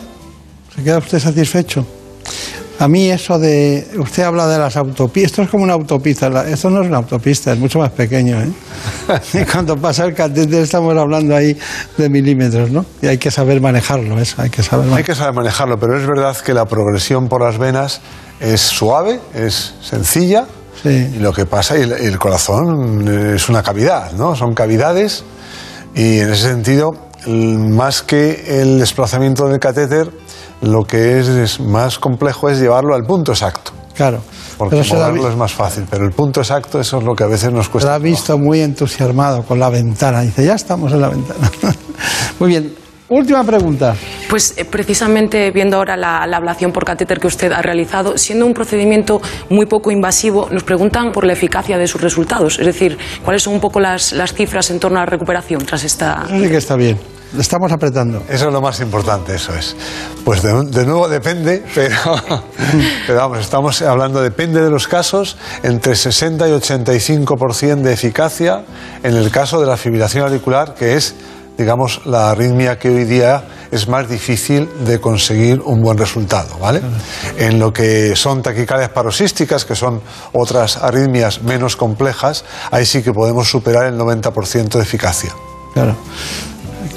[0.76, 1.86] ¿se queda usted satisfecho?
[2.80, 3.86] A mí eso de...
[3.98, 6.98] Usted habla de las autopistas, esto es como una autopista, la- esto no es una
[6.98, 8.42] autopista, es mucho más pequeño.
[8.42, 8.50] ¿eh?
[9.34, 11.58] Y cuando pasa el catéter estamos hablando ahí
[11.98, 12.86] de milímetros, ¿no?
[13.02, 16.08] Y hay que saber manejarlo, eso, hay que saber Hay que saber manejarlo, pero es
[16.08, 18.00] verdad que la progresión por las venas
[18.40, 20.46] es suave, es sencilla.
[20.86, 24.34] Y lo que pasa, y el, corazón es una cavidad, ¿no?
[24.34, 25.26] Son cavidades
[25.94, 26.92] y en ese sentido,
[27.28, 30.10] más que el desplazamiento del catéter,
[30.62, 33.72] lo que es, es más complejo es llevarlo al punto exacto.
[33.96, 34.22] Claro.
[34.58, 37.24] Porque Pero se moverlo es más fácil, pero el punto exacto, eso es lo que
[37.24, 37.90] a veces nos Se cuesta.
[37.92, 40.22] la ha visto muy entusiasmado con la ventana.
[40.22, 41.50] Dice, ya estamos en la ventana.
[42.40, 42.74] muy bien.
[43.10, 43.96] Última pregunta.
[44.30, 48.46] Pues eh, precisamente viendo ahora la, la ablación por catéter que usted ha realizado, siendo
[48.46, 49.20] un procedimiento
[49.50, 52.60] muy poco invasivo, nos preguntan por la eficacia de sus resultados.
[52.60, 55.84] Es decir, cuáles son un poco las, las cifras en torno a la recuperación tras
[55.84, 56.24] esta.
[56.28, 57.00] Eso sí que está bien.
[57.38, 58.24] Estamos apretando.
[58.28, 59.76] Eso es lo más importante, eso es.
[60.26, 61.96] Pues de, de nuevo depende, pero,
[63.06, 68.64] pero vamos, estamos hablando, depende de los casos, entre 60 y 85% de eficacia
[69.04, 71.16] en el caso de la fibrilación auricular, que es,
[71.58, 76.82] digamos, la arritmia que hoy día es más difícil de conseguir un buen resultado, ¿vale?
[77.38, 80.02] En lo que son taquicardias paroxísticas, que son
[80.34, 85.32] otras arritmias menos complejas, ahí sí que podemos superar el 90% de eficacia.
[85.74, 85.96] Claro.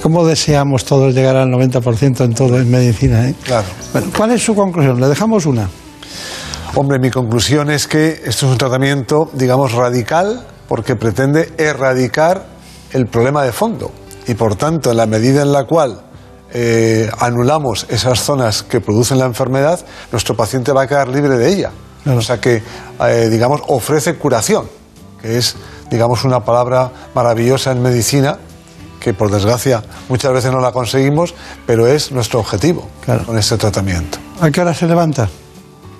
[0.02, 3.28] ¿Cómo deseamos todos llegar al 90% en todo en medicina?
[3.28, 3.36] eh?
[3.44, 3.68] Claro.
[3.92, 5.00] Bueno, ¿Cuál es su conclusión?
[5.00, 5.68] Le dejamos una.
[6.74, 12.46] Hombre, mi conclusión es que esto es un tratamiento, digamos, radical, porque pretende erradicar
[12.92, 13.92] el problema de fondo.
[14.26, 16.00] Y por tanto, en la medida en la cual
[16.52, 19.78] eh, anulamos esas zonas que producen la enfermedad,
[20.10, 21.70] nuestro paciente va a quedar libre de ella.
[22.06, 22.60] O sea que,
[23.06, 24.66] eh, digamos, ofrece curación,
[25.20, 25.54] que es,
[25.92, 28.38] digamos, una palabra maravillosa en medicina,
[29.02, 31.34] que por desgracia muchas veces no la conseguimos,
[31.66, 32.88] pero es nuestro objetivo
[33.26, 34.18] con este tratamiento.
[34.40, 35.28] ¿A qué hora se levanta?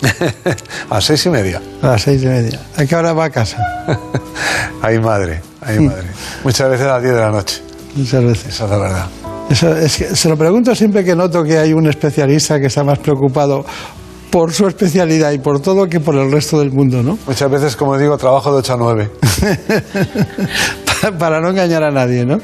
[0.91, 1.61] A seis y media.
[1.83, 2.61] A las seis y media.
[2.77, 3.59] ¿A qué hora va a casa?
[4.83, 6.09] Ay, madre, ay, madre.
[6.43, 7.63] Muchas veces a las 10 de la noche.
[7.95, 8.47] Muchas veces.
[8.49, 9.07] Esa es la verdad.
[9.49, 12.83] Eso es que se lo pregunto siempre que noto que hay un especialista que está
[12.83, 13.65] más preocupado
[14.33, 17.19] por su especialidad y por todo que por el resto del mundo, ¿no?
[17.27, 19.11] Muchas veces, como digo, trabajo de 8 a 9.
[21.19, 22.39] Para no engañar a nadie, ¿no?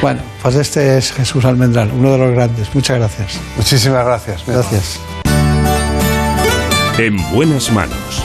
[0.00, 2.74] Bueno, pues este es Jesús Almendral, uno de los grandes.
[2.74, 3.38] Muchas gracias.
[3.56, 4.42] Muchísimas gracias.
[4.46, 5.00] Gracias.
[6.98, 8.24] En buenas manos.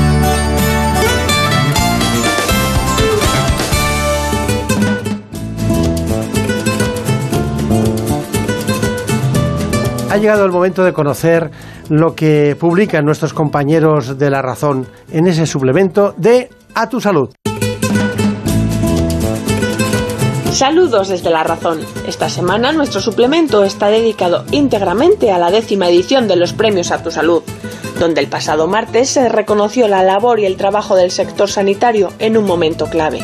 [10.11, 11.51] Ha llegado el momento de conocer
[11.87, 17.29] lo que publican nuestros compañeros de La Razón en ese suplemento de A tu Salud.
[20.51, 21.79] Saludos desde La Razón.
[22.05, 27.01] Esta semana nuestro suplemento está dedicado íntegramente a la décima edición de los Premios a
[27.01, 27.41] tu Salud,
[27.97, 32.35] donde el pasado martes se reconoció la labor y el trabajo del sector sanitario en
[32.35, 33.21] un momento clave.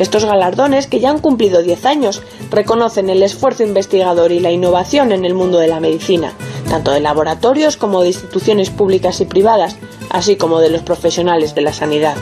[0.00, 5.12] Estos galardones, que ya han cumplido 10 años, reconocen el esfuerzo investigador y la innovación
[5.12, 6.32] en el mundo de la medicina,
[6.70, 9.76] tanto de laboratorios como de instituciones públicas y privadas,
[10.08, 12.16] así como de los profesionales de la sanidad.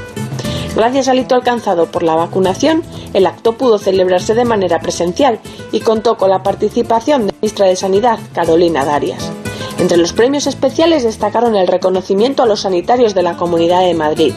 [0.74, 2.82] Gracias al hito alcanzado por la vacunación,
[3.14, 5.38] el acto pudo celebrarse de manera presencial
[5.70, 9.30] y contó con la participación de la ministra de Sanidad, Carolina Darias.
[9.78, 14.34] Entre los premios especiales destacaron el reconocimiento a los sanitarios de la Comunidad de Madrid,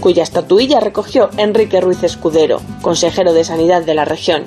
[0.00, 4.44] cuya estatuilla recogió Enrique Ruiz Escudero, consejero de Sanidad de la región.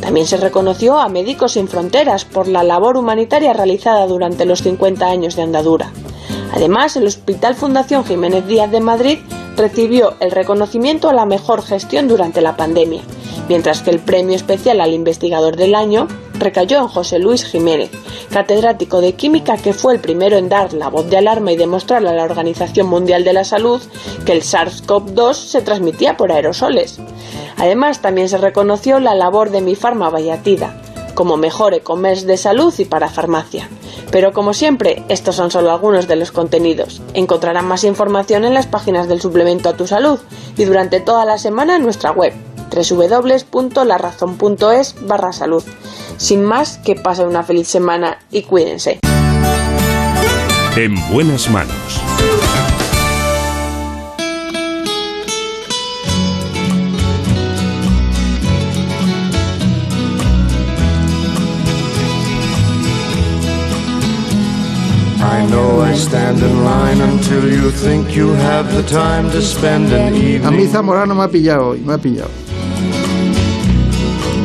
[0.00, 5.06] También se reconoció a Médicos Sin Fronteras por la labor humanitaria realizada durante los 50
[5.06, 5.92] años de andadura.
[6.52, 9.18] Además, el Hospital Fundación Jiménez Díaz de Madrid
[9.60, 13.02] recibió el reconocimiento a la mejor gestión durante la pandemia,
[13.48, 16.08] mientras que el premio especial al investigador del año
[16.38, 17.90] recayó en José Luis Jiménez,
[18.32, 22.08] catedrático de química que fue el primero en dar la voz de alarma y demostrarle
[22.08, 23.82] a la Organización Mundial de la Salud
[24.24, 26.98] que el SARS-CoV-2 se transmitía por aerosoles.
[27.58, 30.80] Además, también se reconoció la labor de mi farma Vallatida,
[31.20, 33.68] como mejor e-commerce de salud y para farmacia.
[34.10, 37.02] Pero como siempre, estos son solo algunos de los contenidos.
[37.12, 40.18] Encontrarán más información en las páginas del suplemento a tu salud
[40.56, 42.32] y durante toda la semana en nuestra web
[42.74, 45.62] www.larazón.es barra salud.
[46.16, 49.00] Sin más, que pasen una feliz semana y cuídense.
[50.74, 52.00] En buenas manos.
[70.44, 70.66] A mí.
[70.66, 72.30] Zamorano me ha pillado hoy, me ha pillado.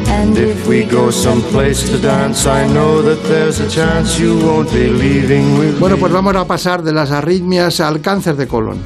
[0.08, 4.72] And if we go someplace to dance, I know that there's a chance you won't
[4.72, 8.78] be leaving with Bueno, pues vamos a pasar de las arritmias al cáncer de colon.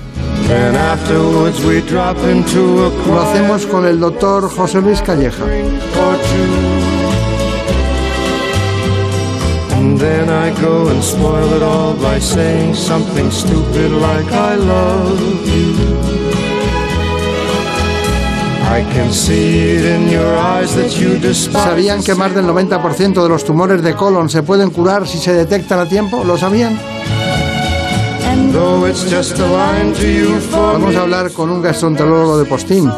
[0.48, 5.46] Then afterwards we drop into a Lo hacemos con el doctor José Luis Calleja.
[9.80, 15.48] And then I go and spoil it all by saying something stupid like I love
[15.48, 15.74] you.
[18.70, 21.64] I can see it in your eyes that you despise.
[21.64, 25.34] ¿Sabían que más del 90% de los tumores de colon se pueden curar si se
[25.34, 26.26] detectan a tiempo?
[26.26, 26.78] ¿Lo sabían?
[30.52, 32.92] A Vamos a hablar con un gastroenterólogo de postín.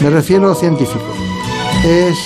[0.00, 1.06] Me refiero científico.
[1.84, 2.18] Es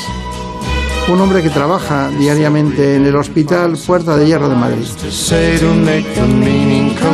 [1.08, 4.86] un hombre que trabaja diariamente en el Hospital Puerta de Hierro de Madrid.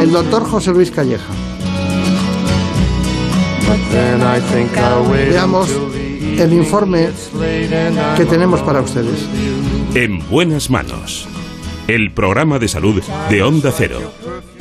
[0.01, 1.33] El doctor José Luis Calleja.
[5.31, 5.69] Veamos
[6.39, 7.09] el informe
[8.17, 9.27] que tenemos para ustedes.
[9.95, 11.29] En buenas manos.
[11.89, 14.13] El programa de salud de Onda Cero.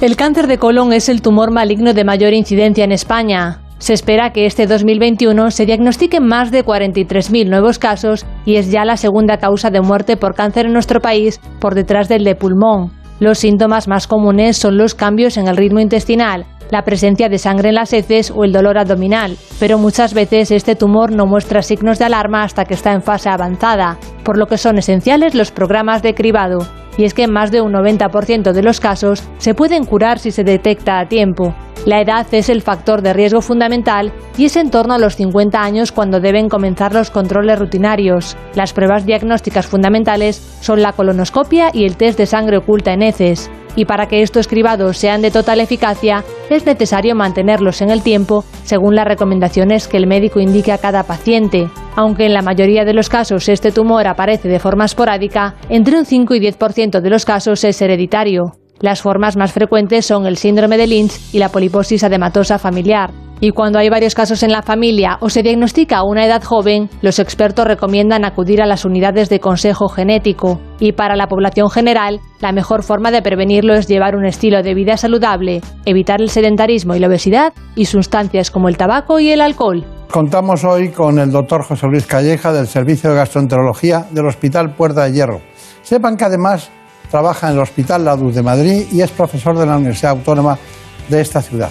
[0.02, 3.62] El cáncer de colon es el tumor maligno de mayor incidencia en España.
[3.80, 8.84] Se espera que este 2021 se diagnostiquen más de 43.000 nuevos casos y es ya
[8.84, 12.92] la segunda causa de muerte por cáncer en nuestro país, por detrás del de pulmón.
[13.22, 17.70] Los síntomas más comunes son los cambios en el ritmo intestinal, la presencia de sangre
[17.70, 22.00] en las heces o el dolor abdominal, pero muchas veces este tumor no muestra signos
[22.00, 26.02] de alarma hasta que está en fase avanzada, por lo que son esenciales los programas
[26.02, 26.60] de cribado.
[26.98, 30.44] Y es que más de un 90% de los casos se pueden curar si se
[30.44, 31.56] detecta a tiempo.
[31.86, 35.62] La edad es el factor de riesgo fundamental y es en torno a los 50
[35.62, 38.36] años cuando deben comenzar los controles rutinarios.
[38.54, 43.50] Las pruebas diagnósticas fundamentales son la colonoscopia y el test de sangre oculta en heces.
[43.76, 48.44] Y para que estos cribados sean de total eficacia, es necesario mantenerlos en el tiempo
[48.64, 51.70] según las recomendaciones que el médico indique a cada paciente.
[51.96, 56.06] Aunque en la mayoría de los casos este tumor aparece de forma esporádica, entre un
[56.06, 58.54] 5 y 10% de los casos es hereditario.
[58.82, 63.12] Las formas más frecuentes son el síndrome de Lynch y la poliposis adematosa familiar.
[63.42, 66.90] Y cuando hay varios casos en la familia o se diagnostica a una edad joven,
[67.02, 70.62] los expertos recomiendan acudir a las unidades de consejo genético.
[70.80, 74.74] Y para la población general, la mejor forma de prevenirlo es llevar un estilo de
[74.74, 79.42] vida saludable, evitar el sedentarismo y la obesidad y sustancias como el tabaco y el
[79.42, 79.86] alcohol.
[80.10, 85.04] Contamos hoy con el doctor José Luis Calleja del Servicio de Gastroenterología del Hospital Puerta
[85.04, 85.42] de Hierro.
[85.82, 86.72] Sepan que además
[87.10, 90.58] trabaja en el Hospital La Luz de Madrid y es profesor de la Universidad Autónoma
[91.10, 91.70] de esta ciudad.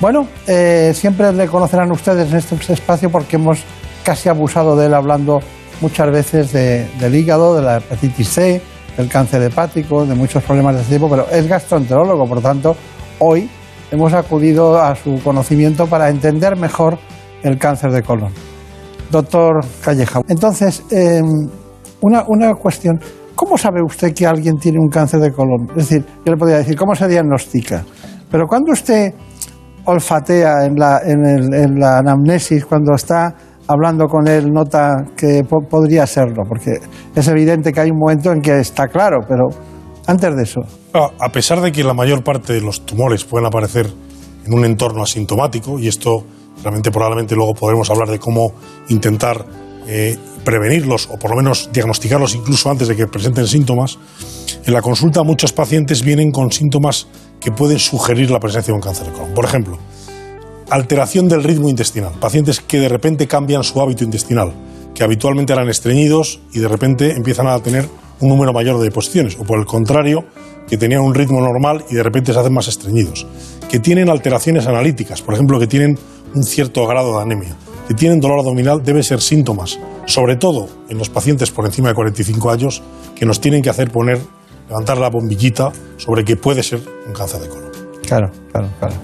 [0.00, 3.62] Bueno, eh, siempre le conocerán ustedes en este espacio porque hemos
[4.04, 5.40] casi abusado de él hablando
[5.80, 8.62] muchas veces de- del hígado, de la hepatitis C,
[8.96, 12.76] del cáncer hepático, de muchos problemas de este tipo, pero es gastroenterólogo, por tanto,
[13.18, 13.48] hoy
[13.90, 16.98] hemos acudido a su conocimiento para entender mejor
[17.42, 18.32] el cáncer de colon.
[19.10, 21.20] Doctor Calleja, entonces, eh,
[22.00, 23.00] una, una cuestión.
[23.40, 25.68] ¿Cómo sabe usted que alguien tiene un cáncer de colon?
[25.76, 27.84] Es decir, yo le podría decir, ¿cómo se diagnostica?
[28.30, 29.14] Pero cuando usted
[29.84, 33.32] olfatea en la, en la anamnesis, cuando está
[33.68, 36.78] hablando con él, nota que po- podría serlo, porque
[37.14, 39.44] es evidente que hay un momento en que está claro, pero
[40.06, 40.60] antes de eso.
[40.94, 43.86] Ah, A pesar de que la mayor parte de los tumores pueden aparecer
[44.46, 46.24] en un entorno asintomático, y esto
[46.62, 48.52] realmente probablemente luego podremos hablar de cómo
[48.88, 49.44] intentar
[49.86, 50.18] eh,
[50.48, 53.98] prevenirlos o por lo menos diagnosticarlos incluso antes de que presenten síntomas,
[54.64, 57.06] en la consulta muchos pacientes vienen con síntomas
[57.38, 59.34] que pueden sugerir la presencia de un cáncer de colon.
[59.34, 59.78] Por ejemplo,
[60.70, 62.12] alteración del ritmo intestinal.
[62.18, 64.54] Pacientes que de repente cambian su hábito intestinal,
[64.94, 67.86] que habitualmente eran estreñidos y de repente empiezan a tener
[68.20, 70.24] un número mayor de deposiciones, o por el contrario,
[70.66, 73.26] que tenían un ritmo normal y de repente se hacen más estreñidos,
[73.68, 75.98] que tienen alteraciones analíticas, por ejemplo, que tienen
[76.34, 77.54] un cierto grado de anemia,
[77.88, 81.94] que tienen dolor abdominal, deben ser síntomas, sobre todo en los pacientes por encima de
[81.94, 82.82] 45 años,
[83.16, 84.20] que nos tienen que hacer poner,
[84.68, 87.70] levantar la bombillita sobre que puede ser un cáncer de colon.
[88.06, 88.94] Claro, claro, claro.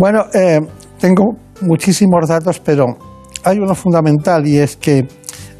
[0.00, 0.58] Bueno, eh,
[0.98, 2.86] tengo muchísimos datos, pero
[3.44, 5.06] hay uno fundamental y es que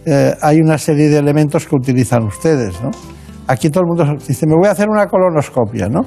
[0.05, 2.91] eh, hay una serie de elementos que utilizan ustedes, ¿no?
[3.47, 6.01] Aquí todo el mundo dice, me voy a hacer una colonoscopia, ¿no?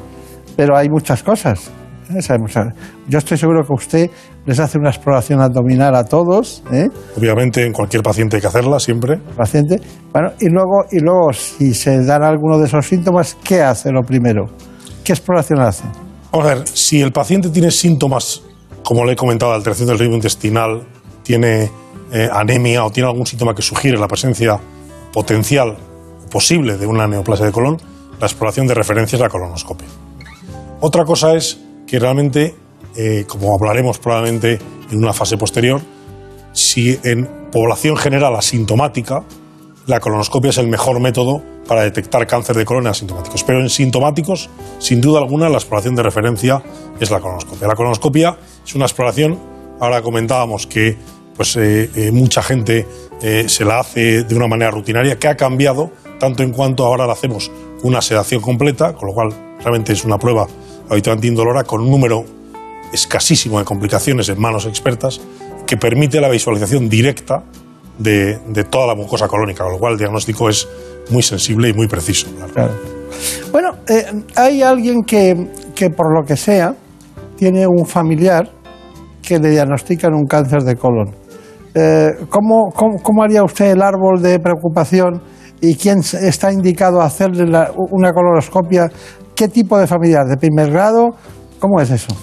[0.58, 1.72] Pero hay muchas cosas.
[2.16, 2.20] ¿Eh?
[2.20, 4.10] O Yo estoy seguro que usted
[4.46, 6.88] les hace una exploración abdominal a todos, ¿eh?
[7.18, 9.18] Obviamente en cualquier paciente hay que hacerla siempre.
[9.36, 9.80] paciente.
[10.12, 14.02] Bueno, y luego, y luego, si se dan alguno de esos síntomas, ¿qué hace lo
[14.02, 14.46] primero?
[15.04, 15.84] ¿Qué exploración hace?
[16.32, 18.44] Vamos a ver, si el paciente tiene síntomas,
[18.84, 20.84] como le he comentado, de alteración del ritmo intestinal,
[21.24, 21.70] tiene
[22.12, 24.60] eh, anemia o tiene algún síntoma que sugiere la presencia
[25.14, 25.76] potencial
[26.32, 27.78] posible de una neoplasia de colon,
[28.20, 29.88] la exploración de referencia es la colonoscopia.
[30.80, 31.60] Otra cosa es
[31.92, 32.56] que realmente,
[32.96, 34.60] eh, como hablaremos probablemente
[34.92, 35.82] en una fase posterior,
[36.54, 39.26] si en población general asintomática,
[39.88, 43.44] la colonoscopia es el mejor método para detectar cáncer de colon asintomáticos.
[43.44, 44.50] Pero en sintomáticos,
[44.80, 46.64] sin duda alguna, la exploración de referencia
[46.98, 47.68] es la colonoscopia.
[47.68, 49.38] La colonoscopia es una exploración,
[49.82, 50.98] ahora comentábamos que
[51.36, 52.88] pues, eh, eh, mucha gente
[53.48, 57.14] se la hace de una manera rutinaria, que ha cambiado tanto en cuanto ahora la
[57.14, 57.52] hacemos
[57.84, 60.48] una sedación completa, con lo cual realmente es una prueba
[60.92, 62.24] habitualmente indolora, con un número
[62.92, 65.22] escasísimo de complicaciones en manos expertas,
[65.66, 67.44] que permite la visualización directa
[67.98, 70.68] de, de toda la mucosa colónica, con lo cual el diagnóstico es
[71.10, 72.28] muy sensible y muy preciso.
[73.52, 74.06] Bueno, eh,
[74.36, 76.76] hay alguien que, que por lo que sea
[77.38, 78.50] tiene un familiar
[79.22, 81.16] que le diagnostican un cáncer de colon.
[81.74, 85.22] Eh, ¿cómo, cómo, haría usted el árbol de preocupación
[85.62, 87.44] y quién está indicado a hacerle
[87.92, 88.92] una colonoscopia?
[89.42, 90.28] ¿Qué tipo de familiar?
[90.28, 91.16] ¿De primer grado?
[91.58, 92.16] ¿Cómo es eso?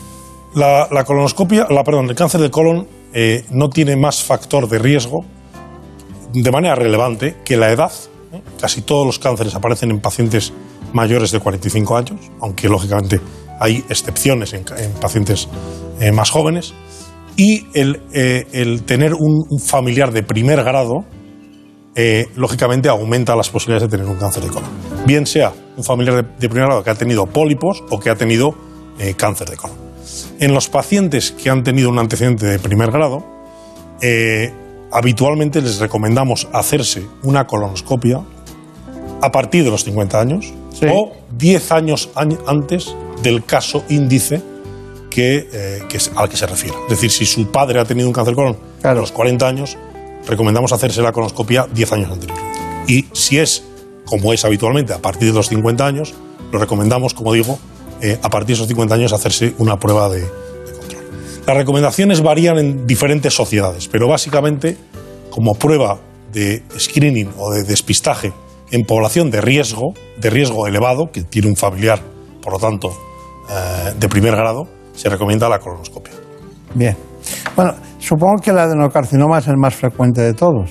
[0.54, 4.78] La, la colonoscopia, la, perdón, el cáncer de colon eh, no tiene más factor de
[4.78, 5.24] riesgo
[6.32, 7.90] de manera relevante que la edad.
[8.32, 8.40] ¿eh?
[8.60, 10.52] Casi todos los cánceres aparecen en pacientes
[10.92, 13.20] mayores de 45 años, aunque lógicamente
[13.58, 15.48] hay excepciones en, en pacientes
[15.98, 16.72] eh, más jóvenes.
[17.36, 21.04] Y el, eh, el tener un, un familiar de primer grado,
[22.00, 24.70] eh, lógicamente aumenta las posibilidades de tener un cáncer de colon.
[25.04, 28.14] Bien sea un familiar de, de primer grado que ha tenido pólipos o que ha
[28.14, 28.54] tenido
[29.00, 29.76] eh, cáncer de colon.
[30.38, 33.24] En los pacientes que han tenido un antecedente de primer grado,
[34.00, 34.52] eh,
[34.92, 38.20] habitualmente les recomendamos hacerse una colonoscopia
[39.20, 40.52] a partir de los 50 años
[40.92, 44.40] o 10 años añ- antes del caso índice
[45.10, 46.76] que, eh, que es- al que se refiere.
[46.84, 48.56] Es decir, si su padre ha tenido un cáncer de colon
[48.98, 49.76] a los 40 años,
[50.28, 52.60] recomendamos hacerse la colonoscopia 10 años anteriormente.
[52.86, 53.64] Y si es,
[54.04, 56.14] como es habitualmente, a partir de los 50 años,
[56.52, 57.58] lo recomendamos, como digo,
[58.00, 61.02] eh, a partir de esos 50 años hacerse una prueba de, de control.
[61.46, 64.76] Las recomendaciones varían en diferentes sociedades, pero básicamente,
[65.30, 65.98] como prueba
[66.32, 68.32] de screening o de despistaje
[68.70, 72.00] en población de riesgo, de riesgo elevado, que tiene un familiar
[72.48, 72.96] por lo tanto,
[73.50, 76.14] eh, de primer grado, se recomienda la colonoscopia.
[76.74, 76.96] Bien.
[77.58, 80.70] Bueno, supongo que el adenocarcinoma es el más frecuente de todos.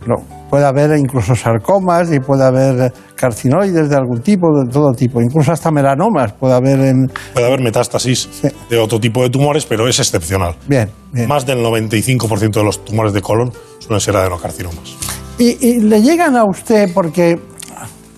[0.00, 0.16] Pero
[0.50, 5.52] puede haber incluso sarcomas y puede haber carcinoides de algún tipo, de todo tipo, incluso
[5.52, 7.06] hasta melanomas puede haber en...
[7.34, 10.56] Puede haber metástasis de otro tipo de tumores, pero es excepcional.
[10.66, 10.90] Bien,
[11.28, 14.96] Más del 95% de los tumores de colon suelen ser adenocarcinomas.
[15.38, 17.38] Y, y le llegan a usted porque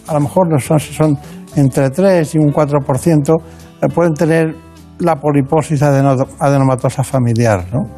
[0.06, 1.18] a lo mejor no son, si son
[1.54, 3.36] entre 3 y un 4%,
[3.82, 4.69] eh, pueden tener
[5.00, 7.88] la poliposis adeno- adenomatosa familiar, ¿no?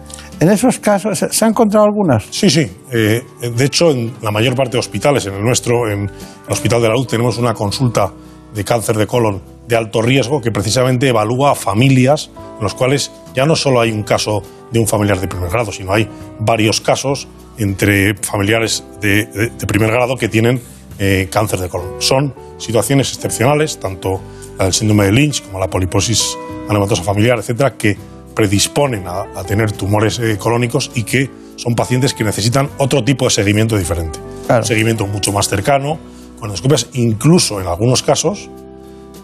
[0.40, 2.24] En esos casos, ¿se, han encontrado algunas?
[2.30, 2.68] Sí, sí.
[2.90, 3.22] Eh,
[3.54, 6.88] de hecho, en la mayor parte de hospitales, en el nuestro, en el Hospital de
[6.88, 8.10] la Luz, tenemos una consulta
[8.52, 13.12] de cáncer de colon de alto riesgo que precisamente evalúa a familias en los cuales
[13.34, 14.42] ya no solo hay un caso
[14.72, 16.08] de un familiar de primer grado, sino hay
[16.40, 20.60] varios casos entre familiares de, primer grado que tienen
[20.98, 22.00] eh, cáncer de colon.
[22.00, 24.20] Son situaciones excepcionales, tanto
[24.58, 26.36] del síndrome de Lynch como la poliposis
[26.68, 27.96] anematosa familiar, etcétera, que
[28.34, 33.26] predisponen a, a tener tumores eh, colónicos y que son pacientes que necesitan otro tipo
[33.26, 34.18] de seguimiento diferente.
[34.48, 35.98] Un seguimiento mucho más cercano,
[36.38, 36.88] con endoscopias.
[36.94, 38.50] Incluso en algunos casos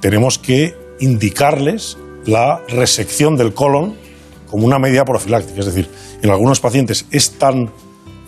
[0.01, 3.97] tenemos que indicarles la resección del colon
[4.49, 5.59] como una medida profiláctica.
[5.61, 5.91] Es decir,
[6.23, 7.71] en algunos pacientes es tan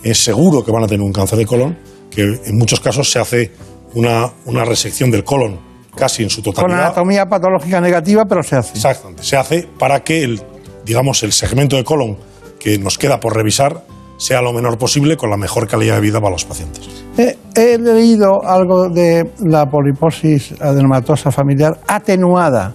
[0.02, 1.78] eh, seguro que van a tener un cáncer de colon
[2.10, 3.52] que en muchos casos se hace
[3.94, 6.86] una, una resección del colon casi en su Con totalidad.
[6.86, 8.74] anatomía patológica negativa, pero se hace.
[8.74, 9.22] Exactamente.
[9.22, 10.40] Se hace para que el,
[10.84, 12.16] digamos, el segmento de colon
[12.58, 13.82] que nos queda por revisar
[14.18, 16.86] sea lo menor posible con la mejor calidad de vida para los pacientes.
[17.16, 22.74] He, he leído algo de la poliposis adenomatosa familiar atenuada.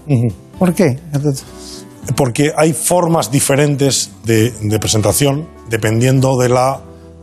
[0.58, 0.98] ¿Por qué?
[2.16, 6.80] Porque hay formas diferentes de, de presentación dependiendo de la,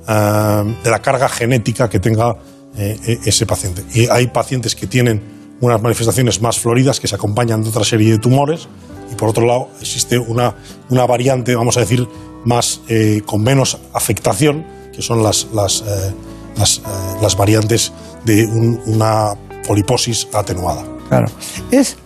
[0.09, 2.35] eh, de la carga genética que tenga
[2.77, 3.83] eh, e- ese paciente.
[3.95, 5.21] Y hay pacientes que tienen
[5.63, 8.69] unas manifestaciones más floridas que se acompañan de otra serie de tumores
[9.11, 10.55] y por otro lado existe una,
[10.91, 12.07] una variante, vamos a decir,
[12.45, 16.13] más eh, con menos afectación, que son las, las, eh,
[16.57, 16.83] las, eh,
[17.23, 17.93] las variantes
[18.25, 19.35] de un- una
[19.67, 20.85] poliposis atenuada.
[21.09, 21.27] Claro.
[21.71, 21.97] Es,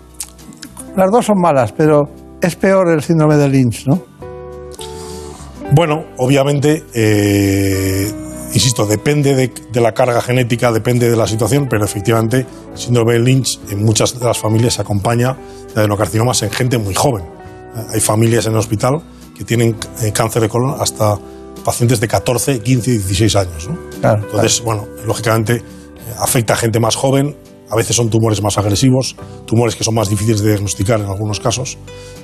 [0.97, 2.03] las dos son malas, pero
[2.41, 4.03] es peor el síndrome de Lynch, ¿no?
[5.73, 6.85] Bueno, obviamente,
[8.53, 13.21] insisto, depende de, de la carga genética, depende de la situación, pero efectivamente, síndrome de
[13.21, 15.37] Lynch en muchas de las familias se acompaña
[15.75, 17.25] de adenocarcinomas en gente muy joven.
[17.93, 19.03] Hay familias en el hospital
[19.37, 21.19] que tienen eh, cáncer de colon hasta
[21.65, 23.69] pacientes de 14, 15, 16 años.
[23.69, 23.77] ¿no?
[24.01, 25.63] Claro, Entonces, bueno, lógicamente eh,
[26.19, 27.37] afecta a gente más joven,
[27.69, 31.41] a veces son tumores más agresivos, tumores que son más difíciles de diagnosticar en algunos
[31.41, 31.77] casos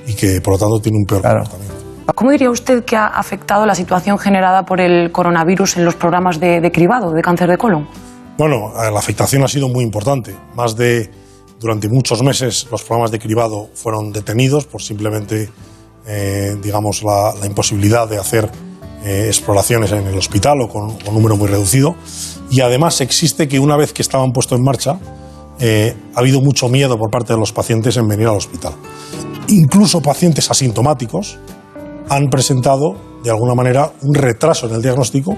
[0.07, 1.92] y que por lo tanto tienen un peor comportamiento.
[2.15, 6.39] ¿Cómo diría usted que ha afectado la situación generada por el coronavirus en los programas
[6.39, 7.87] de, cribado de cáncer de colon?
[8.37, 10.35] Bueno, eh, la afectación ha sido muy importante.
[10.55, 11.09] Más de,
[11.59, 15.49] durante muchos meses, los programas de cribado fueron detenidos por simplemente,
[16.05, 18.49] eh, digamos, la, imposibilidad de hacer
[19.05, 21.95] eh, exploraciones en el hospital o con, un número muy reducido.
[22.49, 24.99] Y además existe que una vez que estaban puestos en marcha,
[25.61, 28.73] ha habido mucho miedo por parte de los pacientes en venir al hospital.
[29.47, 31.39] Incluso pacientes asintomáticos
[32.09, 35.35] han presentado, de alguna manera, un retraso en el diagnóstico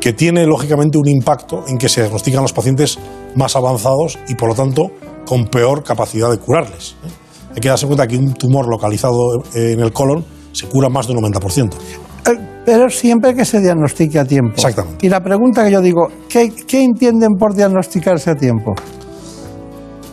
[0.00, 2.98] que tiene lógicamente un impacto en que se diagnostican los pacientes
[3.34, 4.90] más avanzados y por lo tanto
[5.26, 6.96] con peor capacidad de curarles.
[7.04, 7.08] ¿eh?
[7.54, 11.14] Hay que darse cuenta que un tumor localizado en el colon se cura más de
[11.14, 11.72] un 90%.
[11.74, 14.54] Eh, Pero siempre que se diagnostique a tiempo.
[14.54, 15.04] Exactamente.
[15.06, 18.74] Y la pregunta que yo digo, ¿qué, qué entienden por diagnosticarse a tiempo?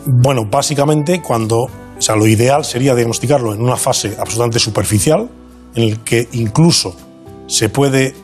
[0.06, 1.70] Bueno, básicamente cuando, o
[2.00, 5.28] sea, lo ideal sería diagnosticarlo en una fase absolutamente superficial,
[5.76, 6.96] en el que incluso
[7.46, 8.14] se puede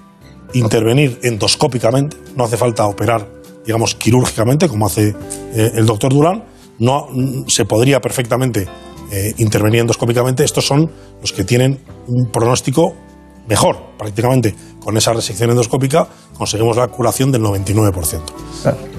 [0.55, 3.29] intervenir endoscópicamente, no hace falta operar,
[3.65, 5.15] digamos, quirúrgicamente, como hace
[5.55, 6.45] eh, el doctor Durán,
[6.79, 8.67] no, mm, se podría perfectamente
[9.13, 10.43] eh, intervenir endoscópicamente.
[10.45, 12.95] Estos son los que tienen un pronóstico
[13.49, 14.55] mejor, prácticamente.
[14.81, 18.21] Con esa resección endoscópica conseguimos la curación del 99%.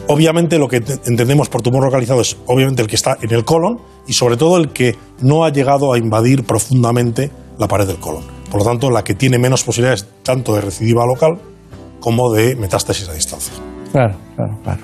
[0.07, 3.43] Obviamente lo que te- entendemos por tumor localizado es obviamente el que está en el
[3.43, 7.97] colon y sobre todo el que no ha llegado a invadir profundamente la pared del
[7.97, 8.23] colon.
[8.53, 11.39] Por lo tanto, la que tiene menos posibilidades tanto de recidiva local
[11.99, 13.51] como de metástasis a distancia.
[13.91, 14.79] Claro, claro, claro.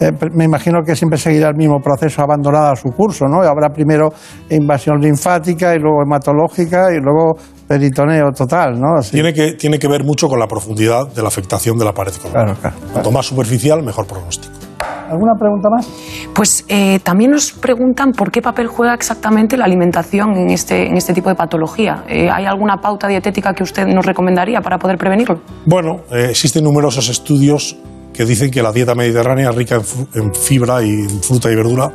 [0.00, 3.42] Eh, me imagino que siempre seguirá el mismo proceso abandonado a su curso, ¿no?
[3.42, 4.10] Habrá primero
[4.50, 7.34] invasión linfática y luego hematológica y luego
[7.66, 9.00] peritoneo total, ¿no?
[9.00, 9.10] Así.
[9.10, 12.12] Tiene que, tiene que ver mucho con la profundidad de la afectación de la pared
[12.22, 12.32] colon.
[12.34, 12.76] Claro, claro.
[12.92, 14.67] Cuanto más superficial, mejor pronóstico.
[15.10, 15.88] ¿Alguna pregunta más?
[16.34, 20.96] Pues eh, también nos preguntan por qué papel juega exactamente la alimentación en este, en
[20.96, 22.04] este tipo de patología.
[22.08, 25.40] Eh, ¿Hay alguna pauta dietética que usted nos recomendaría para poder prevenirlo?
[25.64, 27.76] Bueno, eh, existen numerosos estudios
[28.18, 29.80] que dicen que la dieta mediterránea rica
[30.14, 31.92] en, fibra y en fruta y verdura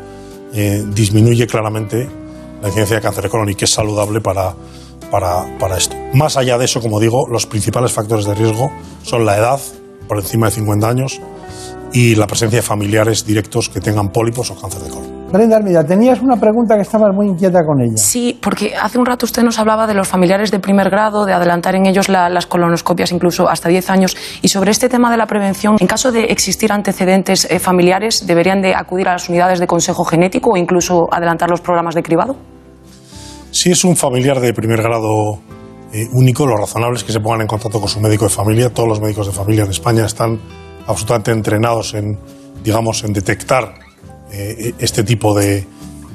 [0.54, 2.08] eh, disminuye claramente
[2.62, 4.54] la incidencia de cáncer de colon y que es saludable para,
[5.12, 5.98] para, para esto.
[6.14, 9.60] Más allá de eso, como digo, los principales factores de riesgo son la edad,
[10.08, 11.22] por encima de 50 años,
[11.94, 15.24] y la presencia de familiares directos que tengan pólipos o cáncer de colon.
[15.32, 17.98] Brenda Armida, tenías una pregunta que estabas muy inquieta con ella.
[17.98, 21.34] Sí, porque hace un rato usted nos hablaba de los familiares de primer grado, de
[21.34, 24.16] adelantar en ellos la- las colonoscopias incluso hasta 10 años.
[24.44, 28.62] Y sobre este tema de la prevención, en caso de existir antecedentes eh, familiares, ¿deberían
[28.62, 32.36] de acudir a las unidades de consejo genético o incluso adelantar los programas de cribado?
[33.50, 35.40] Si es un familiar de primer grado
[35.94, 38.70] eh, único, lo razonable es que se pongan en contacto con su médico de familia.
[38.72, 40.40] Todos los médicos de familia en España están
[40.88, 42.18] absolutamente entrenados en,
[42.64, 43.76] digamos, en detectar
[44.32, 45.66] eh, este tipo de,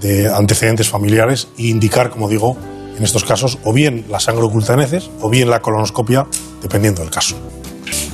[0.00, 2.56] de antecedentes familiares e indicar, como digo,
[2.96, 4.76] en estos casos, o bien la sangre oculta
[5.22, 6.26] o bien la colonoscopia,
[6.60, 7.36] dependiendo del caso.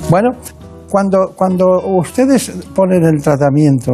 [0.09, 0.29] Bueno,
[0.89, 1.65] cuando, cuando
[1.97, 3.91] ustedes ponen el tratamiento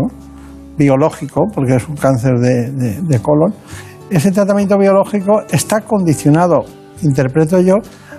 [0.78, 3.54] biológico, porque es un cáncer de, de- de colon,
[4.10, 6.66] ese tratamiento biológico está condicionado,
[7.02, 7.76] interpreto yo,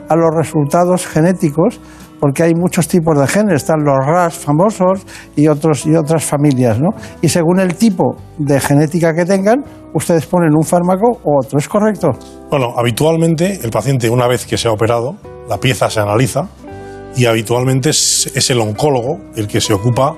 [0.08, 1.78] a los resultados genéticos,
[2.22, 5.04] porque hay muchos tipos de genes, están los RAS famosos
[5.34, 6.90] y, otros, y otras familias, ¿no?
[7.20, 11.68] Y según el tipo de genética que tengan, ustedes ponen un fármaco u otro, ¿es
[11.68, 12.10] correcto?
[12.48, 15.16] Bueno, habitualmente el paciente, una vez que se ha operado,
[15.48, 16.46] la pieza se analiza
[17.16, 20.14] y habitualmente es, es el oncólogo el que se ocupa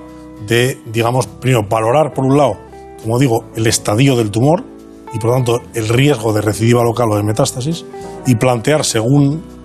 [0.47, 2.53] de, digamos, primero, valorar, por un lado,
[3.01, 4.63] como digo, el estadio del tumor
[5.11, 7.83] y, por tanto, el riesgo de recidiva local o de metástasis
[8.27, 9.55] y plantear según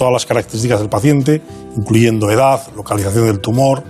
[0.00, 1.42] todas las características del paciente,
[1.76, 3.82] incluyendo edad, localización del tumor,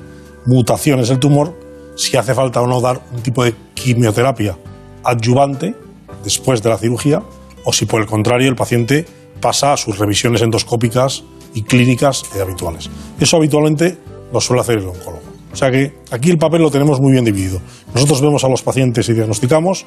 [0.47, 1.59] mutaciones del tumor,
[1.97, 4.57] si hace falta o no dar un tipo de quimioterapia
[5.05, 5.75] adyuvante
[6.25, 7.23] después de la cirugía
[7.65, 9.07] o si por el contrario el paciente
[9.41, 11.25] pasa a sus revisiones endoscópicas
[11.55, 12.91] y clínicas habituales.
[13.19, 13.99] Eso habitualmente
[14.33, 15.23] lo suele hacer el oncólogo.
[15.53, 17.61] O sea que aquí el papel lo tenemos muy bien dividido.
[17.95, 19.87] Nosotros vemos a los pacientes y diagnosticamos.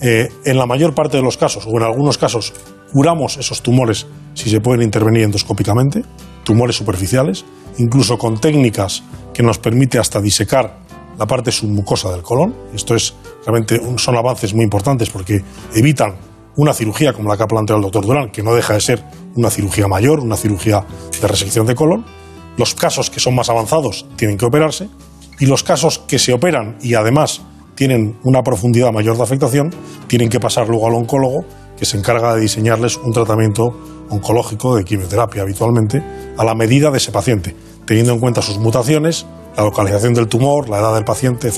[0.00, 2.52] eh, en la mayor parte de los casos, o en algunos casos,
[2.92, 6.04] curamos esos tumores si se pueden intervenir endoscópicamente,
[6.44, 7.44] tumores superficiales,
[7.78, 9.02] incluso con técnicas
[9.34, 10.78] que nos permite hasta disecar
[11.18, 12.54] la parte submucosa del colon.
[12.74, 15.42] Esto es realmente son avances muy importantes porque
[15.74, 16.16] evitan
[16.56, 19.04] una cirugía como la que ha planteado el doctor Durán, que no deja de ser
[19.36, 20.84] una cirugía mayor, una cirugía
[21.20, 22.04] de resección de colon.
[22.56, 24.88] Los casos que son más avanzados tienen que operarse
[25.38, 27.42] y los casos que se operan y además
[27.76, 29.70] tienen una profundidad mayor de afectación
[30.08, 31.44] tienen que pasar luego al oncólogo
[31.78, 33.72] que se encarga de diseñarles un tratamiento
[34.10, 36.02] oncológico de quimioterapia habitualmente
[36.36, 37.54] a la medida de ese paciente,
[37.86, 39.26] teniendo en cuenta sus mutaciones,
[39.56, 41.50] la localización del tumor, la edad del paciente.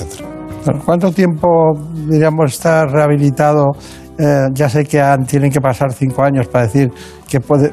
[0.65, 1.73] Bueno, ¿Cuánto tiempo,
[2.07, 3.71] diríamos, está rehabilitado?
[4.17, 6.91] Eh, ya sé que tienen que pasar cinco años para decir
[7.27, 7.71] que puede,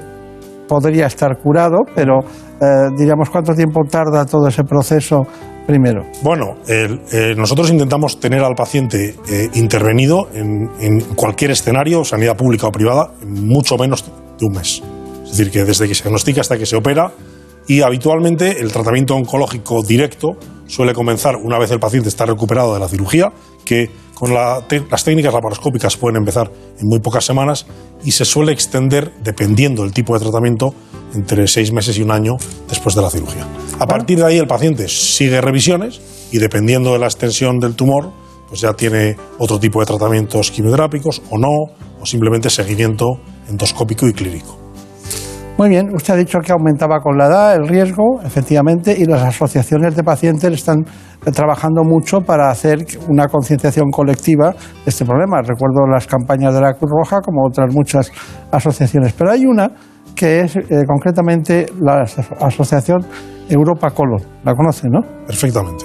[0.66, 5.22] podría estar curado, pero eh, diríamos, ¿cuánto tiempo tarda todo ese proceso
[6.22, 12.72] Bueno, eh, nosotros intentamos tener al paciente eh, intervenido en, cualquier escenario, sanidad pública o
[12.72, 14.02] privada, mucho menos
[14.38, 14.82] de un mes.
[15.24, 17.12] Es decir, que desde que se diagnostica hasta que se opera
[17.66, 22.80] y habitualmente el tratamiento oncológico directo suele comenzar una vez el paciente está recuperado de
[22.80, 23.30] la cirugía,
[23.66, 27.66] que con la las técnicas laparoscópicas pueden empezar en muy pocas semanas
[28.04, 30.74] y se suele extender, dependiendo del tipo de tratamiento,
[31.14, 32.36] entre seis meses y un año
[32.68, 33.46] después de la cirugía.
[33.78, 36.00] A partir de ahí el paciente sigue revisiones
[36.32, 38.10] y dependiendo de la extensión del tumor,
[38.48, 44.12] pues ya tiene otro tipo de tratamientos quimioterápicos o no, o simplemente seguimiento endoscópico y
[44.12, 44.67] clínico.
[45.58, 49.22] Muy bien, usted ha dicho que aumentaba con la edad el riesgo, efectivamente, y las
[49.24, 50.78] asociaciones de pacientes están
[51.26, 52.78] eh, trabajando mucho para hacer
[53.08, 54.56] una concienciación colectiva de
[54.86, 55.38] este problema.
[55.42, 58.12] Recuerdo las campañas de la Cruz Roja, como otras muchas
[58.52, 59.72] asociaciones, pero hay una
[60.14, 63.00] que es eh, concretamente la aso- Asociación
[63.48, 64.22] Europa Colon.
[64.44, 65.00] ¿La conoce, no?
[65.26, 65.84] Perfectamente.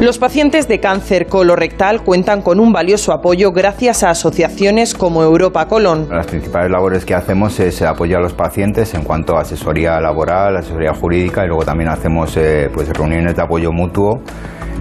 [0.00, 5.66] Los pacientes de cáncer colorectal cuentan con un valioso apoyo gracias a asociaciones como Europa
[5.66, 6.08] Colon.
[6.10, 10.56] Las principales labores que hacemos es apoyar a los pacientes en cuanto a asesoría laboral,
[10.56, 14.20] asesoría jurídica y luego también hacemos eh, pues, reuniones de apoyo mutuo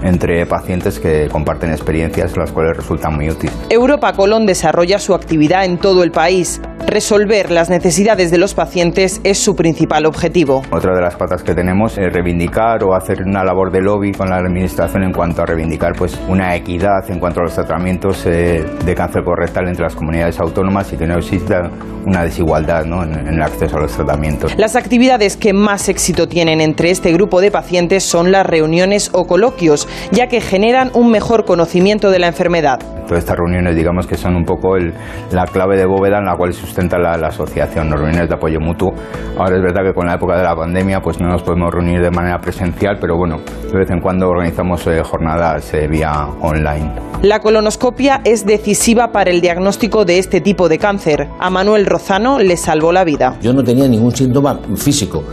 [0.03, 3.56] entre pacientes que comparten experiencias las cuales resultan muy útiles.
[3.69, 6.61] Europa Colon desarrolla su actividad en todo el país.
[6.85, 10.61] Resolver las necesidades de los pacientes es su principal objetivo.
[10.72, 14.30] Otra de las patas que tenemos es reivindicar o hacer una labor de lobby con
[14.30, 18.65] la administración en cuanto a reivindicar pues, una equidad en cuanto a los tratamientos eh,
[18.84, 21.72] de cáncer colorectal entre las comunidades autónomas y que no exista
[22.06, 23.03] una desigualdad ¿no?
[23.03, 24.53] en, en el acceso a los tratamientos.
[24.57, 29.26] Las actividades que más éxito tienen entre este grupo de pacientes son las reuniones o
[29.26, 32.80] coloquios, ya que generan un mejor conocimiento de la enfermedad.
[33.14, 34.91] Entonces estas reuniones digamos que son un poco el-
[35.31, 38.60] la clave de bóveda en la cual sustenta la, la asociación, las reuniones de apoyo
[38.60, 38.91] mutuo.
[39.38, 42.02] Ahora es verdad que con la época de la pandemia pues no nos podemos reunir
[42.02, 43.38] de manera presencial, pero bueno,
[43.72, 46.11] de vez en cuando organizamos eh, jornadas eh, vía
[46.41, 46.91] online.
[47.22, 51.30] La colonoscopia es decisiva para el diagnóstico de este tipo de cáncer.
[51.40, 53.35] A Manuel Rozano le salvó la vida.
[53.41, 55.23] Yo no tenía ningún síntoma físico.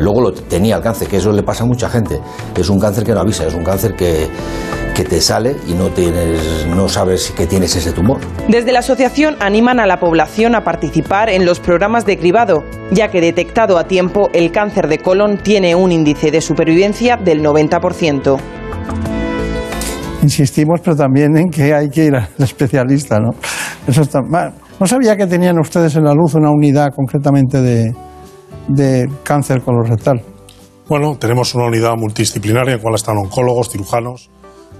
[0.00, 2.20] Luego lo tenía el cáncer, que eso le pasa a mucha gente.
[2.56, 4.26] Es un cáncer que no avisa, es un cáncer que,
[4.98, 8.18] que te sale y no, tienes, no sabes que tienes ese tumor.
[8.48, 13.08] Desde la asociación animan a la población a participar en los programas de cribado, ya
[13.08, 18.38] que detectado a tiempo el cáncer de colon tiene un índice de supervivencia del 90%.
[20.24, 23.30] Insistimos, pero también en que hay que ir al especialista, ¿no?
[23.86, 24.50] Eso está, ma-
[24.80, 27.94] no sabía que tenían ustedes en la luz una unidad concretamente de,
[28.66, 30.20] de cáncer colorectal.
[30.88, 34.28] Bueno, tenemos una unidad multidisciplinaria en la cual están oncólogos, cirujanos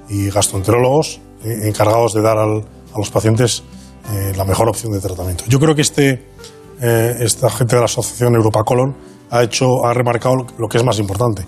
[0.08, 3.62] y gastroenterólogos eh, encargados de dar a los pacientes
[4.10, 5.44] eh, la mejor opción de tratamiento.
[5.48, 6.24] Yo creo que este,
[6.80, 8.96] eh, esta gente de la Asociación Europa Colon
[9.30, 11.44] ha, hecho, ha remarcado lo que es más importante,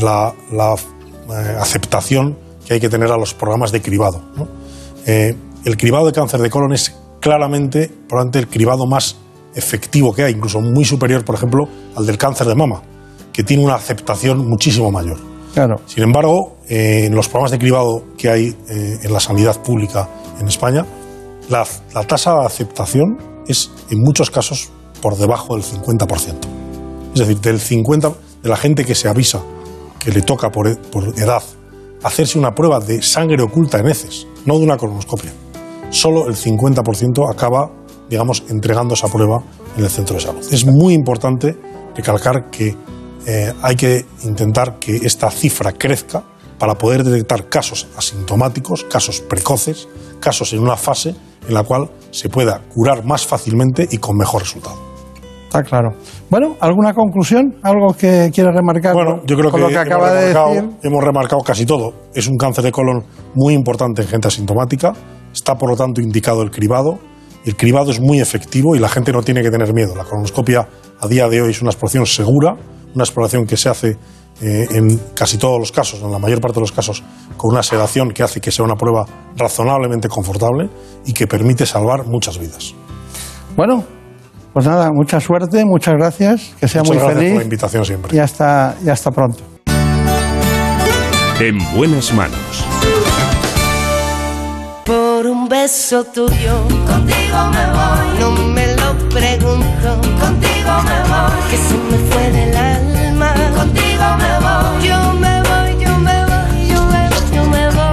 [0.00, 4.22] la, eh, aceptación que hay que tener a los programas de cribado.
[5.04, 9.16] el cribado de cáncer de colon es claramente, probablemente, el cribado más
[9.54, 12.82] efectivo que hay, incluso muy superior, por ejemplo, al del cáncer de mama,
[13.32, 15.18] que tiene una aceptación muchísimo mayor.
[15.86, 20.06] Sin embargo, eh, en los programas de cribado que hay eh, en la sanidad pública
[20.38, 20.84] en España,
[21.48, 21.64] la,
[22.06, 23.18] tasa de aceptación
[23.48, 24.68] es en muchos casos
[25.00, 26.34] por debajo del 50%.
[27.14, 29.40] Es decir, del 50% de la gente que se avisa
[29.98, 31.42] que le toca por, por edad
[32.02, 35.32] hacerse una prueba de sangre oculta en heces, no de una colonoscopia.
[35.88, 37.70] Solo el 50% acaba,
[38.10, 39.42] digamos, entregando esa prueba
[39.76, 40.44] en el centro de salud.
[40.52, 41.56] Es muy importante
[41.96, 42.76] recalcar que
[43.26, 46.22] eh, hay que intentar que esta cifra crezca
[46.58, 49.88] para poder detectar casos asintomáticos, casos precoces,
[50.20, 51.14] casos en una fase
[51.46, 54.76] en la cual se pueda curar más fácilmente y con mejor resultado.
[55.44, 55.90] Está claro.
[56.30, 57.56] Bueno, ¿alguna conclusión?
[57.62, 60.54] ¿Algo que quiera remarcar Bueno, yo creo con que, lo que hemos, acaba de remarcado,
[60.54, 60.70] decir?
[60.82, 61.92] hemos remarcado casi todo.
[62.14, 63.04] Es un cáncer de colon
[63.34, 64.92] muy importante en gente asintomática.
[65.32, 66.98] Está, por lo tanto, indicado el cribado.
[67.44, 69.94] El cribado es muy efectivo y la gente no tiene que tener miedo.
[69.94, 70.66] La colonoscopia
[71.00, 72.56] a día de hoy es una exploración segura,
[72.96, 73.96] una exploración que se hace
[74.42, 77.02] eh, en casi todos los casos, en la mayor parte de los casos,
[77.36, 79.06] con una sedación que hace que sea una prueba
[79.36, 80.68] razonablemente confortable
[81.06, 82.74] y que permite salvar muchas vidas.
[83.56, 83.84] Bueno,
[84.52, 87.30] pues nada, mucha suerte, muchas gracias, que sea Muchas muy gracias feliz.
[87.32, 88.16] por la invitación siempre.
[88.16, 89.42] Y hasta, y hasta pronto.
[91.38, 92.64] En buenas manos.
[94.84, 98.18] Por un beso tuyo, contigo me voy.
[98.20, 101.50] No me lo pregunto, contigo me voy.
[101.50, 102.65] Que se me fue del alma,
[103.56, 104.86] contigo me voy.
[104.86, 107.86] Yo me voy, yo me voy, yo me voy, yo me voy.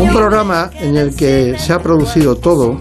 [0.00, 2.78] Un programa en el que se ha producido todo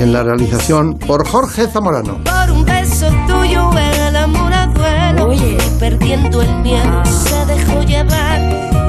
[0.00, 2.18] en la realización por Jorge Zamorano.
[2.24, 3.08] Por un beso
[5.84, 8.40] perdiendo el miedo se dejó llevar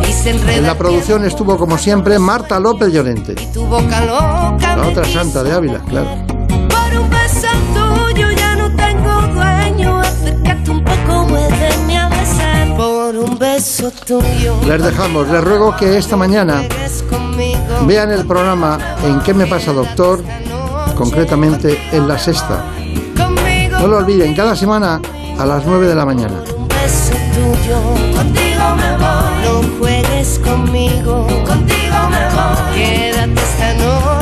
[0.07, 4.88] Y se En la producción estuvo, como siempre, Marta López Llorente, tu boca loca la
[4.88, 6.07] otra santa de Ávila, claro.
[6.47, 12.77] Por un beso tuyo ya no tengo dueño Acércate un poco, muéveme a besar.
[12.77, 14.55] Por un beso tuyo.
[14.65, 16.63] Les dejamos, les ruego que esta mañana
[17.85, 20.23] vean el programa En qué me pasa, doctor,
[20.95, 22.63] concretamente en la sexta.
[23.81, 25.01] No lo olviden, cada semana
[25.39, 26.35] a las 9 de la mañana.
[26.57, 27.79] un beso tuyo
[28.15, 29.35] Contigo me voy.
[29.43, 32.75] No juegues conmigo Contigo me voy.
[32.75, 34.14] Quédate esta noche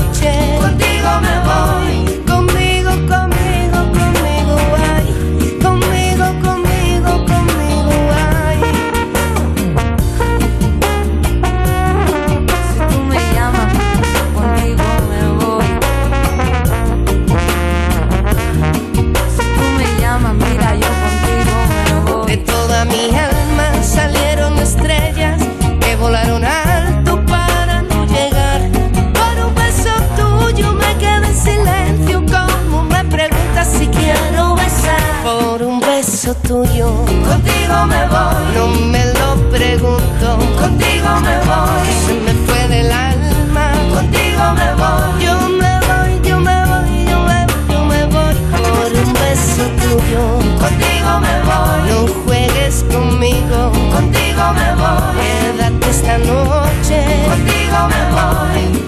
[37.29, 38.43] Contigo me voy.
[38.55, 40.27] No me lo pregunto.
[40.59, 41.87] Contigo me voy.
[42.05, 43.71] Se me fue del alma.
[43.93, 45.23] Contigo me voy.
[45.25, 49.63] Yo me voy, yo me voy, yo me voy, yo me voy Por un beso
[49.81, 50.23] tuyo.
[50.63, 51.79] Contigo me voy.
[51.89, 53.71] No juegues conmigo.
[53.91, 55.13] Contigo me voy.
[55.21, 56.99] Quédate esta noche.
[57.29, 58.82] Contigo me voy